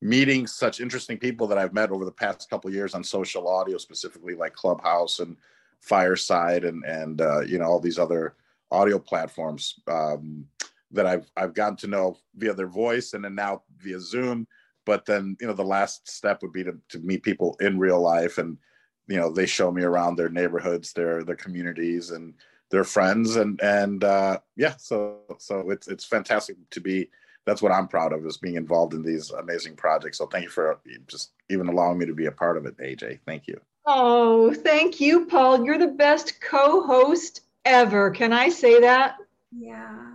meeting 0.00 0.46
such 0.46 0.80
interesting 0.80 1.18
people 1.18 1.46
that 1.48 1.58
I've 1.58 1.74
met 1.74 1.90
over 1.90 2.06
the 2.06 2.12
past 2.12 2.48
couple 2.48 2.72
years 2.72 2.94
on 2.94 3.04
social 3.04 3.48
audio, 3.48 3.76
specifically 3.76 4.34
like 4.34 4.54
Clubhouse 4.54 5.20
and 5.20 5.36
Fireside 5.80 6.64
and 6.64 6.82
and 6.84 7.20
uh, 7.20 7.40
you 7.40 7.58
know 7.58 7.66
all 7.66 7.80
these 7.80 7.98
other 7.98 8.34
audio 8.70 8.98
platforms 8.98 9.80
um, 9.88 10.46
that 10.90 11.06
I've 11.06 11.30
I've 11.36 11.54
gotten 11.54 11.76
to 11.78 11.86
know 11.86 12.16
via 12.36 12.54
their 12.54 12.68
voice 12.68 13.12
and 13.12 13.24
then 13.24 13.34
now 13.34 13.62
via 13.78 14.00
Zoom. 14.00 14.46
But 14.86 15.06
then 15.06 15.36
you 15.40 15.46
know 15.46 15.54
the 15.54 15.64
last 15.64 16.08
step 16.08 16.42
would 16.42 16.52
be 16.52 16.64
to 16.64 16.76
to 16.90 16.98
meet 17.00 17.22
people 17.22 17.56
in 17.60 17.78
real 17.78 18.00
life 18.00 18.38
and 18.38 18.58
you 19.06 19.16
know 19.16 19.30
they 19.30 19.46
show 19.46 19.70
me 19.70 19.82
around 19.82 20.16
their 20.16 20.28
neighborhoods, 20.28 20.92
their 20.92 21.24
their 21.24 21.36
communities 21.36 22.10
and 22.10 22.34
their 22.70 22.84
friends 22.84 23.36
and 23.36 23.60
and 23.62 24.04
uh, 24.04 24.38
yeah 24.56 24.74
so 24.76 25.18
so 25.38 25.70
it's 25.70 25.86
it's 25.86 26.04
fantastic 26.04 26.56
to 26.70 26.80
be 26.80 27.08
that's 27.46 27.62
what 27.62 27.70
i'm 27.70 27.86
proud 27.86 28.12
of 28.12 28.24
is 28.26 28.38
being 28.38 28.56
involved 28.56 28.94
in 28.94 29.02
these 29.02 29.30
amazing 29.30 29.76
projects. 29.76 30.18
So 30.18 30.26
thank 30.26 30.44
you 30.44 30.50
for 30.50 30.80
just 31.06 31.32
even 31.50 31.68
allowing 31.68 31.98
me 31.98 32.06
to 32.06 32.14
be 32.14 32.26
a 32.26 32.32
part 32.32 32.56
of 32.56 32.66
it 32.66 32.76
aj 32.78 33.20
thank 33.26 33.46
you. 33.46 33.60
Oh 33.86 34.52
thank 34.52 35.00
you 35.00 35.26
paul. 35.26 35.64
You're 35.64 35.78
the 35.78 35.88
best 35.88 36.40
co-host 36.40 37.42
ever 37.64 38.10
can 38.10 38.32
i 38.32 38.48
say 38.48 38.80
that 38.80 39.16
yeah 39.52 40.14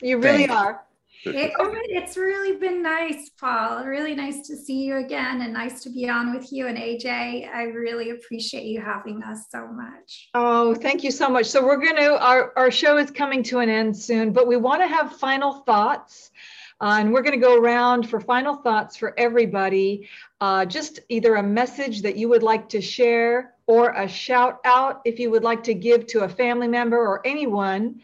you 0.00 0.18
really 0.18 0.48
are 0.48 0.84
it, 1.26 1.52
it's 1.88 2.16
really 2.16 2.56
been 2.56 2.82
nice, 2.82 3.30
Paul. 3.30 3.84
Really 3.84 4.14
nice 4.14 4.46
to 4.46 4.56
see 4.56 4.84
you 4.84 4.96
again 4.96 5.40
and 5.40 5.52
nice 5.52 5.82
to 5.84 5.90
be 5.90 6.08
on 6.08 6.34
with 6.34 6.52
you 6.52 6.66
and 6.66 6.76
AJ. 6.76 7.52
I 7.52 7.64
really 7.64 8.10
appreciate 8.10 8.64
you 8.64 8.80
having 8.80 9.22
us 9.22 9.46
so 9.50 9.66
much. 9.66 10.28
Oh, 10.34 10.74
thank 10.74 11.02
you 11.02 11.10
so 11.10 11.28
much. 11.28 11.46
So 11.46 11.64
we're 11.64 11.80
going 11.80 11.96
to, 11.96 12.22
our, 12.22 12.52
our 12.56 12.70
show 12.70 12.98
is 12.98 13.10
coming 13.10 13.42
to 13.44 13.60
an 13.60 13.68
end 13.68 13.96
soon, 13.96 14.32
but 14.32 14.46
we 14.46 14.56
want 14.56 14.82
to 14.82 14.88
have 14.88 15.16
final 15.16 15.60
thoughts. 15.60 16.30
Uh, 16.80 16.96
and 16.98 17.12
we're 17.12 17.22
going 17.22 17.38
to 17.38 17.44
go 17.44 17.58
around 17.58 18.08
for 18.08 18.20
final 18.20 18.56
thoughts 18.56 18.96
for 18.96 19.18
everybody. 19.18 20.08
Uh, 20.40 20.66
just 20.66 21.00
either 21.08 21.36
a 21.36 21.42
message 21.42 22.02
that 22.02 22.16
you 22.16 22.28
would 22.28 22.42
like 22.42 22.68
to 22.70 22.80
share 22.80 23.53
or 23.66 23.90
a 23.90 24.08
shout 24.08 24.60
out 24.64 25.00
if 25.04 25.18
you 25.18 25.30
would 25.30 25.44
like 25.44 25.64
to 25.64 25.74
give 25.74 26.06
to 26.08 26.20
a 26.20 26.28
family 26.28 26.68
member 26.68 26.98
or 26.98 27.26
anyone. 27.26 28.00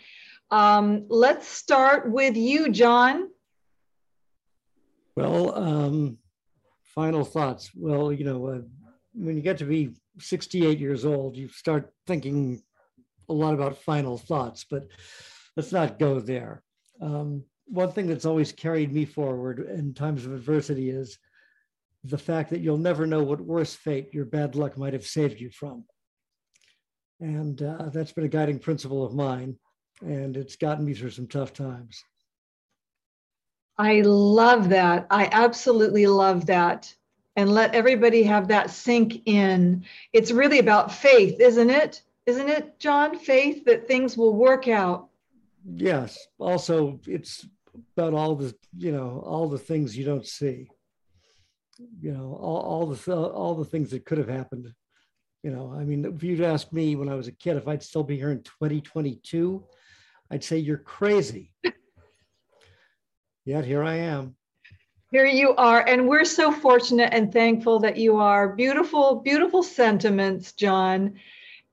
Um, 0.51 1.07
let's 1.09 1.47
start 1.47 2.11
with 2.11 2.37
you, 2.37 2.71
John. 2.71 3.29
Well, 5.17 5.55
um, 5.57 6.19
final 6.83 7.25
thoughts. 7.25 7.71
Well, 7.75 8.13
you 8.13 8.25
know, 8.25 8.47
uh, 8.47 8.61
when 9.13 9.37
you 9.37 9.43
get 9.43 9.59
to 9.59 9.65
be 9.65 9.91
68 10.19 10.79
years 10.79 11.05
old, 11.05 11.37
you 11.37 11.49
start 11.49 11.93
thinking 12.07 12.63
a 13.29 13.33
lot 13.33 13.55
about 13.55 13.79
final 13.79 14.19
thoughts, 14.19 14.65
but 14.69 14.89
let's 15.57 15.73
not 15.73 15.99
go 15.99 16.21
there. 16.21 16.63
Um, 17.01 17.45
one 17.67 17.93
thing 17.93 18.07
that's 18.07 18.25
always 18.25 18.51
carried 18.51 18.93
me 18.93 19.05
forward 19.05 19.61
in 19.61 19.95
times 19.95 20.27
of 20.27 20.33
adversity 20.33 20.91
is 20.91 21.19
the 22.05 22.19
fact 22.19 22.51
that 22.51 22.61
you'll 22.61 22.79
never 22.79 23.07
know 23.07 23.23
what 23.23 23.41
worse 23.41 23.75
fate 23.75 24.13
your 24.13 24.25
bad 24.25 24.55
luck 24.55 24.79
might 24.79 24.93
have 24.93 25.07
saved 25.07 25.41
you 25.41 25.51
from. 25.51 25.85
And 27.21 27.63
uh, 27.63 27.91
that's 27.93 28.13
been 28.13 28.25
a 28.25 28.29
guiding 28.29 28.59
principle 28.59 29.05
of 29.05 29.15
mine 29.15 29.59
and 30.03 30.37
it's 30.37 30.57
gotten 30.57 30.85
me 30.85 30.95
through 30.95 31.11
some 31.11 31.27
tough 31.27 31.53
times. 31.53 32.03
I 33.79 34.03
love 34.03 34.71
that. 34.71 35.07
I 35.11 35.29
absolutely 35.31 36.07
love 36.07 36.47
that. 36.47 36.95
And 37.37 37.51
let 37.51 37.75
everybody 37.75 38.25
have 38.25 38.49
that 38.49 38.71
sink 38.71 39.23
in. 39.27 39.85
It's 40.13 40.33
really 40.33 40.59
about 40.59 40.93
faith, 40.93 41.41
isn't 41.41 41.71
it? 41.71 42.03
Isn't 42.27 42.49
it, 42.49 42.79
John? 42.79 43.19
Faith 43.19 43.65
that 43.65 43.87
things 43.87 44.17
will 44.17 44.35
work 44.35 44.69
out. 44.69 45.09
Yes. 45.65 46.19
Also, 46.39 47.01
it's 47.07 47.47
about 47.97 48.15
all 48.15 48.35
the, 48.35 48.55
you 48.77 48.93
know, 48.93 49.23
all 49.25 49.49
the 49.49 49.59
things 49.59 49.97
you 49.97 50.05
don't 50.05 50.27
see. 50.27 50.69
You 52.01 52.13
know, 52.13 52.39
all, 52.41 52.61
all 52.61 52.87
the 52.87 53.15
all 53.15 53.55
the 53.55 53.65
things 53.65 53.91
that 53.91 54.05
could 54.05 54.19
have 54.19 54.29
happened. 54.29 54.73
You 55.43 55.51
know, 55.51 55.73
I 55.75 55.85
mean, 55.85 56.05
if 56.05 56.23
you'd 56.23 56.43
asked 56.43 56.73
me 56.73 56.97
when 56.97 57.09
I 57.09 57.15
was 57.15 57.27
a 57.27 57.33
kid 57.33 57.57
if 57.57 57.67
I'd 57.67 57.83
still 57.83 58.03
be 58.03 58.17
here 58.17 58.31
in 58.31 58.43
2022, 58.43 59.65
I'd 60.31 60.45
say 60.45 60.59
you're 60.59 60.77
crazy. 60.77 61.53
Yet 63.47 63.65
here 63.65 63.83
I 63.83 63.95
am. 63.95 64.37
Here 65.11 65.27
you 65.27 65.57
are. 65.57 65.81
And 65.89 66.09
we're 66.09 66.25
so 66.25 66.53
fortunate 66.53 67.13
and 67.13 67.33
thankful 67.33 67.81
that 67.81 67.97
you 67.97 68.19
are. 68.19 68.55
Beautiful, 68.55 69.17
beautiful 69.17 69.63
sentiments, 69.63 70.53
John. 70.53 71.15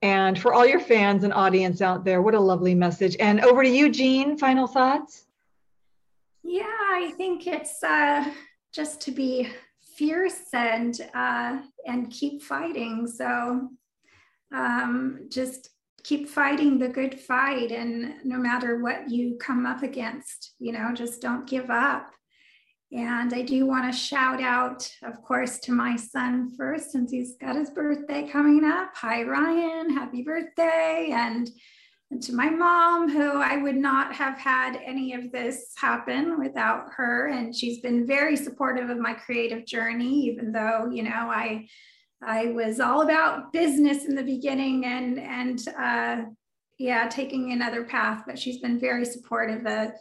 And 0.02 0.38
for 0.38 0.54
all 0.54 0.66
your 0.66 0.80
fans 0.80 1.22
and 1.22 1.32
audience 1.32 1.80
out 1.80 2.04
there, 2.04 2.22
what 2.22 2.34
a 2.34 2.40
lovely 2.40 2.74
message. 2.74 3.16
And 3.20 3.40
over 3.40 3.62
to 3.62 3.68
you, 3.68 3.90
Jeanne, 3.90 4.38
final 4.38 4.66
thoughts? 4.66 5.26
Yeah, 6.42 6.64
I 6.64 7.12
think 7.16 7.46
it's 7.46 7.82
uh, 7.82 8.32
just 8.72 9.00
to 9.02 9.12
be 9.12 9.48
fierce 9.98 10.54
and 10.54 11.00
uh, 11.12 11.58
and 11.86 12.10
keep 12.10 12.40
fighting. 12.42 13.06
So 13.06 13.68
um, 14.54 15.26
just 15.28 15.70
keep 16.04 16.28
fighting 16.28 16.78
the 16.78 16.88
good 16.88 17.18
fight 17.18 17.72
and 17.72 18.14
no 18.24 18.38
matter 18.38 18.80
what 18.80 19.10
you 19.10 19.36
come 19.40 19.66
up 19.66 19.82
against 19.82 20.54
you 20.60 20.72
know 20.72 20.90
just 20.94 21.20
don't 21.20 21.48
give 21.48 21.70
up. 21.70 22.12
And 22.90 23.34
i 23.34 23.42
do 23.42 23.66
want 23.66 23.92
to 23.92 23.98
shout 23.98 24.40
out 24.40 24.90
of 25.02 25.20
course 25.22 25.58
to 25.60 25.72
my 25.72 25.96
son 25.96 26.54
first 26.56 26.92
since 26.92 27.10
he's 27.10 27.36
got 27.36 27.56
his 27.56 27.70
birthday 27.70 28.26
coming 28.26 28.64
up. 28.64 28.92
Hi 28.94 29.22
ryan. 29.24 29.90
Happy 29.90 30.22
birthday. 30.22 31.10
And, 31.12 31.50
and 32.10 32.22
to 32.22 32.34
my 32.34 32.48
mom 32.48 33.10
who 33.10 33.40
i 33.40 33.56
would 33.56 33.76
not 33.76 34.14
have 34.14 34.38
had 34.38 34.80
any 34.84 35.12
of 35.12 35.30
this 35.32 35.72
happen 35.76 36.38
without 36.38 36.86
her 36.96 37.28
and 37.28 37.54
she's 37.54 37.80
been 37.80 38.06
very 38.06 38.36
supportive 38.36 38.90
of 38.90 38.98
my 38.98 39.14
creative 39.14 39.66
journey 39.66 40.26
even 40.26 40.52
though 40.52 40.88
you 40.90 41.02
know 41.02 41.30
i 41.30 41.66
I 42.22 42.46
was 42.46 42.80
all 42.80 43.02
about 43.02 43.52
business 43.52 44.04
in 44.04 44.14
the 44.14 44.24
beginning 44.24 44.84
and 44.84 45.18
and 45.18 45.68
uh, 45.78 46.24
yeah, 46.78 47.08
taking 47.08 47.52
another 47.52 47.84
path. 47.84 48.24
But 48.26 48.38
she's 48.38 48.58
been 48.58 48.78
very 48.78 49.04
supportive 49.04 49.66
of 49.66 49.92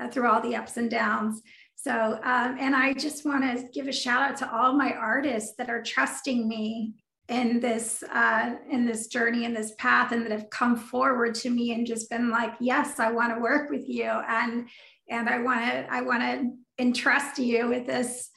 uh, 0.00 0.08
through 0.10 0.28
all 0.28 0.40
the 0.40 0.56
ups 0.56 0.76
and 0.76 0.90
downs. 0.90 1.42
So, 1.76 1.92
um, 1.92 2.56
and 2.60 2.76
I 2.76 2.94
just 2.94 3.24
want 3.24 3.42
to 3.42 3.68
give 3.72 3.88
a 3.88 3.92
shout 3.92 4.22
out 4.22 4.36
to 4.38 4.52
all 4.52 4.72
my 4.72 4.92
artists 4.92 5.54
that 5.58 5.68
are 5.68 5.82
trusting 5.82 6.46
me 6.48 6.94
in 7.28 7.60
this 7.60 8.02
uh, 8.02 8.56
in 8.70 8.84
this 8.84 9.06
journey 9.06 9.44
in 9.44 9.54
this 9.54 9.72
path 9.78 10.12
and 10.12 10.24
that 10.24 10.32
have 10.32 10.50
come 10.50 10.76
forward 10.76 11.34
to 11.36 11.50
me 11.50 11.72
and 11.72 11.86
just 11.86 12.10
been 12.10 12.30
like 12.30 12.52
yes 12.60 12.98
i 12.98 13.10
want 13.10 13.34
to 13.34 13.40
work 13.40 13.70
with 13.70 13.88
you 13.88 14.04
and 14.04 14.68
and 15.08 15.28
i 15.28 15.38
want 15.38 15.60
to 15.60 15.86
i 15.92 16.00
want 16.00 16.22
to 16.22 16.50
entrust 16.82 17.38
you 17.38 17.68
with 17.68 17.86
this 17.86 18.30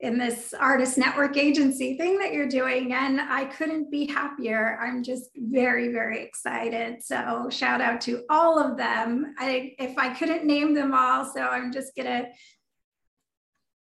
in 0.00 0.18
this 0.18 0.52
artist 0.52 0.98
network 0.98 1.36
agency 1.36 1.96
thing 1.96 2.18
that 2.18 2.32
you're 2.32 2.48
doing 2.48 2.92
and 2.92 3.20
i 3.20 3.44
couldn't 3.44 3.90
be 3.90 4.06
happier. 4.06 4.78
I'm 4.82 5.02
just 5.02 5.30
very 5.36 5.92
very 5.92 6.22
excited. 6.22 7.02
So 7.02 7.48
shout 7.50 7.80
out 7.80 8.00
to 8.02 8.24
all 8.28 8.58
of 8.58 8.76
them. 8.76 9.34
I 9.38 9.74
if 9.78 9.96
i 9.96 10.12
couldn't 10.12 10.44
name 10.44 10.74
them 10.74 10.92
all 10.92 11.24
so 11.24 11.40
i'm 11.40 11.72
just 11.72 11.94
gonna 11.96 12.26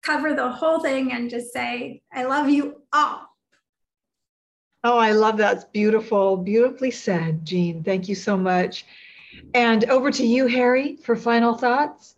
cover 0.02 0.34
the 0.34 0.50
whole 0.50 0.80
thing 0.80 1.12
and 1.12 1.30
just 1.30 1.52
say 1.52 2.02
i 2.12 2.24
love 2.24 2.48
you 2.48 2.82
all 2.92 3.31
Oh, 4.84 4.98
I 4.98 5.12
love 5.12 5.36
that. 5.36 5.56
It's 5.56 5.64
beautiful. 5.64 6.36
Beautifully 6.36 6.90
said, 6.90 7.44
Jeanne. 7.44 7.84
Thank 7.84 8.08
you 8.08 8.14
so 8.14 8.36
much. 8.36 8.84
And 9.54 9.84
over 9.84 10.10
to 10.10 10.26
you, 10.26 10.46
Harry, 10.46 10.96
for 10.96 11.14
final 11.14 11.54
thoughts. 11.54 12.16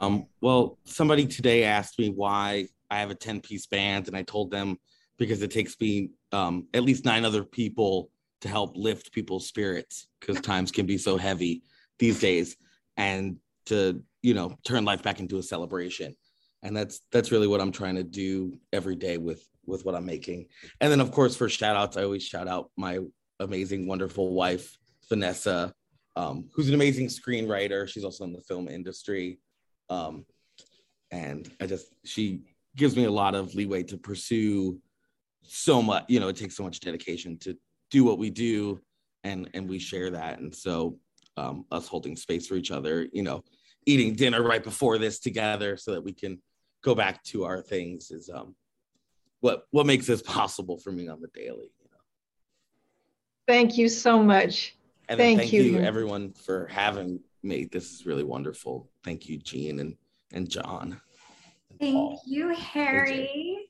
Um, 0.00 0.26
well, 0.40 0.78
somebody 0.84 1.26
today 1.26 1.64
asked 1.64 1.98
me 1.98 2.10
why 2.10 2.68
I 2.90 2.98
have 2.98 3.10
a 3.10 3.14
10 3.14 3.40
piece 3.40 3.66
band, 3.66 4.08
and 4.08 4.16
I 4.16 4.22
told 4.22 4.50
them 4.50 4.78
because 5.18 5.42
it 5.42 5.50
takes 5.50 5.80
me 5.80 6.10
um, 6.32 6.66
at 6.74 6.82
least 6.82 7.04
nine 7.04 7.24
other 7.24 7.44
people 7.44 8.10
to 8.40 8.48
help 8.48 8.76
lift 8.76 9.12
people's 9.12 9.46
spirits 9.46 10.08
because 10.20 10.40
times 10.40 10.70
can 10.70 10.86
be 10.86 10.98
so 10.98 11.16
heavy 11.16 11.62
these 11.98 12.20
days 12.20 12.56
and 12.96 13.36
to 13.66 14.02
you 14.22 14.34
know 14.34 14.56
turn 14.64 14.84
life 14.84 15.02
back 15.02 15.20
into 15.20 15.38
a 15.38 15.42
celebration 15.42 16.14
and 16.62 16.76
that's 16.76 17.00
that's 17.10 17.32
really 17.32 17.46
what 17.46 17.60
i'm 17.60 17.72
trying 17.72 17.94
to 17.94 18.04
do 18.04 18.52
every 18.72 18.94
day 18.94 19.16
with 19.16 19.48
with 19.66 19.84
what 19.84 19.94
I'm 19.94 20.06
making. 20.06 20.46
And 20.80 20.90
then 20.90 21.00
of 21.00 21.12
course 21.12 21.36
for 21.36 21.48
shout 21.48 21.76
outs, 21.76 21.96
I 21.96 22.04
always 22.04 22.22
shout 22.22 22.48
out 22.48 22.70
my 22.76 22.98
amazing, 23.40 23.86
wonderful 23.86 24.32
wife, 24.32 24.76
Vanessa, 25.08 25.72
um, 26.16 26.48
who's 26.54 26.68
an 26.68 26.74
amazing 26.74 27.08
screenwriter. 27.08 27.88
She's 27.88 28.04
also 28.04 28.24
in 28.24 28.32
the 28.32 28.40
film 28.40 28.68
industry. 28.68 29.38
Um, 29.90 30.24
and 31.10 31.50
I 31.60 31.66
just 31.66 31.86
she 32.04 32.40
gives 32.76 32.96
me 32.96 33.04
a 33.04 33.10
lot 33.10 33.34
of 33.34 33.54
leeway 33.54 33.82
to 33.84 33.96
pursue 33.96 34.80
so 35.42 35.80
much, 35.80 36.04
you 36.08 36.20
know, 36.20 36.28
it 36.28 36.36
takes 36.36 36.56
so 36.56 36.64
much 36.64 36.80
dedication 36.80 37.38
to 37.38 37.56
do 37.90 38.04
what 38.04 38.18
we 38.18 38.30
do 38.30 38.80
and 39.24 39.48
and 39.54 39.68
we 39.68 39.78
share 39.78 40.10
that. 40.10 40.40
And 40.40 40.54
so 40.54 40.98
um, 41.36 41.66
us 41.70 41.86
holding 41.86 42.16
space 42.16 42.46
for 42.46 42.54
each 42.54 42.70
other, 42.70 43.06
you 43.12 43.22
know, 43.22 43.44
eating 43.86 44.14
dinner 44.14 44.42
right 44.42 44.64
before 44.64 44.98
this 44.98 45.20
together 45.20 45.76
so 45.76 45.92
that 45.92 46.02
we 46.02 46.12
can 46.12 46.40
go 46.82 46.94
back 46.94 47.22
to 47.24 47.44
our 47.44 47.60
things 47.60 48.10
is 48.10 48.30
um 48.32 48.54
what 49.46 49.66
what 49.70 49.86
makes 49.86 50.06
this 50.06 50.22
possible 50.36 50.76
for 50.78 50.92
me 50.92 51.08
on 51.08 51.20
the 51.20 51.28
daily. 51.28 51.70
You 51.80 51.88
know? 51.90 51.98
Thank 53.46 53.78
you 53.78 53.88
so 53.88 54.22
much. 54.22 54.76
And 55.08 55.18
thank, 55.18 55.38
thank 55.38 55.52
you, 55.52 55.62
you, 55.62 55.78
everyone, 55.78 56.32
for 56.32 56.66
having 56.66 57.20
me. 57.44 57.68
This 57.70 57.92
is 57.92 58.06
really 58.06 58.24
wonderful. 58.24 58.90
Thank 59.04 59.28
you, 59.28 59.38
Jeanne 59.38 59.78
and 59.78 59.96
and 60.32 60.50
John. 60.50 61.00
And 61.70 61.80
thank 61.80 61.94
Paul. 61.94 62.22
you, 62.26 62.54
Harry. 62.54 63.68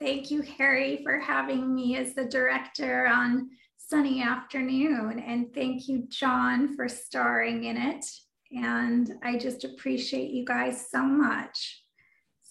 Thank 0.00 0.30
you, 0.30 0.40
Harry, 0.40 1.02
for 1.04 1.18
having 1.18 1.74
me 1.74 1.96
as 1.96 2.14
the 2.14 2.24
director 2.24 3.06
on 3.06 3.50
Sunny 3.76 4.22
Afternoon. 4.22 5.18
And 5.18 5.52
thank 5.52 5.88
you, 5.88 6.06
John, 6.08 6.74
for 6.74 6.88
starring 6.88 7.64
in 7.64 7.76
it. 7.76 8.06
And 8.50 9.12
I 9.22 9.36
just 9.36 9.64
appreciate 9.64 10.30
you 10.30 10.46
guys 10.46 10.86
so 10.90 11.02
much. 11.02 11.82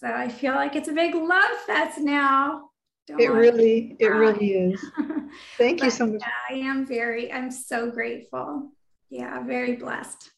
So 0.00 0.10
I 0.10 0.30
feel 0.30 0.54
like 0.54 0.76
it's 0.76 0.88
a 0.88 0.94
big 0.94 1.14
love 1.14 1.50
fest 1.66 1.98
now. 2.00 2.70
Don't 3.06 3.20
it 3.20 3.28
really, 3.28 3.96
it 3.98 4.06
really 4.06 4.52
is. 4.52 4.82
Thank 5.58 5.82
you 5.82 5.90
so 5.90 6.06
much. 6.06 6.22
Yeah, 6.22 6.56
I 6.56 6.58
am 6.60 6.86
very, 6.86 7.30
I'm 7.30 7.50
so 7.50 7.90
grateful. 7.90 8.70
Yeah, 9.10 9.42
very 9.42 9.76
blessed. 9.76 10.30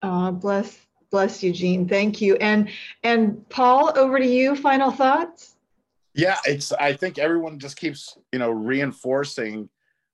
Uh, 0.00 0.30
bless, 0.30 0.78
bless 1.10 1.42
you, 1.42 1.52
Jeanne. 1.52 1.86
Thank 1.86 2.22
you. 2.22 2.36
And 2.36 2.70
and 3.02 3.46
Paul, 3.50 3.92
over 3.94 4.18
to 4.18 4.26
you. 4.26 4.56
Final 4.56 4.90
thoughts. 4.90 5.56
Yeah, 6.14 6.38
it's. 6.46 6.72
I 6.72 6.94
think 6.94 7.18
everyone 7.18 7.58
just 7.58 7.76
keeps, 7.76 8.16
you 8.32 8.38
know, 8.38 8.50
reinforcing 8.50 9.68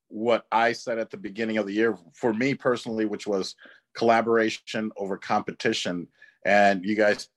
what 0.09 0.47
I 0.51 0.73
said 0.73 0.99
at 0.99 1.11
the 1.11 1.17
beginning 1.17 1.59
of 1.59 1.67
the 1.67 1.75
year 1.75 1.97
for 2.13 2.35
me 2.35 2.55
personally, 2.55 3.05
which 3.05 3.29
was 3.29 3.55
collaboration 3.95 4.91
over 4.97 5.17
competition. 5.17 6.09
And 6.45 6.85
you 6.85 6.97
guys 6.97 7.29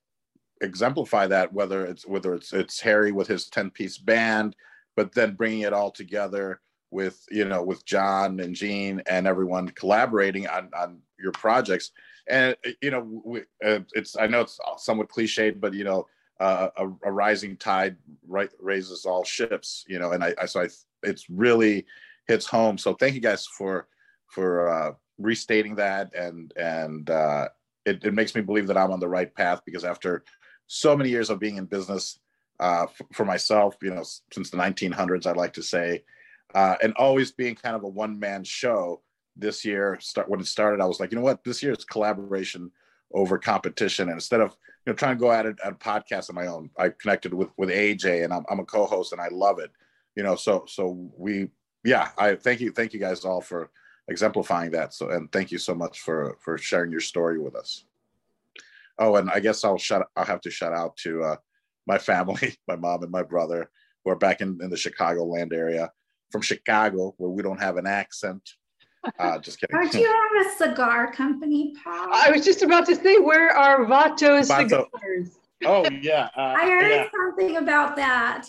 exemplify 0.62 1.28
that 1.28 1.54
whether 1.54 1.86
it's 1.86 2.06
whether 2.06 2.34
it's 2.34 2.52
it's 2.54 2.82
Harry 2.82 3.12
with 3.12 3.28
his 3.28 3.48
10 3.48 3.70
piece 3.72 3.98
band 3.98 4.56
but 4.96 5.14
then 5.14 5.36
bringing 5.36 5.62
it 5.62 5.74
all 5.74 5.92
together 5.92 6.60
with 6.92 7.26
you 7.30 7.46
know 7.46 7.64
with 7.64 7.86
John 7.86 8.40
and 8.40 8.56
Jeanne 8.56 9.02
and 9.08 9.28
everyone 9.28 9.70
collaborating 9.70 10.48
on 10.48 10.70
on 10.78 11.00
your 11.20 11.32
projects. 11.32 11.92
And 12.28 12.56
you 12.82 12.92
know 12.92 13.22
we, 13.24 13.42
uh, 13.64 13.80
it's 13.94 14.18
I 14.18 14.28
know 14.28 14.42
it's 14.42 14.60
somewhat 14.78 15.10
cliched 15.10 15.60
but 15.60 15.74
you 15.74 15.84
know 15.84 16.08
uh, 16.40 16.70
a, 16.78 16.88
a, 17.04 17.12
rising 17.12 17.58
tide 17.58 17.98
right 18.26 18.50
raises 18.62 19.06
all 19.06 19.26
ships 19.26 19.84
you 19.90 20.00
know 20.00 20.14
and 20.14 20.24
I, 20.24 20.34
I 20.42 20.46
so 20.46 20.62
I 20.62 20.70
it's 21.04 21.30
really 21.30 21.86
hits 22.28 22.46
home. 22.46 22.78
So 22.78 22.94
thank 22.94 23.16
you 23.16 23.22
guys 23.22 23.46
for 23.46 23.88
for 24.28 24.70
uh, 24.70 24.92
restating 25.18 25.76
that 25.76 26.14
and 26.16 26.54
and 26.56 27.10
uh, 27.10 27.50
it, 27.86 28.04
it 28.04 28.14
makes 28.14 28.36
me 28.36 28.42
believe 28.42 28.68
that 28.68 28.78
I'm 28.78 28.92
on 28.92 29.00
the 29.00 29.08
right 29.08 29.34
path 29.34 29.62
because 29.66 29.84
after 29.84 30.24
so 30.70 30.96
many 30.96 31.10
years 31.10 31.32
of 31.32 31.40
being 31.40 31.58
in 31.58 31.66
business 31.66 32.20
uh, 32.60 32.84
f- 32.84 33.02
for 33.12 33.26
myself, 33.26 33.76
you 33.82 33.90
know, 33.90 34.04
since 34.32 34.52
the 34.52 34.58
1900s, 34.58 35.26
I'd 35.26 35.36
like 35.36 35.54
to 35.54 35.64
say, 35.64 36.04
uh, 36.54 36.76
and 36.84 36.94
always 36.94 37.32
being 37.32 37.56
kind 37.56 37.76
of 37.76 37.84
a 37.84 37.88
one 37.88 38.18
man 38.18 38.44
show. 38.44 39.02
This 39.36 39.64
year, 39.64 39.98
start 40.02 40.28
when 40.28 40.42
it 40.42 40.48
started, 40.48 40.82
I 40.82 40.86
was 40.86 41.00
like, 41.00 41.12
you 41.12 41.18
know 41.18 41.24
what, 41.24 41.46
this 41.46 41.64
year 41.64 41.72
is 41.72 41.86
collaboration 41.86 42.72
over 43.14 43.38
competition, 43.38 44.10
and 44.10 44.18
instead 44.18 44.42
of 44.42 44.50
you 44.86 44.92
know 44.92 44.94
trying 44.94 45.16
to 45.16 45.20
go 45.20 45.32
at 45.32 45.46
it 45.46 45.56
a 45.64 45.72
podcast 45.72 46.30
on 46.30 46.36
my 46.36 46.48
own, 46.48 46.70
I 46.78 46.90
connected 46.90 47.34
with 47.34 47.48
with 47.56 47.70
AJ, 47.70 48.26
and 48.26 48.34
I'm, 48.34 48.44
I'm 48.50 48.60
a 48.60 48.66
co-host, 48.66 49.14
and 49.14 49.22
I 49.22 49.30
love 49.32 49.60
it. 49.60 49.72
You 50.16 50.24
know, 50.24 50.36
so 50.36 50.66
so 50.68 51.10
we, 51.18 51.48
yeah, 51.86 52.10
I 52.18 52.36
thank 52.36 52.60
you, 52.60 52.72
thank 52.74 52.94
you 52.94 53.00
guys 53.00 53.24
all 53.24 53.40
for 53.40 53.72
exemplifying 54.10 54.72
that. 54.72 54.94
So, 54.94 55.10
and 55.10 55.32
thank 55.32 55.52
you 55.52 55.58
so 55.58 55.74
much 55.74 56.02
for 56.02 56.38
for 56.42 56.58
sharing 56.58 56.92
your 56.92 57.00
story 57.00 57.40
with 57.40 57.56
us. 57.56 57.86
Oh, 59.00 59.16
and 59.16 59.30
I 59.30 59.40
guess 59.40 59.64
I'll 59.64 59.78
shut. 59.78 60.06
I'll 60.16 60.26
have 60.26 60.42
to 60.42 60.52
shout 60.52 60.74
out 60.74 60.96
to 60.98 61.24
uh, 61.24 61.36
my 61.88 61.98
family, 61.98 62.56
my 62.68 62.76
mom 62.76 63.04
and 63.04 63.12
my 63.12 63.24
brother, 63.24 63.70
who 64.04 64.12
are 64.12 64.18
back 64.18 64.42
in, 64.42 64.60
in 64.62 64.70
the 64.70 64.76
Chicagoland 64.76 65.54
area, 65.54 65.92
from 66.32 66.42
Chicago, 66.42 67.16
where 67.18 67.30
we 67.30 67.42
don't 67.42 67.60
have 67.60 67.78
an 67.78 67.88
accent. 67.88 68.48
Uh, 69.18 69.40
just 69.40 69.60
kidding. 69.60 69.80
Don't 69.80 69.94
you 69.94 70.06
have 70.06 70.46
a 70.46 70.50
cigar 70.58 71.12
company, 71.12 71.74
Paul? 71.84 72.10
I 72.14 72.32
was 72.32 72.44
just 72.44 72.62
about 72.62 72.86
to 72.88 72.96
say, 72.96 73.18
where 73.18 73.50
are 73.56 73.86
Vato's 73.86 74.50
Vato. 74.50 74.86
cigars? 74.92 75.38
Oh 75.66 75.86
yeah, 76.02 76.30
uh, 76.38 76.56
I 76.58 76.66
heard 76.66 76.90
yeah. 76.90 77.08
something 77.12 77.58
about 77.58 77.96
that. 77.96 78.46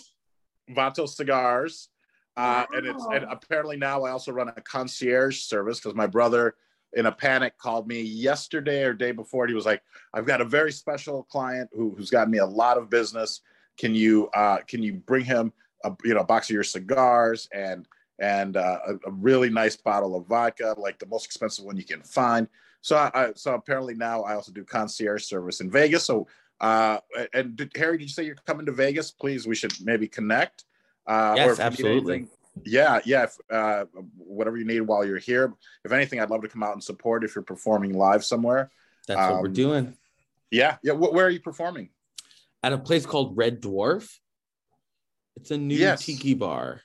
Vato 0.69 1.07
cigars, 1.07 1.89
uh, 2.37 2.65
wow. 2.69 2.77
and 2.77 2.87
it's 2.87 3.05
and 3.13 3.25
apparently 3.29 3.77
now 3.77 4.03
I 4.03 4.11
also 4.11 4.31
run 4.31 4.49
a 4.49 4.61
concierge 4.61 5.39
service 5.41 5.79
because 5.79 5.95
my 5.95 6.07
brother 6.07 6.55
in 6.93 7.05
a 7.05 7.11
panic 7.11 7.57
called 7.57 7.87
me 7.87 8.01
yesterday 8.01 8.83
or 8.83 8.93
day 8.93 9.11
before. 9.11 9.47
he 9.47 9.53
was 9.53 9.65
like, 9.65 9.81
"I've 10.13 10.25
got 10.25 10.41
a 10.41 10.45
very 10.45 10.71
special 10.71 11.23
client 11.23 11.69
who, 11.73 11.95
who's 11.95 12.09
gotten 12.09 12.31
me 12.31 12.39
a 12.39 12.45
lot 12.45 12.77
of 12.77 12.89
business. 12.89 13.41
Can 13.77 13.95
you 13.95 14.29
uh, 14.29 14.57
can 14.67 14.83
you 14.83 14.93
bring 14.93 15.25
him 15.25 15.53
a 15.83 15.95
you 16.03 16.13
know 16.13 16.21
a 16.21 16.25
box 16.25 16.49
of 16.49 16.53
your 16.53 16.63
cigars 16.63 17.47
and 17.53 17.87
and 18.19 18.57
uh, 18.57 18.79
a, 18.87 19.09
a, 19.09 19.11
really 19.11 19.49
nice 19.49 19.75
bottle 19.75 20.15
of 20.15 20.27
vodka, 20.27 20.75
like 20.77 20.99
the 20.99 21.07
most 21.07 21.25
expensive 21.25 21.65
one 21.65 21.77
you 21.77 21.85
can 21.85 22.01
find." 22.01 22.47
So 22.81 22.97
I, 22.97 23.31
so 23.35 23.53
apparently 23.53 23.93
now 23.93 24.23
I 24.23 24.33
also 24.33 24.51
do 24.51 24.63
concierge 24.63 25.23
service 25.23 25.61
in 25.61 25.69
Vegas. 25.69 26.03
So 26.03 26.27
uh, 26.59 26.99
and 27.33 27.55
did, 27.55 27.71
Harry, 27.75 27.97
did 27.97 28.03
you 28.03 28.09
say 28.09 28.23
you're 28.23 28.35
coming 28.45 28.65
to 28.67 28.71
Vegas? 28.71 29.11
Please, 29.11 29.47
we 29.47 29.55
should 29.55 29.73
maybe 29.81 30.07
connect. 30.07 30.65
Uh, 31.07 31.33
yes, 31.35 31.59
absolutely 31.59 32.27
yeah 32.65 32.99
yeah 33.05 33.23
if, 33.23 33.37
uh, 33.49 33.85
whatever 34.17 34.57
you 34.57 34.65
need 34.65 34.81
while 34.81 35.05
you're 35.05 35.17
here. 35.17 35.53
If 35.83 35.91
anything 35.91 36.19
i'd 36.19 36.29
love 36.29 36.41
to 36.41 36.47
come 36.47 36.63
out 36.63 36.73
and 36.73 36.83
support 36.83 37.23
if 37.23 37.35
you're 37.35 37.43
performing 37.43 37.93
live 37.93 38.23
somewhere. 38.23 38.71
That's 39.07 39.19
um, 39.19 39.31
what 39.31 39.41
we're 39.41 39.47
um, 39.47 39.53
doing. 39.53 39.97
yeah 40.49 40.77
yeah 40.83 40.93
where 40.93 41.25
are 41.25 41.29
you 41.29 41.39
performing? 41.39 41.89
At 42.63 42.73
a 42.73 42.77
place 42.77 43.05
called 43.05 43.35
red 43.37 43.61
dwarf. 43.61 44.09
It's 45.35 45.51
a 45.51 45.57
new 45.57 45.75
yes. 45.75 46.05
tiki 46.05 46.33
bar. 46.33 46.81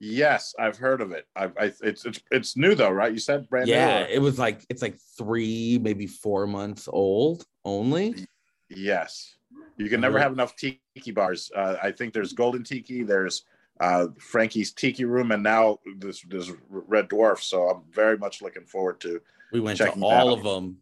Yes 0.00 0.54
i've 0.58 0.76
heard 0.76 1.00
of 1.00 1.12
it. 1.12 1.26
I've, 1.34 1.56
I, 1.58 1.72
it's 1.82 2.04
it's 2.04 2.20
it's 2.30 2.56
new 2.56 2.74
though 2.74 2.90
right? 2.90 3.12
You 3.12 3.18
said 3.18 3.48
brand 3.48 3.66
new. 3.66 3.72
yeah 3.72 4.04
new, 4.04 4.12
it 4.12 4.20
was 4.20 4.38
like 4.38 4.64
it's 4.68 4.82
like 4.82 4.98
three 5.16 5.78
maybe 5.80 6.06
four 6.06 6.46
months 6.46 6.88
old 6.92 7.44
only. 7.64 8.26
Yes. 8.68 9.36
You 9.76 9.88
can 9.88 10.00
never 10.00 10.20
have 10.20 10.32
enough 10.32 10.54
tiki 10.54 11.10
bars. 11.12 11.50
Uh, 11.54 11.76
i 11.82 11.90
think 11.90 12.12
there's 12.12 12.34
golden 12.34 12.62
tiki 12.62 13.02
there's 13.02 13.44
uh, 13.80 14.08
Frankie's 14.18 14.72
Tiki 14.72 15.04
Room, 15.04 15.32
and 15.32 15.42
now 15.42 15.78
this 15.98 16.22
this 16.22 16.50
Red 16.68 17.08
Dwarf. 17.08 17.40
So 17.40 17.68
I'm 17.68 17.82
very 17.92 18.16
much 18.16 18.42
looking 18.42 18.64
forward 18.64 19.00
to. 19.00 19.20
We 19.52 19.60
went 19.60 19.78
to 19.78 19.90
all 20.00 20.32
of 20.32 20.42
them. 20.42 20.78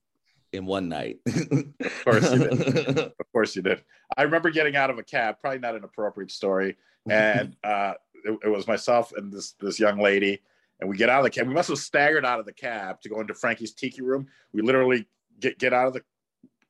in 0.53 0.67
one 0.67 0.89
night. 0.89 1.21
of 1.27 2.05
course 2.05 2.33
you 2.33 2.39
did. 2.39 2.99
Of 3.19 3.33
course 3.33 3.57
you 3.57 3.63
did. 3.63 3.83
I 4.17 4.23
remember 4.25 4.51
getting 4.51 4.77
out 4.77 4.91
of 4.91 4.99
a 4.99 5.03
cab, 5.03 5.37
probably 5.41 5.59
not 5.59 5.75
an 5.75 5.85
appropriate 5.85 6.31
story. 6.31 6.77
And 7.09 7.57
uh, 7.65 7.95
it, 8.25 8.39
it 8.45 8.49
was 8.49 8.67
myself 8.67 9.13
and 9.17 9.33
this 9.33 9.53
this 9.53 9.81
young 9.81 9.99
lady. 9.99 10.43
And 10.81 10.91
we 10.91 10.97
get 10.97 11.09
out 11.09 11.21
of 11.21 11.25
the 11.25 11.31
cab. 11.31 11.47
We 11.47 11.55
must 11.55 11.69
have 11.69 11.79
staggered 11.79 12.27
out 12.27 12.41
of 12.41 12.47
the 12.47 12.53
cab 12.53 13.01
to 13.03 13.09
go 13.09 13.21
into 13.21 13.35
Frankie's 13.35 13.73
tiki 13.73 14.03
room. 14.03 14.27
We 14.53 14.63
literally 14.63 15.07
get, 15.39 15.59
get 15.59 15.73
out 15.73 15.87
of 15.87 15.93
the 15.93 16.03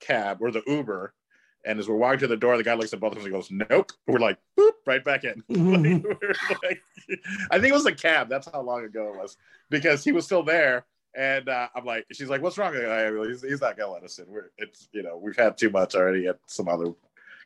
cab 0.00 0.38
or 0.40 0.50
the 0.50 0.62
Uber. 0.66 1.14
And 1.64 1.78
as 1.78 1.88
we're 1.88 1.96
walking 1.96 2.20
to 2.20 2.26
the 2.26 2.36
door, 2.36 2.56
the 2.56 2.64
guy 2.64 2.74
looks 2.74 2.92
at 2.92 3.00
both 3.00 3.12
of 3.12 3.18
us 3.18 3.24
and 3.24 3.32
goes, 3.32 3.48
Nope. 3.50 3.92
We're 4.06 4.18
like, 4.18 4.38
boop, 4.58 4.72
right 4.86 5.04
back 5.04 5.24
in. 5.24 5.42
Mhm. 5.50 6.02
We're 6.02 6.34
like- 6.64 6.82
I 7.50 7.58
think 7.58 7.70
it 7.70 7.74
was 7.74 7.86
a 7.86 7.92
cab. 7.94 8.28
That's 8.28 8.48
how 8.52 8.62
long 8.62 8.84
ago 8.84 9.12
it 9.14 9.18
was 9.20 9.36
because 9.70 10.02
he 10.04 10.12
was 10.12 10.24
still 10.24 10.42
there. 10.42 10.84
And 11.14 11.48
uh, 11.48 11.68
I'm 11.74 11.84
like, 11.84 12.06
she's 12.12 12.30
like, 12.30 12.40
what's 12.42 12.56
wrong? 12.58 12.72
He's, 13.28 13.42
he's 13.42 13.60
not 13.60 13.76
gonna 13.76 13.92
let 13.92 14.02
us 14.02 14.18
in. 14.18 14.24
We're 14.28 14.50
it's 14.56 14.88
you 14.92 15.02
know 15.02 15.18
we've 15.18 15.36
had 15.36 15.58
too 15.58 15.68
much 15.68 15.94
already 15.94 16.26
at 16.26 16.38
some 16.46 16.68
other 16.68 16.94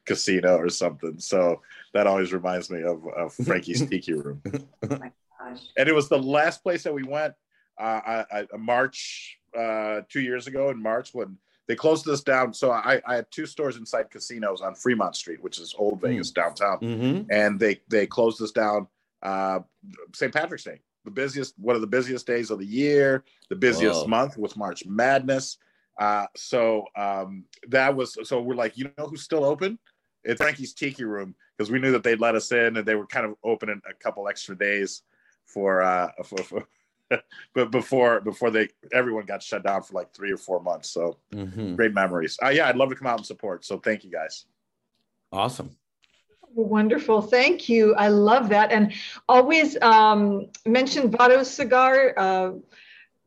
casino 0.05 0.57
or 0.57 0.69
something. 0.69 1.19
So 1.19 1.63
that 1.93 2.07
always 2.07 2.33
reminds 2.33 2.71
me 2.71 2.83
of, 2.83 3.05
of 3.09 3.35
Frankie's 3.45 3.85
Tiki 3.87 4.13
Room. 4.13 4.41
Gosh. 4.89 5.61
And 5.77 5.89
it 5.89 5.95
was 5.95 6.09
the 6.09 6.19
last 6.19 6.63
place 6.63 6.85
that 6.85 6.95
we 6.95 7.03
went. 7.03 7.35
Uh, 7.79 8.25
I, 8.31 8.47
I, 8.53 8.57
March 8.57 9.39
uh, 9.59 10.03
two 10.09 10.21
years 10.21 10.47
ago 10.47 10.71
in 10.71 10.81
March 10.81 11.13
when 11.13 11.37
they 11.69 11.75
closed 11.75 12.05
this 12.05 12.23
down. 12.23 12.55
So 12.55 12.71
I, 12.71 13.01
I 13.07 13.17
had 13.17 13.27
two 13.31 13.47
stores 13.47 13.77
inside 13.77 14.11
casinos 14.11 14.61
on 14.61 14.75
Fremont 14.75 15.17
Street, 15.17 15.43
which 15.43 15.59
is 15.59 15.75
Old 15.77 16.01
Vegas 16.01 16.31
downtown. 16.31 16.79
Hmm 16.79 17.23
and 17.31 17.59
they 17.59 17.81
they 17.89 18.07
closed 18.07 18.41
this 18.41 18.53
down. 18.53 18.87
Uh 19.23 19.61
st 20.15 20.33
patrick's 20.33 20.65
day 20.65 20.81
the 21.05 21.11
busiest 21.11 21.55
one 21.59 21.75
of 21.75 21.81
the 21.81 21.87
busiest 21.87 22.27
days 22.27 22.51
of 22.51 22.59
the 22.59 22.67
year 22.67 23.25
the 23.49 23.57
busiest 23.57 24.03
Whoa. 24.03 24.09
month 24.09 24.37
was 24.37 24.57
march 24.57 24.85
madness. 24.87 25.59
Uh 25.99 26.27
so 26.37 26.85
um 26.97 27.45
that 27.69 27.95
was 27.95 28.17
so 28.29 28.41
we're 28.41 28.55
like 28.55 28.77
you 28.77 28.91
know 28.99 29.07
who's 29.07 29.23
still 29.23 29.45
open? 29.45 29.79
It's 30.25 30.41
frankie's 30.41 30.75
tiki 30.75 31.05
room 31.05 31.35
because 31.57 31.71
we 31.71 31.79
knew 31.79 31.93
that 31.93 32.03
they'd 32.03 32.21
let 32.21 32.35
us 32.35 32.53
in 32.53 32.77
and 32.77 32.87
they 32.87 32.95
were 32.95 33.07
kind 33.07 33.27
of 33.27 33.35
open 33.43 33.71
in 33.71 33.81
a 33.89 33.95
couple 33.95 34.29
extra 34.29 34.57
days 34.57 35.03
for 35.47 35.83
uh 35.83 36.11
for, 36.25 36.43
for 36.43 36.69
but 37.55 37.71
before 37.71 38.21
before 38.21 38.51
they 38.51 38.69
everyone 38.93 39.25
got 39.25 39.43
shut 39.43 39.63
down 39.65 39.83
for 39.83 39.95
like 39.95 40.13
three 40.15 40.33
or 40.33 40.37
four 40.37 40.61
months 40.61 40.91
so 40.91 41.17
hmm 41.33 41.75
great 41.75 41.95
memories 41.95 42.37
uh 42.45 42.49
yeah 42.49 42.69
i'd 42.69 42.77
love 42.77 42.89
to 42.89 42.95
come 42.97 43.07
out 43.07 43.19
and 43.19 43.27
support 43.27 43.65
so 43.65 43.79
thank 43.79 44.05
you 44.05 44.11
guys 44.11 44.47
Awesome. 45.33 45.71
Wonderful. 46.55 47.21
Thank 47.21 47.69
you. 47.69 47.95
I 47.97 48.09
love 48.09 48.49
that. 48.49 48.73
And 48.73 48.93
always 49.29 49.77
um, 49.83 50.47
mention 50.65 51.11
Vato's 51.11 51.51
cigar, 51.51 52.15
uh, 52.17 52.53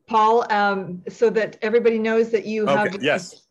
Paul, 0.08 0.50
um, 0.52 1.02
so 1.08 1.30
that 1.30 1.56
everybody 1.62 1.98
knows 1.98 2.30
that 2.30 2.44
you 2.46 2.66
Okay, 2.66 2.90
have. 2.90 3.02
yes. 3.02 3.42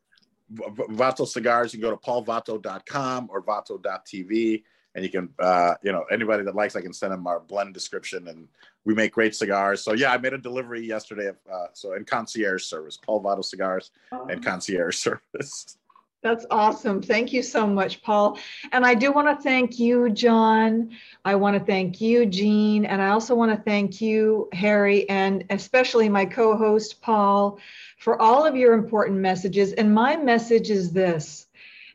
V- 0.50 0.64
V- 0.72 0.84
Vato 0.96 1.26
Cigars, 1.28 1.74
you 1.74 1.80
can 1.80 1.90
go 1.90 1.96
to 1.96 2.02
paulvato.com 2.02 3.30
or 3.32 3.42
vato.tv 3.42 4.64
and 4.96 5.04
you 5.04 5.12
can, 5.12 5.30
uh, 5.40 5.76
you 5.84 5.92
know, 5.92 6.04
anybody 6.12 6.44
that 6.44 6.56
likes, 6.56 6.76
I 6.76 6.82
can 6.82 6.94
send 6.94 7.12
them 7.14 7.28
our 7.28 7.40
blend 7.40 7.74
description 7.74 8.28
and 8.28 8.48
we 8.86 8.94
make 8.94 9.14
great 9.14 9.36
cigars. 9.36 9.82
So 9.82 9.94
yeah, 9.94 10.12
I 10.12 10.18
made 10.18 10.34
a 10.34 10.38
delivery 10.38 10.86
yesterday. 10.86 11.28
Of, 11.28 11.38
uh, 11.52 11.68
so 11.74 11.94
in 11.94 12.06
concierge 12.06 12.64
service, 12.64 12.98
Paul 12.98 13.22
Vato 13.22 13.44
Cigars 13.44 13.92
and 14.12 14.44
concierge 14.44 14.98
service. 15.34 15.78
That's 16.22 16.46
awesome. 16.52 17.02
Thank 17.02 17.32
you 17.32 17.42
so 17.42 17.66
much, 17.66 18.02
Paul. 18.02 18.38
And 18.74 18.86
I 18.86 18.94
do 18.94 19.14
want 19.14 19.30
to 19.30 19.42
thank 19.42 19.80
you, 19.80 20.10
John. 20.10 20.92
I 21.24 21.36
want 21.36 21.58
to 21.58 21.64
thank 21.64 22.02
you, 22.02 22.26
Jeanne. 22.26 22.86
And 22.86 23.02
I 23.02 23.10
also 23.10 23.36
want 23.36 23.56
to 23.56 23.64
thank 23.64 24.02
you, 24.02 24.50
Harry, 24.52 25.08
and 25.10 25.46
especially 25.50 26.10
my 26.10 26.26
co 26.26 26.58
host, 26.58 27.02
Paul, 27.02 27.60
for 28.00 28.22
all 28.22 28.46
of 28.46 28.58
your 28.58 28.74
important 28.74 29.20
messages. 29.20 29.72
And 29.74 29.94
my 29.94 30.18
message 30.18 30.70
is 30.70 30.92
this 30.92 31.48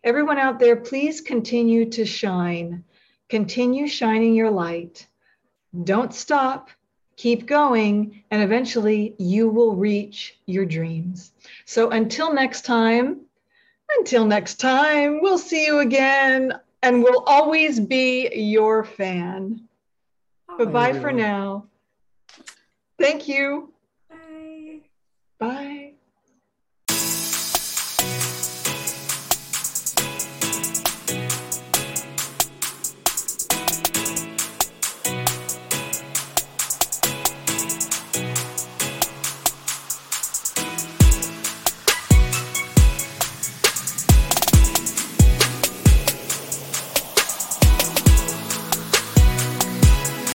everyone 0.04 0.38
out 0.38 0.58
there, 0.60 0.76
please 0.76 1.20
continue 1.20 1.90
to 1.90 2.04
shine, 2.04 2.84
continue 3.28 3.88
shining 3.88 4.34
your 4.34 4.50
light. 4.50 5.06
Don't 5.82 6.14
stop. 6.14 6.70
Keep 7.16 7.46
going, 7.46 8.24
and 8.30 8.42
eventually 8.42 9.14
you 9.18 9.48
will 9.48 9.76
reach 9.76 10.36
your 10.46 10.66
dreams. 10.66 11.32
So 11.64 11.90
until 11.90 12.34
next 12.34 12.62
time, 12.64 13.20
until 13.98 14.26
next 14.26 14.56
time, 14.56 15.20
we'll 15.20 15.38
see 15.38 15.64
you 15.64 15.78
again, 15.78 16.52
and 16.82 17.02
we'll 17.02 17.22
always 17.26 17.78
be 17.78 18.28
your 18.34 18.84
fan. 18.84 19.68
Bye 20.58 20.64
bye 20.64 20.92
for 20.92 21.12
now. 21.12 21.66
Thank 22.98 23.28
you. 23.28 23.72
Bye. 24.10 24.80
Bye. 25.38 25.83